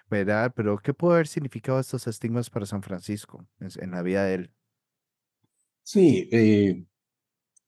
¿verdad? 0.08 0.52
Pero 0.54 0.78
¿qué 0.78 0.94
puede 0.94 1.14
haber 1.14 1.28
significado 1.28 1.78
estos 1.80 2.06
estigmas 2.06 2.50
para 2.50 2.66
San 2.66 2.82
Francisco 2.82 3.46
en, 3.60 3.90
la 3.90 4.02
vida 4.02 4.24
de 4.24 4.34
él? 4.34 4.50
Sí, 5.82 6.28
eh, 6.32 6.84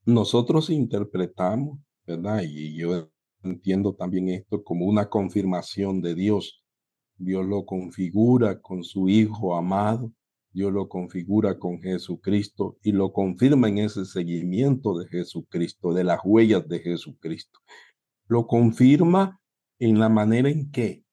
nosotros 0.04 0.70
interpretamos, 0.70 1.78
¿verdad? 2.06 2.42
Y 2.44 2.76
yo 2.76 3.10
entiendo 3.42 3.94
también 3.94 4.28
esto 4.28 4.62
como 4.62 4.86
una 4.86 5.08
confirmación 5.08 6.00
de 6.00 6.14
Dios. 6.14 6.62
Dios 7.16 7.46
lo 7.46 7.64
configura 7.64 8.60
con 8.60 8.82
su 8.82 9.08
Hijo 9.08 9.56
amado 9.56 10.12
Dios 10.52 10.72
lo 10.72 10.88
configura 10.88 11.58
con 11.58 11.80
Jesucristo 11.80 12.76
y 12.82 12.92
lo 12.92 13.12
confirma 13.12 13.68
en 13.68 13.78
ese 13.78 14.04
seguimiento 14.04 14.98
de 14.98 15.08
Jesucristo, 15.08 15.94
de 15.94 16.04
las 16.04 16.20
huellas 16.24 16.68
de 16.68 16.80
Jesucristo. 16.80 17.58
Lo 18.26 18.46
confirma 18.46 19.40
en 19.78 19.98
la 19.98 20.08
manera 20.08 20.50
en 20.50 20.70
que 20.70 21.04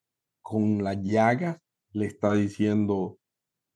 con 0.41 0.83
la 0.83 0.93
llaga 0.93 1.61
le 1.91 2.05
está 2.07 2.33
diciendo 2.33 3.17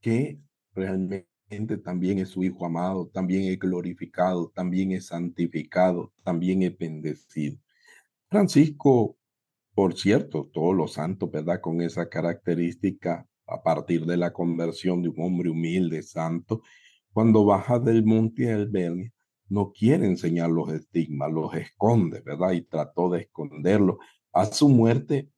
que 0.01 0.41
realmente 0.74 1.78
también 1.84 2.20
es 2.20 2.30
su 2.30 2.43
Hijo 2.43 2.66
amado, 2.66 3.07
también 3.07 3.43
es 3.43 3.57
glorificado, 3.57 4.51
también 4.53 4.91
es 4.91 5.07
santificado, 5.07 6.11
también 6.24 6.64
es 6.64 6.78
bendecido. 6.78 7.57
Francisco, 8.30 9.18
por 9.74 9.97
cierto, 9.97 10.49
todos 10.51 10.76
los 10.76 10.93
santos, 10.93 11.32
¿verdad? 11.32 11.61
Con 11.61 11.82
esa 11.82 12.09
característica 12.09 13.28
a 13.48 13.62
partir 13.62 14.06
de 14.06 14.18
la 14.18 14.32
conversión 14.32 15.02
de 15.02 15.10
un 15.10 15.22
hombre 15.22 15.50
humilde, 15.50 16.02
santo, 16.04 16.62
cuando 17.12 17.46
baja 17.46 17.80
del 17.80 18.04
monte 18.06 18.52
Albernia, 18.52 19.12
no 19.50 19.72
quiere 19.72 20.06
enseñar 20.08 20.50
los 20.50 20.72
estigmas, 20.72 21.32
los 21.32 21.54
esconde, 21.54 22.22
¿verdad? 22.22 22.52
Y 22.54 22.64
trató 22.64 23.10
de 23.10 23.22
esconderlo. 23.22 24.00
A 24.32 24.46
su 24.46 24.68
muerte, 24.68 25.30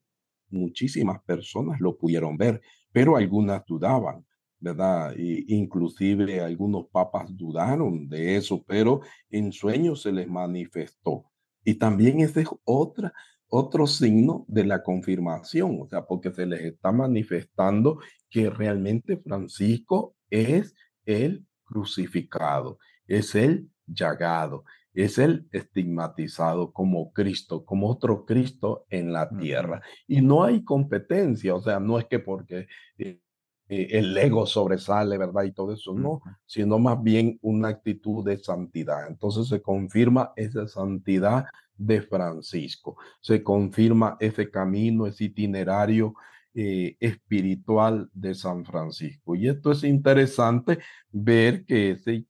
muchísimas 0.49 1.21
personas 1.23 1.79
lo 1.81 1.97
pudieron 1.97 2.37
ver, 2.37 2.61
pero 2.91 3.17
algunas 3.17 3.65
dudaban, 3.65 4.25
¿verdad? 4.59 5.13
Y 5.17 5.53
inclusive 5.53 6.39
algunos 6.39 6.87
papas 6.87 7.35
dudaron 7.35 8.07
de 8.07 8.37
eso, 8.37 8.63
pero 8.65 9.01
en 9.29 9.51
sueños 9.51 10.01
se 10.01 10.13
les 10.13 10.27
manifestó. 10.27 11.25
Y 11.65 11.75
también 11.75 12.21
esa 12.21 12.41
es 12.41 12.47
otra 12.63 13.11
otro 13.49 13.87
signo 13.87 14.45
de 14.47 14.65
la 14.65 14.83
confirmación, 14.83 15.79
o 15.81 15.87
sea, 15.87 16.05
porque 16.05 16.31
se 16.31 16.45
les 16.45 16.61
está 16.61 16.91
manifestando 16.91 17.99
que 18.29 18.49
realmente 18.49 19.17
Francisco 19.17 20.15
es 20.29 20.73
el 21.05 21.45
crucificado, 21.63 22.79
es 23.07 23.35
el 23.35 23.69
llagado, 23.87 24.63
es 24.93 25.17
el 25.17 25.47
estigmatizado 25.51 26.71
como 26.71 27.11
Cristo, 27.11 27.65
como 27.65 27.89
otro 27.89 28.25
Cristo 28.25 28.85
en 28.89 29.11
la 29.13 29.29
tierra. 29.29 29.81
Y 30.07 30.21
no 30.21 30.43
hay 30.43 30.63
competencia, 30.63 31.53
o 31.53 31.61
sea, 31.61 31.79
no 31.79 31.99
es 31.99 32.05
que 32.05 32.19
porque 32.19 32.67
eh, 32.97 33.19
eh, 33.67 33.87
el 33.91 34.17
ego 34.17 34.45
sobresale, 34.45 35.17
¿verdad? 35.17 35.43
Y 35.43 35.51
todo 35.51 35.73
eso, 35.73 35.93
no, 35.93 36.21
sino 36.45 36.79
más 36.79 37.01
bien 37.01 37.39
una 37.41 37.69
actitud 37.69 38.23
de 38.23 38.37
santidad. 38.37 39.07
Entonces 39.07 39.47
se 39.47 39.61
confirma 39.61 40.33
esa 40.35 40.67
santidad 40.67 41.45
de 41.77 42.01
Francisco. 42.01 42.97
Se 43.21 43.43
confirma 43.43 44.17
ese 44.19 44.49
camino, 44.49 45.07
ese 45.07 45.25
itinerario 45.25 46.15
eh, 46.53 46.95
espiritual 46.99 48.09
de 48.13 48.33
San 48.33 48.63
Francisco. 48.63 49.35
Y 49.35 49.49
esto 49.49 49.71
es 49.71 49.83
interesante 49.83 50.79
ver 51.11 51.65
que 51.65 51.91
ese, 51.91 52.25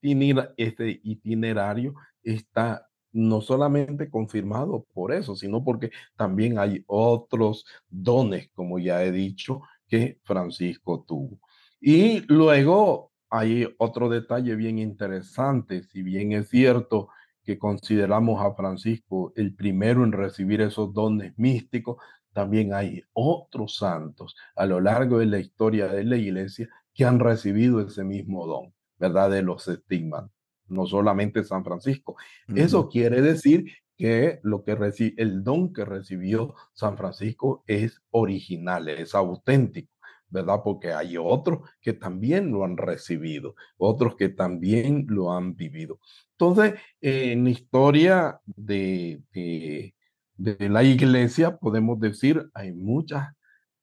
ese 0.58 1.00
itinerario 1.04 1.94
está 2.24 2.88
no 3.12 3.40
solamente 3.40 4.10
confirmado 4.10 4.86
por 4.94 5.14
eso, 5.14 5.36
sino 5.36 5.64
porque 5.64 5.92
también 6.18 6.58
hay 6.58 6.84
otros 6.88 7.66
dones, 7.88 8.50
como 8.54 8.78
ya 8.80 9.04
he 9.04 9.12
dicho, 9.12 9.62
que 9.88 10.20
Francisco 10.24 11.06
tuvo. 11.08 11.40
Y 11.80 12.22
luego 12.22 13.12
hay 13.30 13.68
otro 13.78 14.10
detalle 14.10 14.56
bien 14.56 14.80
interesante, 14.80 15.84
si 15.84 16.02
bien 16.02 16.32
es 16.32 16.50
cierto 16.50 17.10
que 17.46 17.60
consideramos 17.60 18.44
a 18.44 18.54
Francisco 18.56 19.32
el 19.36 19.56
primero 19.56 20.04
en 20.04 20.12
recibir 20.12 20.62
esos 20.62 20.94
dones 20.94 21.34
místicos, 21.38 21.98
también 22.34 22.74
hay 22.74 23.02
otros 23.14 23.78
santos 23.78 24.36
a 24.56 24.66
lo 24.66 24.82
largo 24.82 25.20
de 25.20 25.28
la 25.28 25.40
historia 25.40 25.88
de 25.88 26.04
la 26.04 26.18
iglesia 26.18 26.68
que 26.94 27.06
han 27.06 27.20
recibido 27.20 27.80
ese 27.80 28.04
mismo 28.04 28.46
don, 28.46 28.74
¿verdad? 28.98 29.30
De 29.30 29.42
los 29.42 29.68
estigmas, 29.68 30.30
no 30.68 30.86
solamente 30.86 31.44
San 31.44 31.64
Francisco. 31.64 32.18
Eso 32.54 32.90
quiere 32.90 33.22
decir 33.22 33.66
que 33.98 34.40
lo 34.44 34.64
que 34.64 34.74
el 35.18 35.44
don 35.44 35.72
que 35.72 35.86
recibió 35.86 36.56
San 36.74 36.98
Francisco 36.98 37.64
es 37.68 38.02
original, 38.12 38.90
es 38.90 39.16
auténtico. 39.16 39.95
¿Verdad? 40.30 40.62
Porque 40.64 40.94
hay 40.94 41.18
otros 41.18 41.70
que 41.82 41.94
también 41.94 42.52
lo 42.52 42.64
han 42.64 42.78
recibido, 42.78 43.56
otros 43.78 44.16
que 44.16 44.30
también 44.30 45.06
lo 45.10 45.32
han 45.32 45.56
vivido. 45.56 46.00
Entonces, 46.32 46.80
en 47.02 47.44
la 47.44 47.50
historia 47.50 48.40
de, 48.46 49.22
de, 49.34 50.70
la 50.70 50.84
iglesia, 50.84 51.58
podemos 51.58 52.00
decir, 52.00 52.50
hay 52.54 52.74
muchas, 52.74 53.34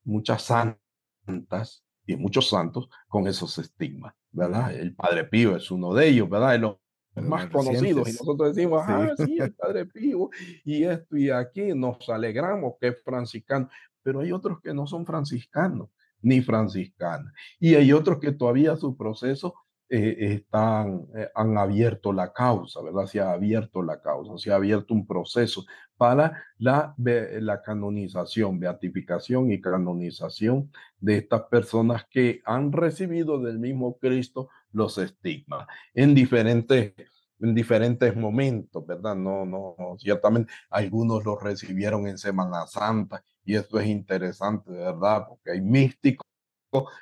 muchas 0.04 0.42
santas 0.42 1.84
y 2.06 2.16
muchos 2.16 2.48
santos 2.48 2.88
con 3.08 3.26
esos 3.26 3.58
estigmas, 3.58 4.14
¿verdad? 4.30 4.74
El 4.74 4.94
Padre 4.94 5.24
Pío 5.24 5.56
es 5.56 5.70
uno 5.70 5.94
de 5.94 6.08
ellos, 6.08 6.28
¿verdad? 6.28 6.58
los 6.58 6.76
más 7.14 7.46
conocidos 7.50 8.08
y 8.08 8.12
nosotros 8.12 8.54
decimos, 8.54 8.82
ah, 8.86 9.10
sí, 9.16 9.38
el 9.38 9.54
Padre 9.54 9.86
Pío 9.86 10.30
y 10.64 10.84
esto 10.84 11.16
y 11.16 11.30
aquí 11.30 11.74
nos 11.74 12.08
alegramos 12.08 12.74
que 12.80 12.88
es 12.88 13.02
franciscano, 13.02 13.68
pero 14.02 14.20
hay 14.20 14.32
otros 14.32 14.60
que 14.60 14.74
no 14.74 14.86
son 14.86 15.06
franciscanos 15.06 15.90
ni 16.22 16.40
franciscana. 16.40 17.32
Y 17.60 17.74
hay 17.74 17.92
otros 17.92 18.18
que 18.18 18.32
todavía 18.32 18.76
su 18.76 18.96
proceso 18.96 19.54
eh, 19.94 20.36
están, 20.36 21.06
eh, 21.14 21.28
han 21.34 21.58
abierto 21.58 22.14
la 22.14 22.32
causa, 22.32 22.80
¿verdad? 22.80 23.04
Se 23.04 23.20
ha 23.20 23.32
abierto 23.32 23.82
la 23.82 24.00
causa, 24.00 24.38
se 24.38 24.50
ha 24.50 24.54
abierto 24.54 24.94
un 24.94 25.06
proceso 25.06 25.66
para 25.98 26.44
la, 26.56 26.94
la 26.96 27.60
canonización, 27.60 28.58
beatificación 28.58 29.52
y 29.52 29.60
canonización 29.60 30.72
de 30.98 31.18
estas 31.18 31.42
personas 31.42 32.06
que 32.10 32.40
han 32.46 32.72
recibido 32.72 33.38
del 33.38 33.58
mismo 33.58 33.98
Cristo 33.98 34.48
los 34.72 34.96
estigmas 34.96 35.66
en 35.92 36.14
diferentes 36.14 36.94
en 37.42 37.54
diferentes 37.54 38.16
momentos, 38.16 38.86
¿verdad? 38.86 39.16
No, 39.16 39.44
no, 39.44 39.74
ciertamente 39.98 40.52
algunos 40.70 41.24
los 41.24 41.42
recibieron 41.42 42.06
en 42.06 42.16
Semana 42.16 42.66
Santa 42.66 43.22
y 43.44 43.56
esto 43.56 43.78
es 43.80 43.86
interesante, 43.86 44.70
¿verdad? 44.70 45.26
Porque 45.28 45.52
hay 45.52 45.60
místicos 45.60 46.26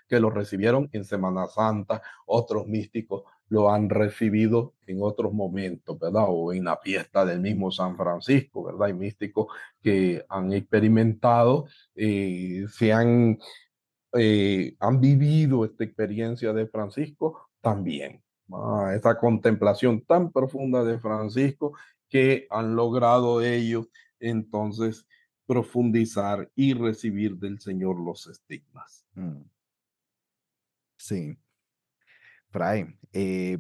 que 0.09 0.19
lo 0.19 0.31
recibieron 0.31 0.89
en 0.93 1.05
Semana 1.05 1.47
Santa, 1.47 2.03
otros 2.27 2.67
místicos 2.67 3.23
lo 3.49 3.71
han 3.71 3.91
recibido 3.91 4.75
en 4.87 5.03
otros 5.03 5.33
momentos, 5.33 5.99
¿verdad? 5.99 6.27
O 6.29 6.53
en 6.53 6.65
la 6.65 6.77
fiesta 6.77 7.25
del 7.25 7.41
mismo 7.41 7.71
San 7.71 7.97
Francisco, 7.97 8.65
¿verdad? 8.65 8.85
Hay 8.85 8.95
místicos 8.95 9.47
que 9.83 10.25
han 10.29 10.53
experimentado, 10.53 11.67
eh, 11.95 12.67
se 12.69 12.93
han, 12.93 13.39
eh, 14.15 14.77
han 14.79 15.01
vivido 15.01 15.65
esta 15.65 15.85
experiencia 15.85 16.53
de 16.53 16.67
Francisco 16.69 17.51
también. 17.61 18.23
Ah, 18.53 18.93
esa 18.97 19.19
contemplación 19.19 20.03
tan 20.03 20.33
profunda 20.33 20.83
de 20.85 20.99
Francisco 20.99 21.75
que 22.09 22.47
han 22.51 22.75
logrado 22.75 23.43
ellos 23.43 23.89
entonces 24.19 25.07
profundizar 25.51 26.49
y 26.55 26.75
recibir 26.75 27.37
del 27.37 27.59
Señor 27.59 27.99
los 27.99 28.29
estigmas. 28.29 29.05
Mm. 29.17 29.43
Sí. 30.97 31.37
Fray, 32.51 32.97
eh, 33.13 33.59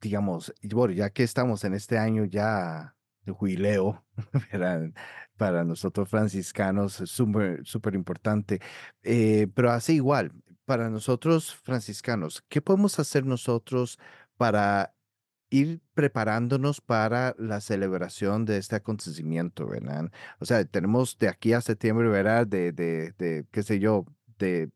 digamos, 0.00 0.54
bueno, 0.62 0.94
ya 0.94 1.10
que 1.10 1.24
estamos 1.24 1.64
en 1.64 1.74
este 1.74 1.98
año 1.98 2.24
ya 2.24 2.96
jubileo, 3.30 4.02
para, 5.36 5.64
nosotros 5.64 6.08
franciscanos 6.08 7.02
es 7.02 7.10
súper 7.10 7.94
importante. 7.94 8.60
Eh, 9.02 9.48
pero 9.54 9.70
así 9.70 9.96
igual, 9.96 10.32
para 10.64 10.88
nosotros 10.88 11.54
franciscanos, 11.56 12.42
¿qué 12.48 12.62
podemos 12.62 12.98
hacer 12.98 13.26
nosotros 13.26 13.98
para 14.38 14.94
ir 15.50 15.80
preparándonos 15.94 16.80
para 16.80 17.34
la 17.38 17.60
celebración 17.60 18.44
de 18.44 18.58
este 18.58 18.76
acontecimiento, 18.76 19.66
¿verdad? 19.68 20.10
O 20.40 20.44
sea, 20.44 20.64
tenemos 20.64 21.18
de 21.18 21.28
aquí 21.28 21.52
a 21.52 21.60
septiembre, 21.60 22.08
¿verdad? 22.08 22.46
De, 22.46 22.72
de, 22.72 23.12
de 23.12 23.46
qué 23.50 23.62
sé 23.62 23.78
yo, 23.80 24.04
de 24.38 24.70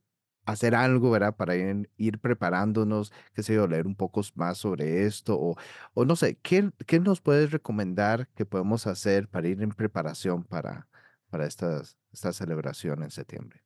hacer 0.44 0.74
algo, 0.74 1.10
¿verdad? 1.10 1.36
Para 1.36 1.54
ir, 1.56 2.18
preparándonos, 2.20 3.12
qué 3.34 3.42
sé 3.42 3.54
yo, 3.54 3.66
leer 3.66 3.86
un 3.86 3.96
poco 3.96 4.22
más 4.34 4.58
sobre 4.58 5.04
esto 5.06 5.38
o, 5.38 5.56
o 5.94 6.04
no 6.04 6.16
sé, 6.16 6.36
¿qué, 6.42 6.70
qué 6.86 7.00
nos 7.00 7.20
puedes 7.20 7.50
recomendar 7.52 8.28
que 8.34 8.46
podemos 8.46 8.86
hacer 8.86 9.28
para 9.28 9.48
ir 9.48 9.62
en 9.62 9.70
preparación 9.70 10.44
para, 10.44 10.88
para 11.30 11.46
estas, 11.46 11.98
esta 12.12 12.32
celebración 12.32 13.02
en 13.02 13.10
septiembre? 13.10 13.62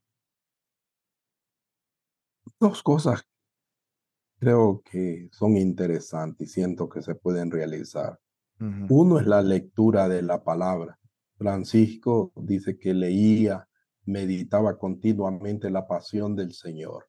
Dos 2.61 2.83
cosas 2.83 3.25
creo 4.39 4.82
que 4.91 5.28
son 5.32 5.57
interesantes 5.57 6.49
y 6.49 6.53
siento 6.53 6.89
que 6.89 7.03
se 7.03 7.14
pueden 7.14 7.51
realizar. 7.51 8.18
Uno 8.89 9.20
es 9.20 9.26
la 9.26 9.43
lectura 9.43 10.09
de 10.09 10.22
la 10.22 10.43
palabra. 10.43 10.99
Francisco 11.37 12.32
dice 12.37 12.78
que 12.78 12.95
leía, 12.95 13.68
meditaba 14.07 14.78
continuamente 14.78 15.68
la 15.70 15.87
pasión 15.87 16.34
del 16.34 16.53
Señor. 16.53 17.05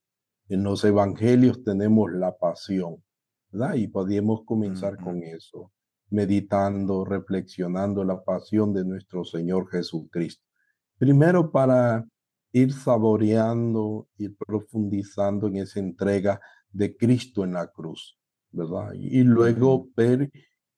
En 0.50 0.62
los 0.62 0.84
evangelios 0.84 1.62
tenemos 1.64 2.12
la 2.12 2.36
pasión, 2.36 3.02
¿verdad? 3.50 3.76
Y 3.76 3.88
podríamos 3.88 4.42
comenzar 4.44 4.98
con 4.98 5.22
eso, 5.22 5.72
meditando, 6.10 7.04
reflexionando 7.06 8.04
la 8.04 8.22
pasión 8.22 8.74
de 8.74 8.84
nuestro 8.84 9.24
Señor 9.24 9.70
Jesucristo. 9.70 10.44
Primero 10.98 11.50
para 11.50 12.06
ir 12.52 12.72
saboreando, 12.72 14.08
ir 14.18 14.36
profundizando 14.36 15.46
en 15.46 15.56
esa 15.56 15.80
entrega 15.80 16.40
de 16.78 16.96
Cristo 16.96 17.42
en 17.44 17.54
la 17.54 17.66
cruz, 17.66 18.16
¿verdad? 18.52 18.92
Y, 18.94 19.24
luego 19.24 19.88
ver 19.96 20.30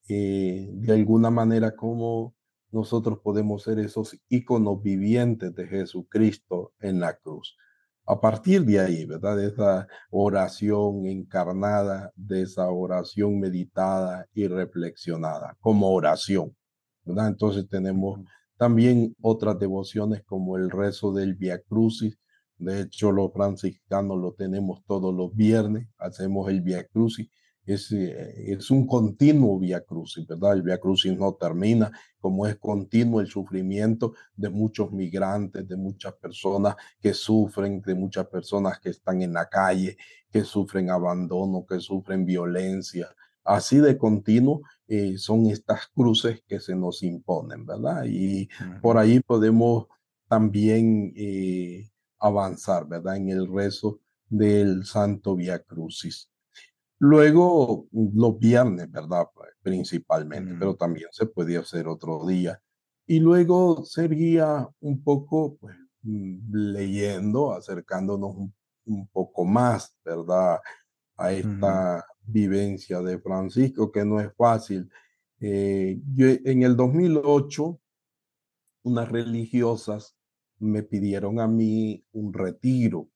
eh, 0.08 0.68
de 0.72 0.92
alguna 0.92 1.30
manera 1.30 1.76
cómo 1.76 2.34
nosotros 2.72 3.18
podemos 3.22 3.64
ser 3.64 3.78
esos 3.78 4.18
íconos 4.30 4.82
vivientes 4.82 5.54
de 5.54 5.66
Jesucristo 5.66 6.72
en 6.80 7.00
la 7.00 7.16
cruz. 7.18 7.54
A 8.06 8.18
partir 8.18 8.64
de 8.64 8.80
ahí, 8.80 9.04
¿verdad? 9.04 9.36
De 9.36 9.48
esa 9.48 9.86
oración 10.10 11.06
encarnada, 11.06 12.10
de 12.16 12.42
esa 12.42 12.70
oración 12.70 13.38
meditada 13.38 14.26
y 14.32 14.48
reflexionada 14.48 15.56
como 15.60 15.92
oración, 15.92 16.56
¿verdad? 17.04 17.28
Entonces 17.28 17.68
tenemos 17.68 18.20
también 18.56 19.14
otras 19.20 19.58
devociones 19.58 20.22
como 20.24 20.56
el 20.56 20.70
rezo 20.70 21.12
del 21.12 21.34
Via 21.34 21.60
Crucis. 21.60 22.18
De 22.60 22.82
hecho, 22.82 23.10
los 23.10 23.32
franciscanos 23.32 24.18
lo 24.18 24.32
tenemos 24.34 24.84
todos 24.84 25.14
los 25.14 25.34
viernes, 25.34 25.88
hacemos 25.98 26.48
el 26.50 26.60
Via 26.60 26.84
Crucis. 26.84 27.28
Es, 27.64 27.90
eh, 27.92 28.52
es 28.52 28.70
un 28.70 28.86
continuo 28.86 29.58
Via 29.58 29.80
Crucis, 29.80 30.26
¿verdad? 30.26 30.54
El 30.54 30.62
Via 30.62 30.78
Crucis 30.78 31.16
no 31.16 31.34
termina, 31.34 31.90
como 32.18 32.46
es 32.46 32.56
continuo 32.56 33.20
el 33.20 33.28
sufrimiento 33.28 34.12
de 34.34 34.50
muchos 34.50 34.92
migrantes, 34.92 35.66
de 35.66 35.76
muchas 35.76 36.14
personas 36.14 36.76
que 37.00 37.14
sufren, 37.14 37.80
de 37.80 37.94
muchas 37.94 38.26
personas 38.26 38.78
que 38.78 38.90
están 38.90 39.22
en 39.22 39.32
la 39.32 39.48
calle, 39.48 39.96
que 40.30 40.44
sufren 40.44 40.90
abandono, 40.90 41.64
que 41.66 41.80
sufren 41.80 42.24
violencia. 42.26 43.08
Así 43.42 43.78
de 43.78 43.96
continuo 43.96 44.62
eh, 44.86 45.16
son 45.16 45.46
estas 45.46 45.88
cruces 45.88 46.42
que 46.46 46.60
se 46.60 46.76
nos 46.76 47.02
imponen, 47.02 47.64
¿verdad? 47.64 48.04
Y 48.06 48.48
por 48.82 48.98
ahí 48.98 49.20
podemos 49.20 49.86
también 50.28 51.12
eh, 51.16 51.89
avanzar, 52.20 52.86
¿verdad? 52.86 53.16
En 53.16 53.30
el 53.30 53.52
rezo 53.52 54.00
del 54.28 54.84
Santo 54.84 55.34
Via 55.34 55.58
Crucis. 55.60 56.28
Luego, 56.98 57.88
los 57.92 58.38
viernes, 58.38 58.90
¿verdad? 58.90 59.26
Principalmente, 59.62 60.52
ujú, 60.52 60.58
pero 60.58 60.76
también 60.76 61.08
se 61.12 61.26
puede 61.26 61.56
hacer 61.56 61.88
otro 61.88 62.26
día. 62.26 62.60
Y 63.06 63.20
luego 63.20 63.84
sería 63.84 64.68
un 64.80 65.02
poco, 65.02 65.56
pues, 65.56 65.76
mm, 66.02 66.52
leyendo, 66.52 67.52
acercándonos 67.52 68.36
un, 68.36 68.54
un 68.84 69.08
poco 69.08 69.44
más, 69.44 69.96
¿verdad? 70.04 70.60
A 71.16 71.32
esta 71.32 72.04
vivencia 72.22 73.00
de 73.00 73.18
Francisco, 73.18 73.90
que 73.90 74.04
no 74.04 74.20
es 74.20 74.32
fácil. 74.36 74.88
Eh, 75.40 76.00
yo 76.14 76.26
en 76.28 76.62
el 76.62 76.76
2008, 76.76 77.80
unas 78.82 79.08
religiosas 79.08 80.16
me 80.60 80.82
pidieron 80.82 81.40
a 81.40 81.48
mí 81.48 82.04
un 82.12 82.32
retiro 82.32 83.08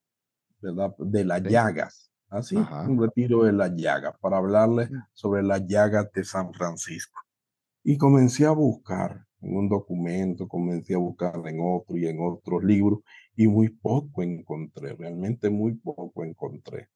¿verdad? 0.61 0.95
De 0.99 1.24
las 1.24 1.42
sí, 1.42 1.49
llagas, 1.49 2.11
así, 2.28 2.57
ajá, 2.57 2.82
un 2.82 3.01
retiro 3.01 3.45
de 3.45 3.53
las 3.53 3.72
llagas 3.76 4.14
para 4.20 4.38
hablarles 4.38 4.90
mm, 4.90 4.99
sobre 5.12 5.42
las 5.42 5.66
llagas 5.66 6.11
de 6.12 6.24
San 6.24 6.53
Francisco. 6.55 7.20
Y 7.84 7.99
comencé 7.99 8.47
a 8.47 8.53
buscar 8.53 9.26
en 9.42 9.57
un 9.57 9.68
documento, 9.68 10.49
comencé 10.49 10.95
a 10.95 10.99
buscar 10.99 11.34
en 11.47 11.61
otro 11.61 11.97
y 11.97 12.07
en 12.07 12.18
otros 12.20 12.64
libros 12.64 13.01
y 13.36 13.47
muy 13.47 13.68
poco 13.70 14.22
encontré, 14.22 14.95
realmente 14.95 15.51
muy 15.51 15.74
poco 15.74 16.24
encontré. 16.24 16.88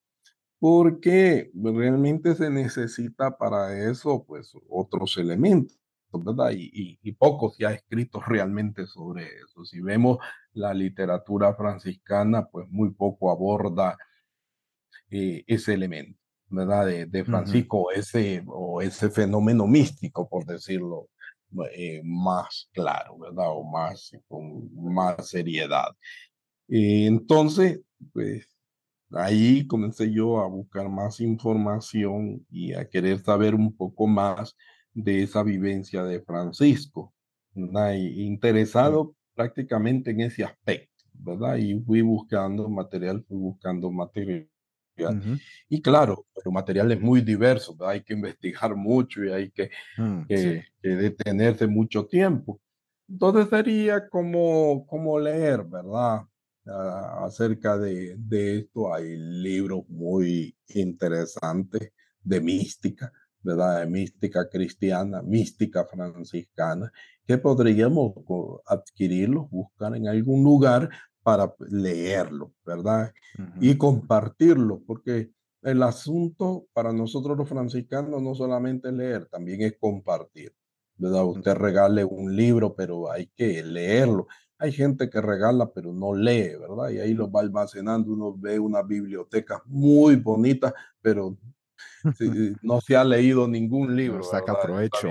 Porque 0.59 1.51
realmente 1.55 2.35
se 2.35 2.49
necesita 2.49 3.37
para 3.37 3.89
eso, 3.89 4.25
pues, 4.25 4.53
otros 4.69 5.17
elementos, 5.17 5.79
¿verdad? 6.11 6.51
Y, 6.51 6.71
y, 6.73 6.99
y 7.01 7.11
poco 7.11 7.51
se 7.51 7.65
ha 7.65 7.73
escrito 7.73 8.19
realmente 8.19 8.87
sobre 8.87 9.25
eso. 9.25 9.63
Si 9.65 9.79
vemos 9.81 10.17
la 10.53 10.73
literatura 10.73 11.53
franciscana, 11.53 12.47
pues 12.47 12.67
muy 12.69 12.91
poco 12.91 13.31
aborda 13.31 13.97
eh, 15.11 15.43
ese 15.47 15.73
elemento, 15.73 16.19
¿verdad? 16.47 16.85
De, 16.85 17.05
de 17.05 17.23
Francisco, 17.23 17.91
ese, 17.91 18.43
o 18.47 18.81
ese 18.81 19.09
fenómeno 19.09 19.67
místico, 19.67 20.27
por 20.27 20.45
decirlo 20.45 21.09
eh, 21.75 22.01
más 22.03 22.69
claro, 22.73 23.17
¿verdad? 23.17 23.47
O 23.49 23.63
más, 23.63 24.11
con 24.27 24.69
más 24.93 25.29
seriedad. 25.29 25.89
Eh, 26.67 27.05
entonces, 27.07 27.81
pues 28.13 28.47
ahí 29.11 29.65
comencé 29.65 30.11
yo 30.11 30.39
a 30.39 30.47
buscar 30.47 30.87
más 30.89 31.19
información 31.19 32.45
y 32.51 32.73
a 32.73 32.87
querer 32.87 33.19
saber 33.19 33.55
un 33.55 33.75
poco 33.75 34.05
más 34.05 34.55
de 35.03 35.23
esa 35.23 35.43
vivencia 35.43 36.03
de 36.03 36.21
Francisco, 36.21 37.13
¿verdad? 37.53 37.93
Y 37.93 38.23
interesado 38.23 39.15
prácticamente 39.33 40.11
en 40.11 40.21
ese 40.21 40.43
aspecto, 40.43 41.05
¿verdad? 41.13 41.57
Y 41.57 41.79
fui 41.79 42.01
buscando 42.01 42.69
material, 42.69 43.23
fui 43.27 43.37
buscando 43.37 43.91
material 43.91 44.49
y 45.67 45.81
claro, 45.81 46.25
pero 46.35 46.51
materiales 46.51 46.99
muy 46.99 47.21
diversos, 47.21 47.77
¿verdad? 47.77 47.93
Hay 47.93 48.03
que 48.03 48.13
investigar 48.13 48.75
mucho 48.75 49.23
y 49.23 49.31
hay 49.31 49.51
que, 49.51 49.69
mm, 49.97 50.21
sí, 50.21 50.27
que, 50.27 50.65
que 50.81 50.89
detenerse 50.89 51.67
mucho 51.67 52.05
tiempo. 52.05 52.59
Entonces 53.07 53.49
sería 53.49 54.07
como, 54.09 54.85
como 54.87 55.19
leer, 55.19 55.63
¿verdad? 55.63 56.21
Acerca 56.65 57.77
de, 57.77 58.15
de 58.17 58.59
esto 58.59 58.93
hay 58.93 59.17
libros 59.17 59.87
muy 59.89 60.55
interesantes 60.67 61.91
de 62.21 62.41
mística, 62.41 63.11
¿verdad? 63.41 63.87
Mística 63.87 64.49
cristiana, 64.49 65.21
mística 65.21 65.85
franciscana, 65.85 66.91
que 67.25 67.37
podríamos 67.37 68.13
adquirirlos, 68.65 69.49
buscar 69.49 69.95
en 69.95 70.07
algún 70.07 70.43
lugar 70.43 70.89
para 71.23 71.53
leerlo, 71.69 72.53
¿verdad? 72.65 73.13
ujú, 73.39 73.61
y 73.61 73.77
compartirlo, 73.77 74.81
porque 74.85 75.31
el 75.61 75.83
asunto 75.83 76.67
para 76.73 76.93
nosotros 76.93 77.37
los 77.37 77.49
franciscanos 77.49 78.21
no 78.21 78.33
solamente 78.35 78.89
es 78.89 78.93
leer, 78.93 79.25
también 79.27 79.61
es 79.61 79.77
compartir, 79.77 80.53
¿verdad? 80.97 81.25
Usted 81.25 81.53
regale 81.55 82.03
un 82.05 82.35
libro, 82.35 82.75
pero 82.75 83.11
hay 83.11 83.27
que 83.35 83.63
leerlo. 83.63 84.27
Hay 84.57 84.71
gente 84.73 85.09
que 85.09 85.21
regala, 85.21 85.71
pero 85.73 85.93
no 85.93 86.13
lee, 86.13 86.55
¿verdad? 86.59 86.89
Y 86.89 86.99
ahí 86.99 87.13
lo 87.13 87.31
va 87.31 87.41
almacenando, 87.41 88.11
uno 88.11 88.35
ve 88.37 88.59
una 88.59 88.81
biblioteca 88.83 89.61
muy 89.65 90.17
bonita, 90.17 90.73
pero 91.01 91.37
No 92.61 92.81
se 92.81 92.95
ha 92.95 93.03
leído 93.03 93.47
ningún 93.47 93.89
no 93.89 93.95
libro, 93.95 94.23
saca 94.23 94.53
¿verdad? 94.53 94.67
De 94.67 94.85
esa 94.85 94.87
provecho. 94.89 95.09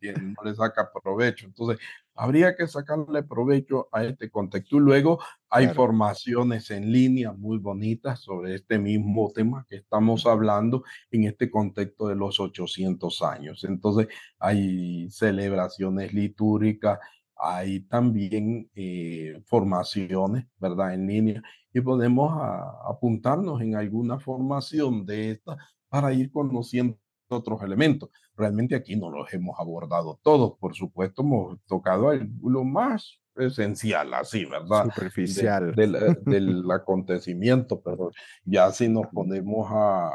que 0.00 0.12
no 0.14 0.42
le 0.44 0.54
saca 0.54 0.90
provecho. 1.02 1.46
Entonces, 1.46 1.78
habría 2.14 2.54
que 2.56 2.66
sacarle 2.66 3.22
provecho 3.22 3.88
a 3.92 4.04
este 4.04 4.30
contexto. 4.30 4.76
Y 4.76 4.80
luego 4.80 5.18
hay 5.50 5.64
Claro, 5.64 5.76
formaciones 5.76 6.70
en 6.70 6.92
línea 6.92 7.32
muy 7.32 7.58
bonitas 7.58 8.20
sobre 8.20 8.54
este 8.56 8.78
mismo 8.78 9.30
tema 9.34 9.66
que 9.68 9.76
estamos 9.76 10.26
hablando 10.26 10.84
en 11.10 11.24
este 11.24 11.50
contexto 11.50 12.08
de 12.08 12.16
los 12.16 12.38
800 12.40 13.22
años. 13.22 13.64
Entonces, 13.64 14.08
hay 14.38 15.08
celebraciones 15.10 16.12
litúrgicas, 16.12 16.98
hay 17.36 17.80
también 17.80 18.70
eh, 18.74 19.42
formaciones, 19.46 20.46
¿verdad? 20.58 20.94
En 20.94 21.06
línea 21.06 21.42
y 21.72 21.80
podemos 21.80 22.30
a- 22.40 22.88
apuntarnos 22.88 23.60
en 23.62 23.74
alguna 23.76 24.18
formación 24.20 25.04
de 25.06 25.32
esta 25.32 25.56
para 25.92 26.10
ir 26.14 26.32
conociendo 26.32 26.96
otros 27.28 27.62
elementos. 27.62 28.08
Realmente 28.34 28.74
aquí 28.74 28.96
no 28.96 29.10
los 29.10 29.30
hemos 29.34 29.60
abordado 29.60 30.18
todos, 30.22 30.56
por 30.58 30.74
supuesto, 30.74 31.20
hemos 31.20 31.60
tocado 31.66 32.10
lo 32.42 32.64
más 32.64 33.20
esencial, 33.36 34.14
así, 34.14 34.46
¿verdad? 34.46 34.84
Superficial. 34.84 35.74
del, 35.74 35.94
acontecimiento, 36.72 37.82
pero 37.82 38.10
ya 38.46 38.72
si 38.72 38.88
nos 38.88 39.06
ponemos 39.08 39.68
a, 39.70 40.10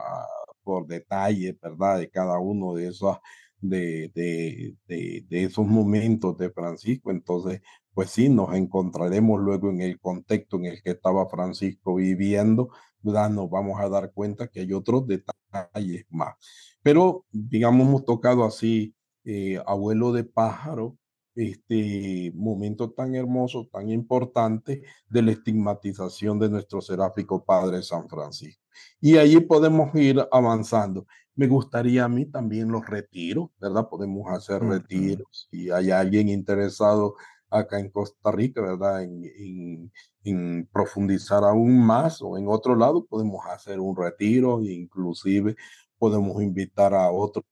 por 0.63 0.87
detalle, 0.87 1.55
¿verdad? 1.61 1.99
De 1.99 2.09
cada 2.09 2.39
uno 2.39 2.73
de 2.73 2.87
esos, 2.87 3.17
de, 3.61 4.11
de, 4.15 4.75
de, 4.87 5.25
de 5.29 5.43
esos 5.43 5.67
momentos 5.67 6.39
de 6.39 6.49
Francisco, 6.49 7.11
entonces 7.11 7.61
pues 7.93 8.09
sí, 8.09 8.29
nos 8.29 8.55
encontraremos 8.55 9.39
luego 9.39 9.69
en 9.69 9.81
el 9.81 9.99
contexto 9.99 10.57
en 10.57 10.65
el 10.65 10.81
que 10.81 10.91
estaba 10.91 11.27
Francisco 11.29 11.95
viviendo, 11.95 12.69
¿verdad? 13.01 13.29
Nos 13.29 13.49
vamos 13.49 13.79
a 13.79 13.89
dar 13.89 14.11
cuenta 14.11 14.47
que 14.47 14.61
hay 14.61 14.73
otros 14.73 15.05
detalles 15.07 15.46
más. 16.09 16.35
Pero, 16.81 17.25
digamos, 17.31 17.87
hemos 17.87 18.05
tocado 18.05 18.45
así, 18.45 18.95
eh, 19.23 19.61
abuelo 19.65 20.11
de 20.11 20.23
pájaro, 20.23 20.97
este 21.35 22.31
momento 22.33 22.91
tan 22.91 23.13
hermoso, 23.13 23.69
tan 23.71 23.89
importante 23.89 24.81
de 25.07 25.21
la 25.21 25.31
estigmatización 25.31 26.39
de 26.39 26.49
nuestro 26.49 26.81
seráfico 26.81 27.43
Padre 27.43 27.83
San 27.83 28.09
Francisco. 28.09 28.63
Y 28.99 29.17
allí 29.17 29.39
podemos 29.41 29.93
ir 29.95 30.25
avanzando. 30.31 31.05
Me 31.35 31.47
gustaría 31.47 32.05
a 32.05 32.09
mí 32.09 32.25
también 32.25 32.71
los 32.71 32.87
retiros, 32.87 33.49
¿verdad? 33.59 33.87
Podemos 33.87 34.31
hacer 34.31 34.63
retiros. 34.63 35.47
Si 35.51 35.69
hay 35.69 35.91
alguien 35.91 36.29
interesado 36.29 37.15
acá 37.49 37.79
en 37.79 37.89
Costa 37.89 38.31
Rica, 38.31 38.61
¿verdad? 38.61 39.03
En, 39.03 39.91
en, 40.23 40.67
profundizar 40.71 41.43
aún 41.43 41.85
más 41.85 42.21
o 42.21 42.37
en 42.37 42.47
otro 42.47 42.75
lado 42.75 43.05
podemos 43.05 43.45
hacer 43.47 43.79
un 43.79 43.95
retiro 43.95 44.61
e 44.61 44.73
inclusive 44.73 45.55
podemos 45.97 46.41
invitar 46.41 46.93
a 46.93 47.11
otros 47.11 47.45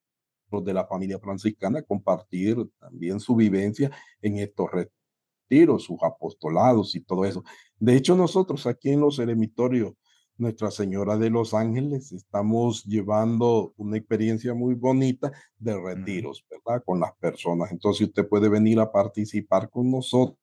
de 0.52 0.74
la 0.74 0.86
familia 0.86 1.20
franciscana 1.20 1.80
a 1.80 1.84
compartir 1.84 2.58
también 2.80 3.20
su 3.20 3.36
vivencia 3.36 3.92
en 4.22 4.38
estos 4.38 4.70
retiros, 4.72 5.84
sus 5.84 5.98
apostolados 6.04 6.96
y 6.96 7.02
todo 7.02 7.26
eso. 7.26 7.44
De 7.78 7.96
hecho, 7.96 8.16
nosotros 8.16 8.66
aquí 8.68 8.92
en 8.92 9.02
los 9.02 9.20
eremitorios 9.20 9.94
nuestra 10.38 10.72
Señora 10.72 11.18
de 11.18 11.30
los 11.30 11.54
Ángeles, 11.54 12.12
estamos 12.12 12.84
llevando 12.84 13.74
una 13.78 13.98
experiencia 13.98 14.54
muy 14.54 14.76
bonita 14.76 15.32
de 15.58 15.80
retiros, 15.80 16.46
¿verdad? 16.50 16.84
Con 16.86 17.00
las 17.00 17.14
personas. 17.14 17.72
Entonces 17.72 18.08
usted 18.08 18.28
puede 18.28 18.50
venir 18.50 18.80
a 18.80 18.92
participar 18.92 19.70
con 19.70 19.90
nosotros 19.92 20.38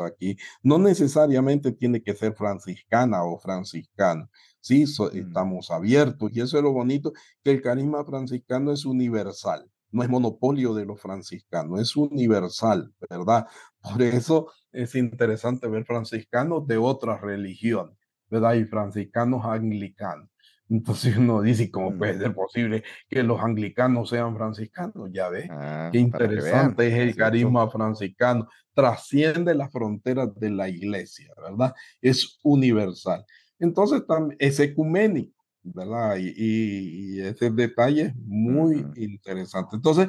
aquí. 0.00 0.36
No 0.62 0.78
necesariamente 0.78 1.72
tiene 1.72 2.02
que 2.02 2.14
ser 2.14 2.34
franciscana 2.34 3.24
o 3.24 3.38
franciscano. 3.38 4.28
Sí, 4.60 4.84
mm. 4.84 5.16
estamos 5.16 5.70
abiertos 5.70 6.30
y 6.32 6.40
eso 6.40 6.56
es 6.56 6.62
lo 6.62 6.72
bonito, 6.72 7.12
que 7.42 7.50
el 7.50 7.62
carisma 7.62 8.04
franciscano 8.04 8.72
es 8.72 8.84
universal. 8.84 9.68
No 9.90 10.02
es 10.02 10.08
monopolio 10.08 10.74
de 10.74 10.86
los 10.86 11.00
franciscanos, 11.00 11.80
es 11.80 11.94
universal, 11.94 12.92
¿verdad? 13.08 13.46
Por 13.80 14.02
eso 14.02 14.50
es 14.72 14.94
interesante 14.96 15.68
ver 15.68 15.84
franciscanos 15.84 16.66
de 16.66 16.78
otras 16.78 17.20
religiones 17.20 17.96
¿verdad? 18.28 18.54
Y 18.54 18.64
franciscanos 18.64 19.44
anglicanos. 19.44 20.28
Entonces 20.70 21.16
uno 21.16 21.42
dice, 21.42 21.70
¿cómo 21.70 21.96
puede 21.96 22.18
ser 22.18 22.34
posible 22.34 22.82
que 23.08 23.22
los 23.22 23.40
anglicanos 23.40 24.08
sean 24.08 24.34
franciscanos? 24.34 25.10
Ya 25.12 25.28
ve, 25.28 25.46
ah, 25.50 25.90
qué 25.92 25.98
interesante 25.98 26.88
es 26.88 26.94
el 26.94 27.14
carisma 27.14 27.68
franciscano. 27.70 28.48
Trasciende 28.72 29.54
las 29.54 29.70
fronteras 29.70 30.34
de 30.34 30.50
la 30.50 30.68
iglesia, 30.68 31.32
¿verdad? 31.36 31.74
Es 32.00 32.38
universal. 32.42 33.24
Entonces 33.58 34.02
es 34.38 34.58
ecuménico, 34.58 35.44
¿verdad? 35.62 36.16
Y, 36.18 37.20
ese 37.20 37.50
detalle 37.50 38.02
es 38.02 38.16
muy 38.16 38.84
interesante. 38.96 39.76
Entonces 39.76 40.08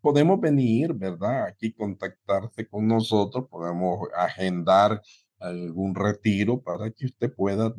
podemos 0.00 0.40
venir, 0.40 0.94
¿verdad? 0.94 1.44
Aquí 1.44 1.72
contactarse 1.72 2.66
con 2.66 2.88
nosotros, 2.88 3.46
podemos 3.48 4.08
agendar 4.16 5.00
algún 5.40 5.94
retiro 5.94 6.62
para 6.62 6.90
que 6.90 7.06
usted 7.06 7.34
pueda 7.34 7.74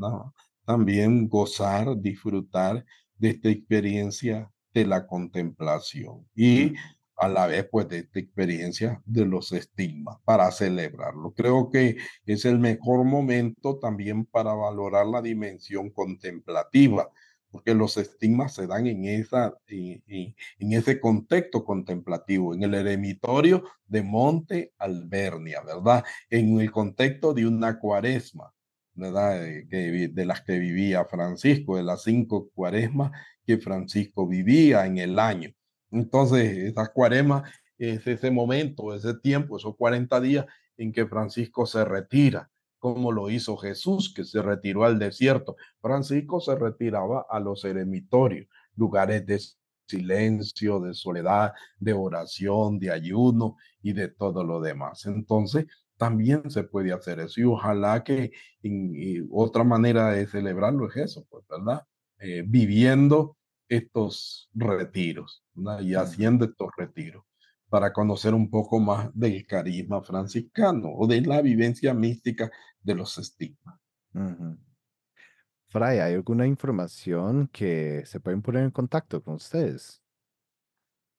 también 0.66 1.28
gozar, 1.28 2.00
disfrutar 2.00 2.86
de 3.18 3.30
esta 3.30 3.50
experiencia 3.50 4.52
de 4.74 4.86
la 4.86 5.06
contemplación 5.06 6.28
y 6.36 6.74
a 7.18 7.28
la 7.28 7.46
vez 7.46 7.68
pues 7.70 7.88
de 7.88 8.00
esta 8.00 8.20
experiencia 8.20 9.02
de 9.06 9.26
los 9.26 9.52
estigmas 9.52 10.18
para 10.26 10.52
celebrarlo. 10.52 11.34
Creo 11.34 11.70
que 11.70 11.98
es 12.26 12.46
el 12.46 12.58
mejor 12.58 13.04
momento 13.06 13.78
también 13.78 14.26
para 14.26 14.54
valorar 14.54 15.06
la 15.06 15.22
dimensión 15.22 15.92
contemplativa 15.92 17.10
porque 17.52 17.76
los 17.76 17.98
estigmas 17.98 18.54
se 18.54 18.66
dan 18.66 18.88
en, 18.88 19.06
esa, 19.06 19.54
en, 19.68 20.34
ese 20.60 21.00
contexto 21.00 21.64
contemplativo, 21.66 22.54
en 22.54 22.64
el 22.64 22.74
eremitorio 22.74 23.64
de 23.86 24.02
Monte 24.02 24.74
Albernia, 24.78 25.62
¿verdad? 25.62 26.04
En 26.30 26.60
el 26.60 26.72
contexto 26.72 27.34
de 27.34 27.46
una 27.46 27.78
cuaresma, 27.78 28.54
¿verdad? 28.94 29.42
De, 29.42 30.10
de 30.14 30.26
las 30.26 30.42
que 30.42 30.60
vivía 30.60 31.06
Francisco, 31.06 31.76
de 31.76 31.84
las 31.84 32.04
cinco 32.04 32.50
cuaresmas 32.54 33.12
que 33.46 33.58
Francisco 33.58 34.28
vivía 34.28 34.86
en 34.86 34.98
el 34.98 35.20
año. 35.20 35.52
Entonces, 35.92 36.58
esa 36.58 36.88
cuaresma 36.88 37.44
es 37.78 38.06
ese 38.08 38.32
momento, 38.32 38.96
ese 38.96 39.16
tiempo, 39.16 39.58
esos 39.58 39.76
40 39.76 40.22
días 40.22 40.46
en 40.78 40.94
que 40.94 41.06
Francisco 41.06 41.66
se 41.66 41.84
retira 41.84 42.51
como 42.82 43.12
lo 43.12 43.30
hizo 43.30 43.56
Jesús, 43.58 44.12
que 44.14 44.26
se 44.26 44.42
retiró 44.42 44.86
al 44.86 44.98
desierto. 44.98 45.56
Francisco 45.80 46.42
se 46.42 46.56
retiraba 46.56 47.28
a 47.30 47.40
los 47.40 47.64
eremitorios, 47.64 48.48
lugares 48.76 49.24
de 49.28 49.40
silencio, 49.88 50.80
de 50.80 50.96
soledad, 50.96 51.54
de 51.80 51.94
oración, 51.94 52.80
de 52.80 52.92
ayuno 52.92 53.56
y 53.84 53.94
de 53.94 54.08
todo 54.08 54.44
lo 54.44 54.60
demás. 54.60 55.06
Entonces, 55.06 55.68
también 55.96 56.50
se 56.50 56.64
puede 56.64 56.92
hacer 56.92 57.20
eso 57.20 57.40
y 57.40 57.44
ojalá 57.44 58.04
que 58.04 58.32
otra 59.30 59.64
manera 59.64 60.10
de 60.10 60.26
celebrarlo 60.26 60.90
es 60.90 60.98
eso, 60.98 61.28
pues, 61.30 61.46
¿verdad? 61.48 61.84
Eh, 62.18 62.44
viviendo 62.48 63.38
estos 63.70 64.50
retiros 64.56 65.44
y 65.82 65.94
haciendo 65.94 66.46
estos 66.46 66.70
retiros 66.76 67.24
para 67.72 67.94
conocer 67.94 68.34
un 68.34 68.50
poco 68.50 68.82
más 68.82 69.10
del 69.14 69.48
carisma 69.48 70.02
franciscano 70.02 70.90
o 70.94 71.08
de 71.08 71.22
la 71.22 71.42
vivencia 71.42 71.94
mística 71.94 72.52
de 72.82 72.96
los 72.96 73.18
estigmas. 73.18 73.80
Fray, 75.70 76.00
¿hay 76.00 76.14
alguna 76.14 76.46
información 76.46 77.48
que 77.48 78.04
se 78.06 78.20
pueden 78.20 78.42
poner 78.42 78.64
en 78.66 78.72
contacto 78.72 79.24
con 79.24 79.36
ustedes? 79.36 80.04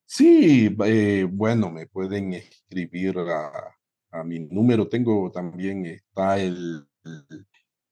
Sí, 0.04 0.76
eh, 0.84 1.26
bueno, 1.26 1.70
me 1.70 1.86
pueden 1.86 2.34
escribir 2.34 3.16
a, 3.18 4.22
mi 4.22 4.40
número. 4.40 4.86
Tengo 4.88 5.32
también, 5.32 5.86
está 5.86 6.38
el, 6.38 6.86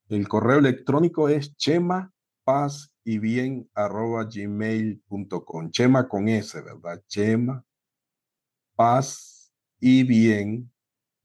el, 0.07 0.27
correo 0.27 0.59
electrónico 0.59 1.29
es 1.29 1.55
chema 1.55 2.13
paz 2.43 2.93
y 3.03 3.17
bien 3.17 3.67
arroba 3.73 4.25
gmail.com. 4.25 5.71
Chema 5.71 6.07
con 6.07 6.27
S, 6.27 6.61
¿verdad? 6.61 7.01
Chema 7.07 7.65
paz 8.81 9.53
y 9.79 10.01
bien 10.01 10.71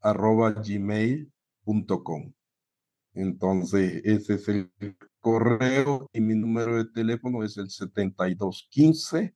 arroba 0.02 0.50
gmail.com. 0.50 2.34
Entonces, 3.14 4.02
ese 4.04 4.34
es 4.34 4.48
el 4.48 4.70
correo 5.20 6.06
y 6.12 6.20
mi 6.20 6.34
número 6.34 6.76
de 6.76 6.84
teléfono 6.84 7.42
es 7.42 7.56
el 7.56 7.70
7215 7.70 9.34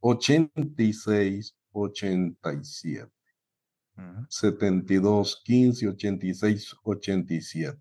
86 0.00 1.56
87. 1.72 3.10
72 4.28 5.42
15 5.42 5.88
86 5.88 6.74
87. 6.84 7.78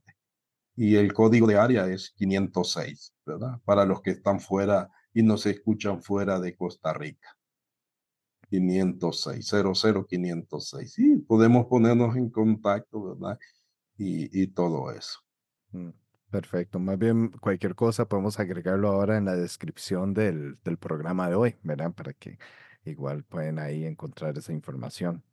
Y 0.78 0.96
el 0.96 1.12
código 1.12 1.48
de 1.48 1.58
área 1.58 1.86
es 1.88 2.12
506, 2.12 3.14
¿verdad? 3.26 3.60
Para 3.66 3.84
los 3.84 4.02
que 4.02 4.12
están 4.12 4.40
fuera 4.40 4.90
y 5.14 5.22
nos 5.22 5.46
escuchan 5.46 6.02
fuera 6.02 6.40
de 6.40 6.56
Costa 6.56 6.94
Rica. 6.94 7.41
506, 8.52 9.50
00506. 9.50 10.94
Sí, 10.94 11.18
podemos 11.28 11.68
ponernos 11.68 12.16
en 12.18 12.30
contacto, 12.30 13.16
¿verdad? 13.16 13.40
Y, 13.98 14.42
y 14.42 14.48
todo 14.48 14.92
eso. 14.92 15.20
Mm, 15.72 15.92
perfecto. 16.30 16.78
Más 16.78 16.98
bien, 16.98 17.30
cualquier 17.30 17.76
cosa 17.76 18.08
podemos 18.08 18.40
agregarlo 18.40 18.90
ahora 18.90 19.18
en 19.18 19.26
la 19.26 19.36
descripción 19.36 20.14
del, 20.14 20.58
del 20.66 20.78
programa 20.78 21.30
de 21.30 21.36
hoy, 21.36 21.56
¿verdad? 21.64 21.94
Para 21.94 22.14
que 22.14 22.38
igual 22.84 23.24
pueden 23.24 23.58
ahí 23.58 23.86
encontrar 23.86 24.38
esa 24.38 24.52
información. 24.52 25.24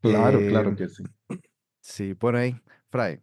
Claro, 0.00 0.38
claro 0.38 0.68
em, 0.70 0.76
que 0.76 0.88
sí. 0.88 1.02
Sí, 1.80 2.14
por 2.14 2.36
ahí. 2.36 2.60
Fray, 2.90 3.20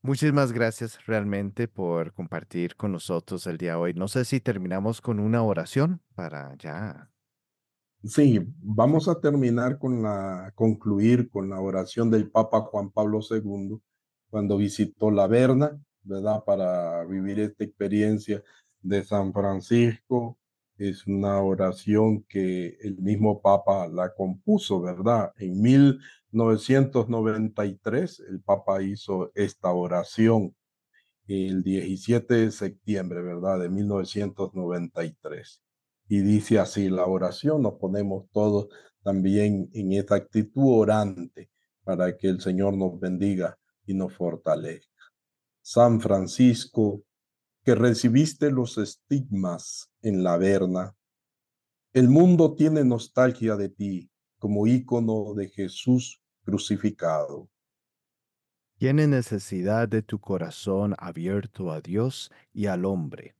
muchísimas 0.00 0.52
gracias 0.52 1.04
realmente 1.04 1.68
por 1.68 2.14
compartir 2.14 2.74
con 2.74 2.92
nosotros 2.92 3.46
el 3.46 3.58
día 3.58 3.72
de 3.72 3.76
hoy. 3.76 3.94
No 3.94 4.08
sé 4.08 4.24
si 4.24 4.40
terminamos 4.40 5.02
con 5.02 5.20
una 5.20 5.42
oración 5.42 6.00
para 6.14 6.54
ya 6.56 7.10
Sí, 8.04 8.38
vamos 8.62 9.08
a 9.08 9.20
terminar 9.20 9.78
con 9.78 10.02
la, 10.02 10.52
concluir 10.54 11.28
con 11.30 11.50
la 11.50 11.60
oración 11.60 12.10
del 12.10 12.30
Papa 12.30 12.60
Juan 12.60 12.90
Pablo 12.90 13.20
II 13.28 13.80
cuando 14.30 14.56
visitó 14.56 15.10
la 15.10 15.26
Verna, 15.26 15.78
¿verdad? 16.02 16.44
Para 16.44 17.04
vivir 17.04 17.40
esta 17.40 17.64
experiencia 17.64 18.42
de 18.82 19.02
San 19.04 19.32
Francisco 19.32 20.38
es 20.76 21.06
una 21.08 21.40
oración 21.42 22.22
que 22.28 22.76
el 22.80 22.98
mismo 22.98 23.42
Papa 23.42 23.88
la 23.88 24.14
compuso, 24.14 24.80
¿verdad? 24.80 25.32
En 25.38 25.60
1993 25.60 28.20
el 28.30 28.40
Papa 28.40 28.80
hizo 28.82 29.32
esta 29.34 29.72
oración 29.72 30.54
el 31.26 31.62
17 31.62 32.34
de 32.34 32.50
septiembre, 32.52 33.22
¿verdad? 33.22 33.60
De 33.60 33.68
1993. 33.70 35.62
Y 36.08 36.20
dice 36.20 36.58
así 36.58 36.88
la 36.88 37.06
oración, 37.06 37.62
nos 37.62 37.74
ponemos 37.74 38.30
todos 38.32 38.68
también 39.02 39.70
en 39.72 39.92
esta 39.92 40.16
actitud 40.16 40.80
orante 40.80 41.50
para 41.84 42.16
que 42.16 42.28
el 42.28 42.40
Señor 42.40 42.76
nos 42.76 42.98
bendiga 42.98 43.58
y 43.86 43.94
nos 43.94 44.14
fortalezca. 44.14 44.88
San 45.62 46.00
Francisco, 46.00 47.02
que 47.62 47.74
recibiste 47.74 48.50
los 48.50 48.78
estigmas 48.78 49.90
en 50.02 50.22
la 50.22 50.36
verna, 50.38 50.94
el 51.92 52.08
mundo 52.08 52.54
tiene 52.54 52.84
nostalgia 52.84 53.56
de 53.56 53.68
ti 53.68 54.10
como 54.38 54.66
ícono 54.66 55.34
de 55.34 55.48
Jesús 55.48 56.22
crucificado. 56.44 57.48
Tiene 58.78 59.06
necesidad 59.06 59.88
de 59.88 60.02
tu 60.02 60.20
corazón 60.20 60.94
abierto 60.98 61.72
a 61.72 61.80
Dios 61.80 62.30
y 62.52 62.66
al 62.66 62.84
hombre, 62.84 63.37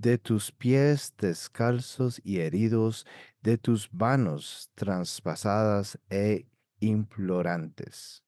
de 0.00 0.18
tus 0.18 0.52
pies 0.52 1.12
descalzos 1.18 2.20
y 2.22 2.38
heridos, 2.38 3.06
de 3.42 3.58
tus 3.58 3.92
manos 3.92 4.70
traspasadas 4.74 5.98
e 6.08 6.46
implorantes. 6.78 8.22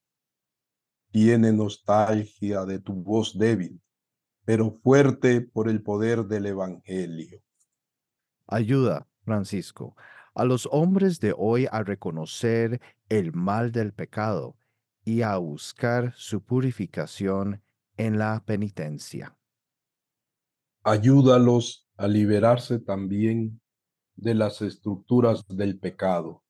Tiene 1.13 1.53
nostalgia 1.53 2.65
de 2.65 2.81
tu 2.81 2.95
voz 2.95 3.39
débil, 3.39 3.81
pero 4.45 4.79
fuerte 4.83 5.41
por 5.41 5.69
el 5.69 5.83
poder 5.83 6.25
del 6.25 6.47
Evangelio. 6.47 7.41
Ayuda, 8.47 9.07
Francisco, 9.25 9.97
a 10.35 10.45
los 10.45 10.69
hombres 10.73 11.21
de 11.21 11.35
hoy 11.37 11.69
a 11.71 11.83
reconocer 11.85 12.81
el 13.09 13.33
mal 13.33 13.71
del 13.71 13.93
pecado 13.93 14.57
y 15.05 15.23
a 15.23 15.37
buscar 15.37 16.13
su 16.17 16.43
purificación 16.43 17.63
en 17.97 18.19
la 18.19 18.43
penitencia. 18.45 19.37
Ayúdalos 20.83 21.87
a 21.97 22.09
liberarse 22.09 22.79
también 22.79 23.61
de 24.17 24.35
las 24.35 24.63
estructuras 24.63 25.47
del 25.47 25.79
pecado 25.79 26.43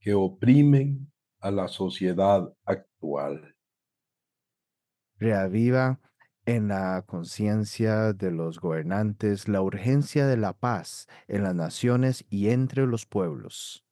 que 0.00 0.14
oprimen 0.14 1.12
a 1.40 1.50
la 1.50 1.68
sociedad 1.68 2.50
actual. 2.64 3.54
Reaviva 5.16 6.00
en 6.46 6.68
la 6.68 7.04
conciencia 7.06 8.12
de 8.12 8.30
los 8.30 8.58
gobernantes 8.58 9.48
la 9.48 9.60
urgencia 9.60 10.26
de 10.26 10.36
la 10.36 10.54
paz 10.54 11.06
en 11.28 11.42
las 11.42 11.54
naciones 11.54 12.24
y 12.30 12.48
entre 12.48 12.86
los 12.86 13.06
pueblos. 13.06 13.84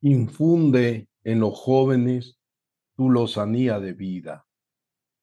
Infunde 0.00 1.08
en 1.22 1.40
los 1.40 1.58
jóvenes 1.58 2.38
tu 2.96 3.10
lozanía 3.10 3.78
de 3.78 3.92
vida, 3.92 4.46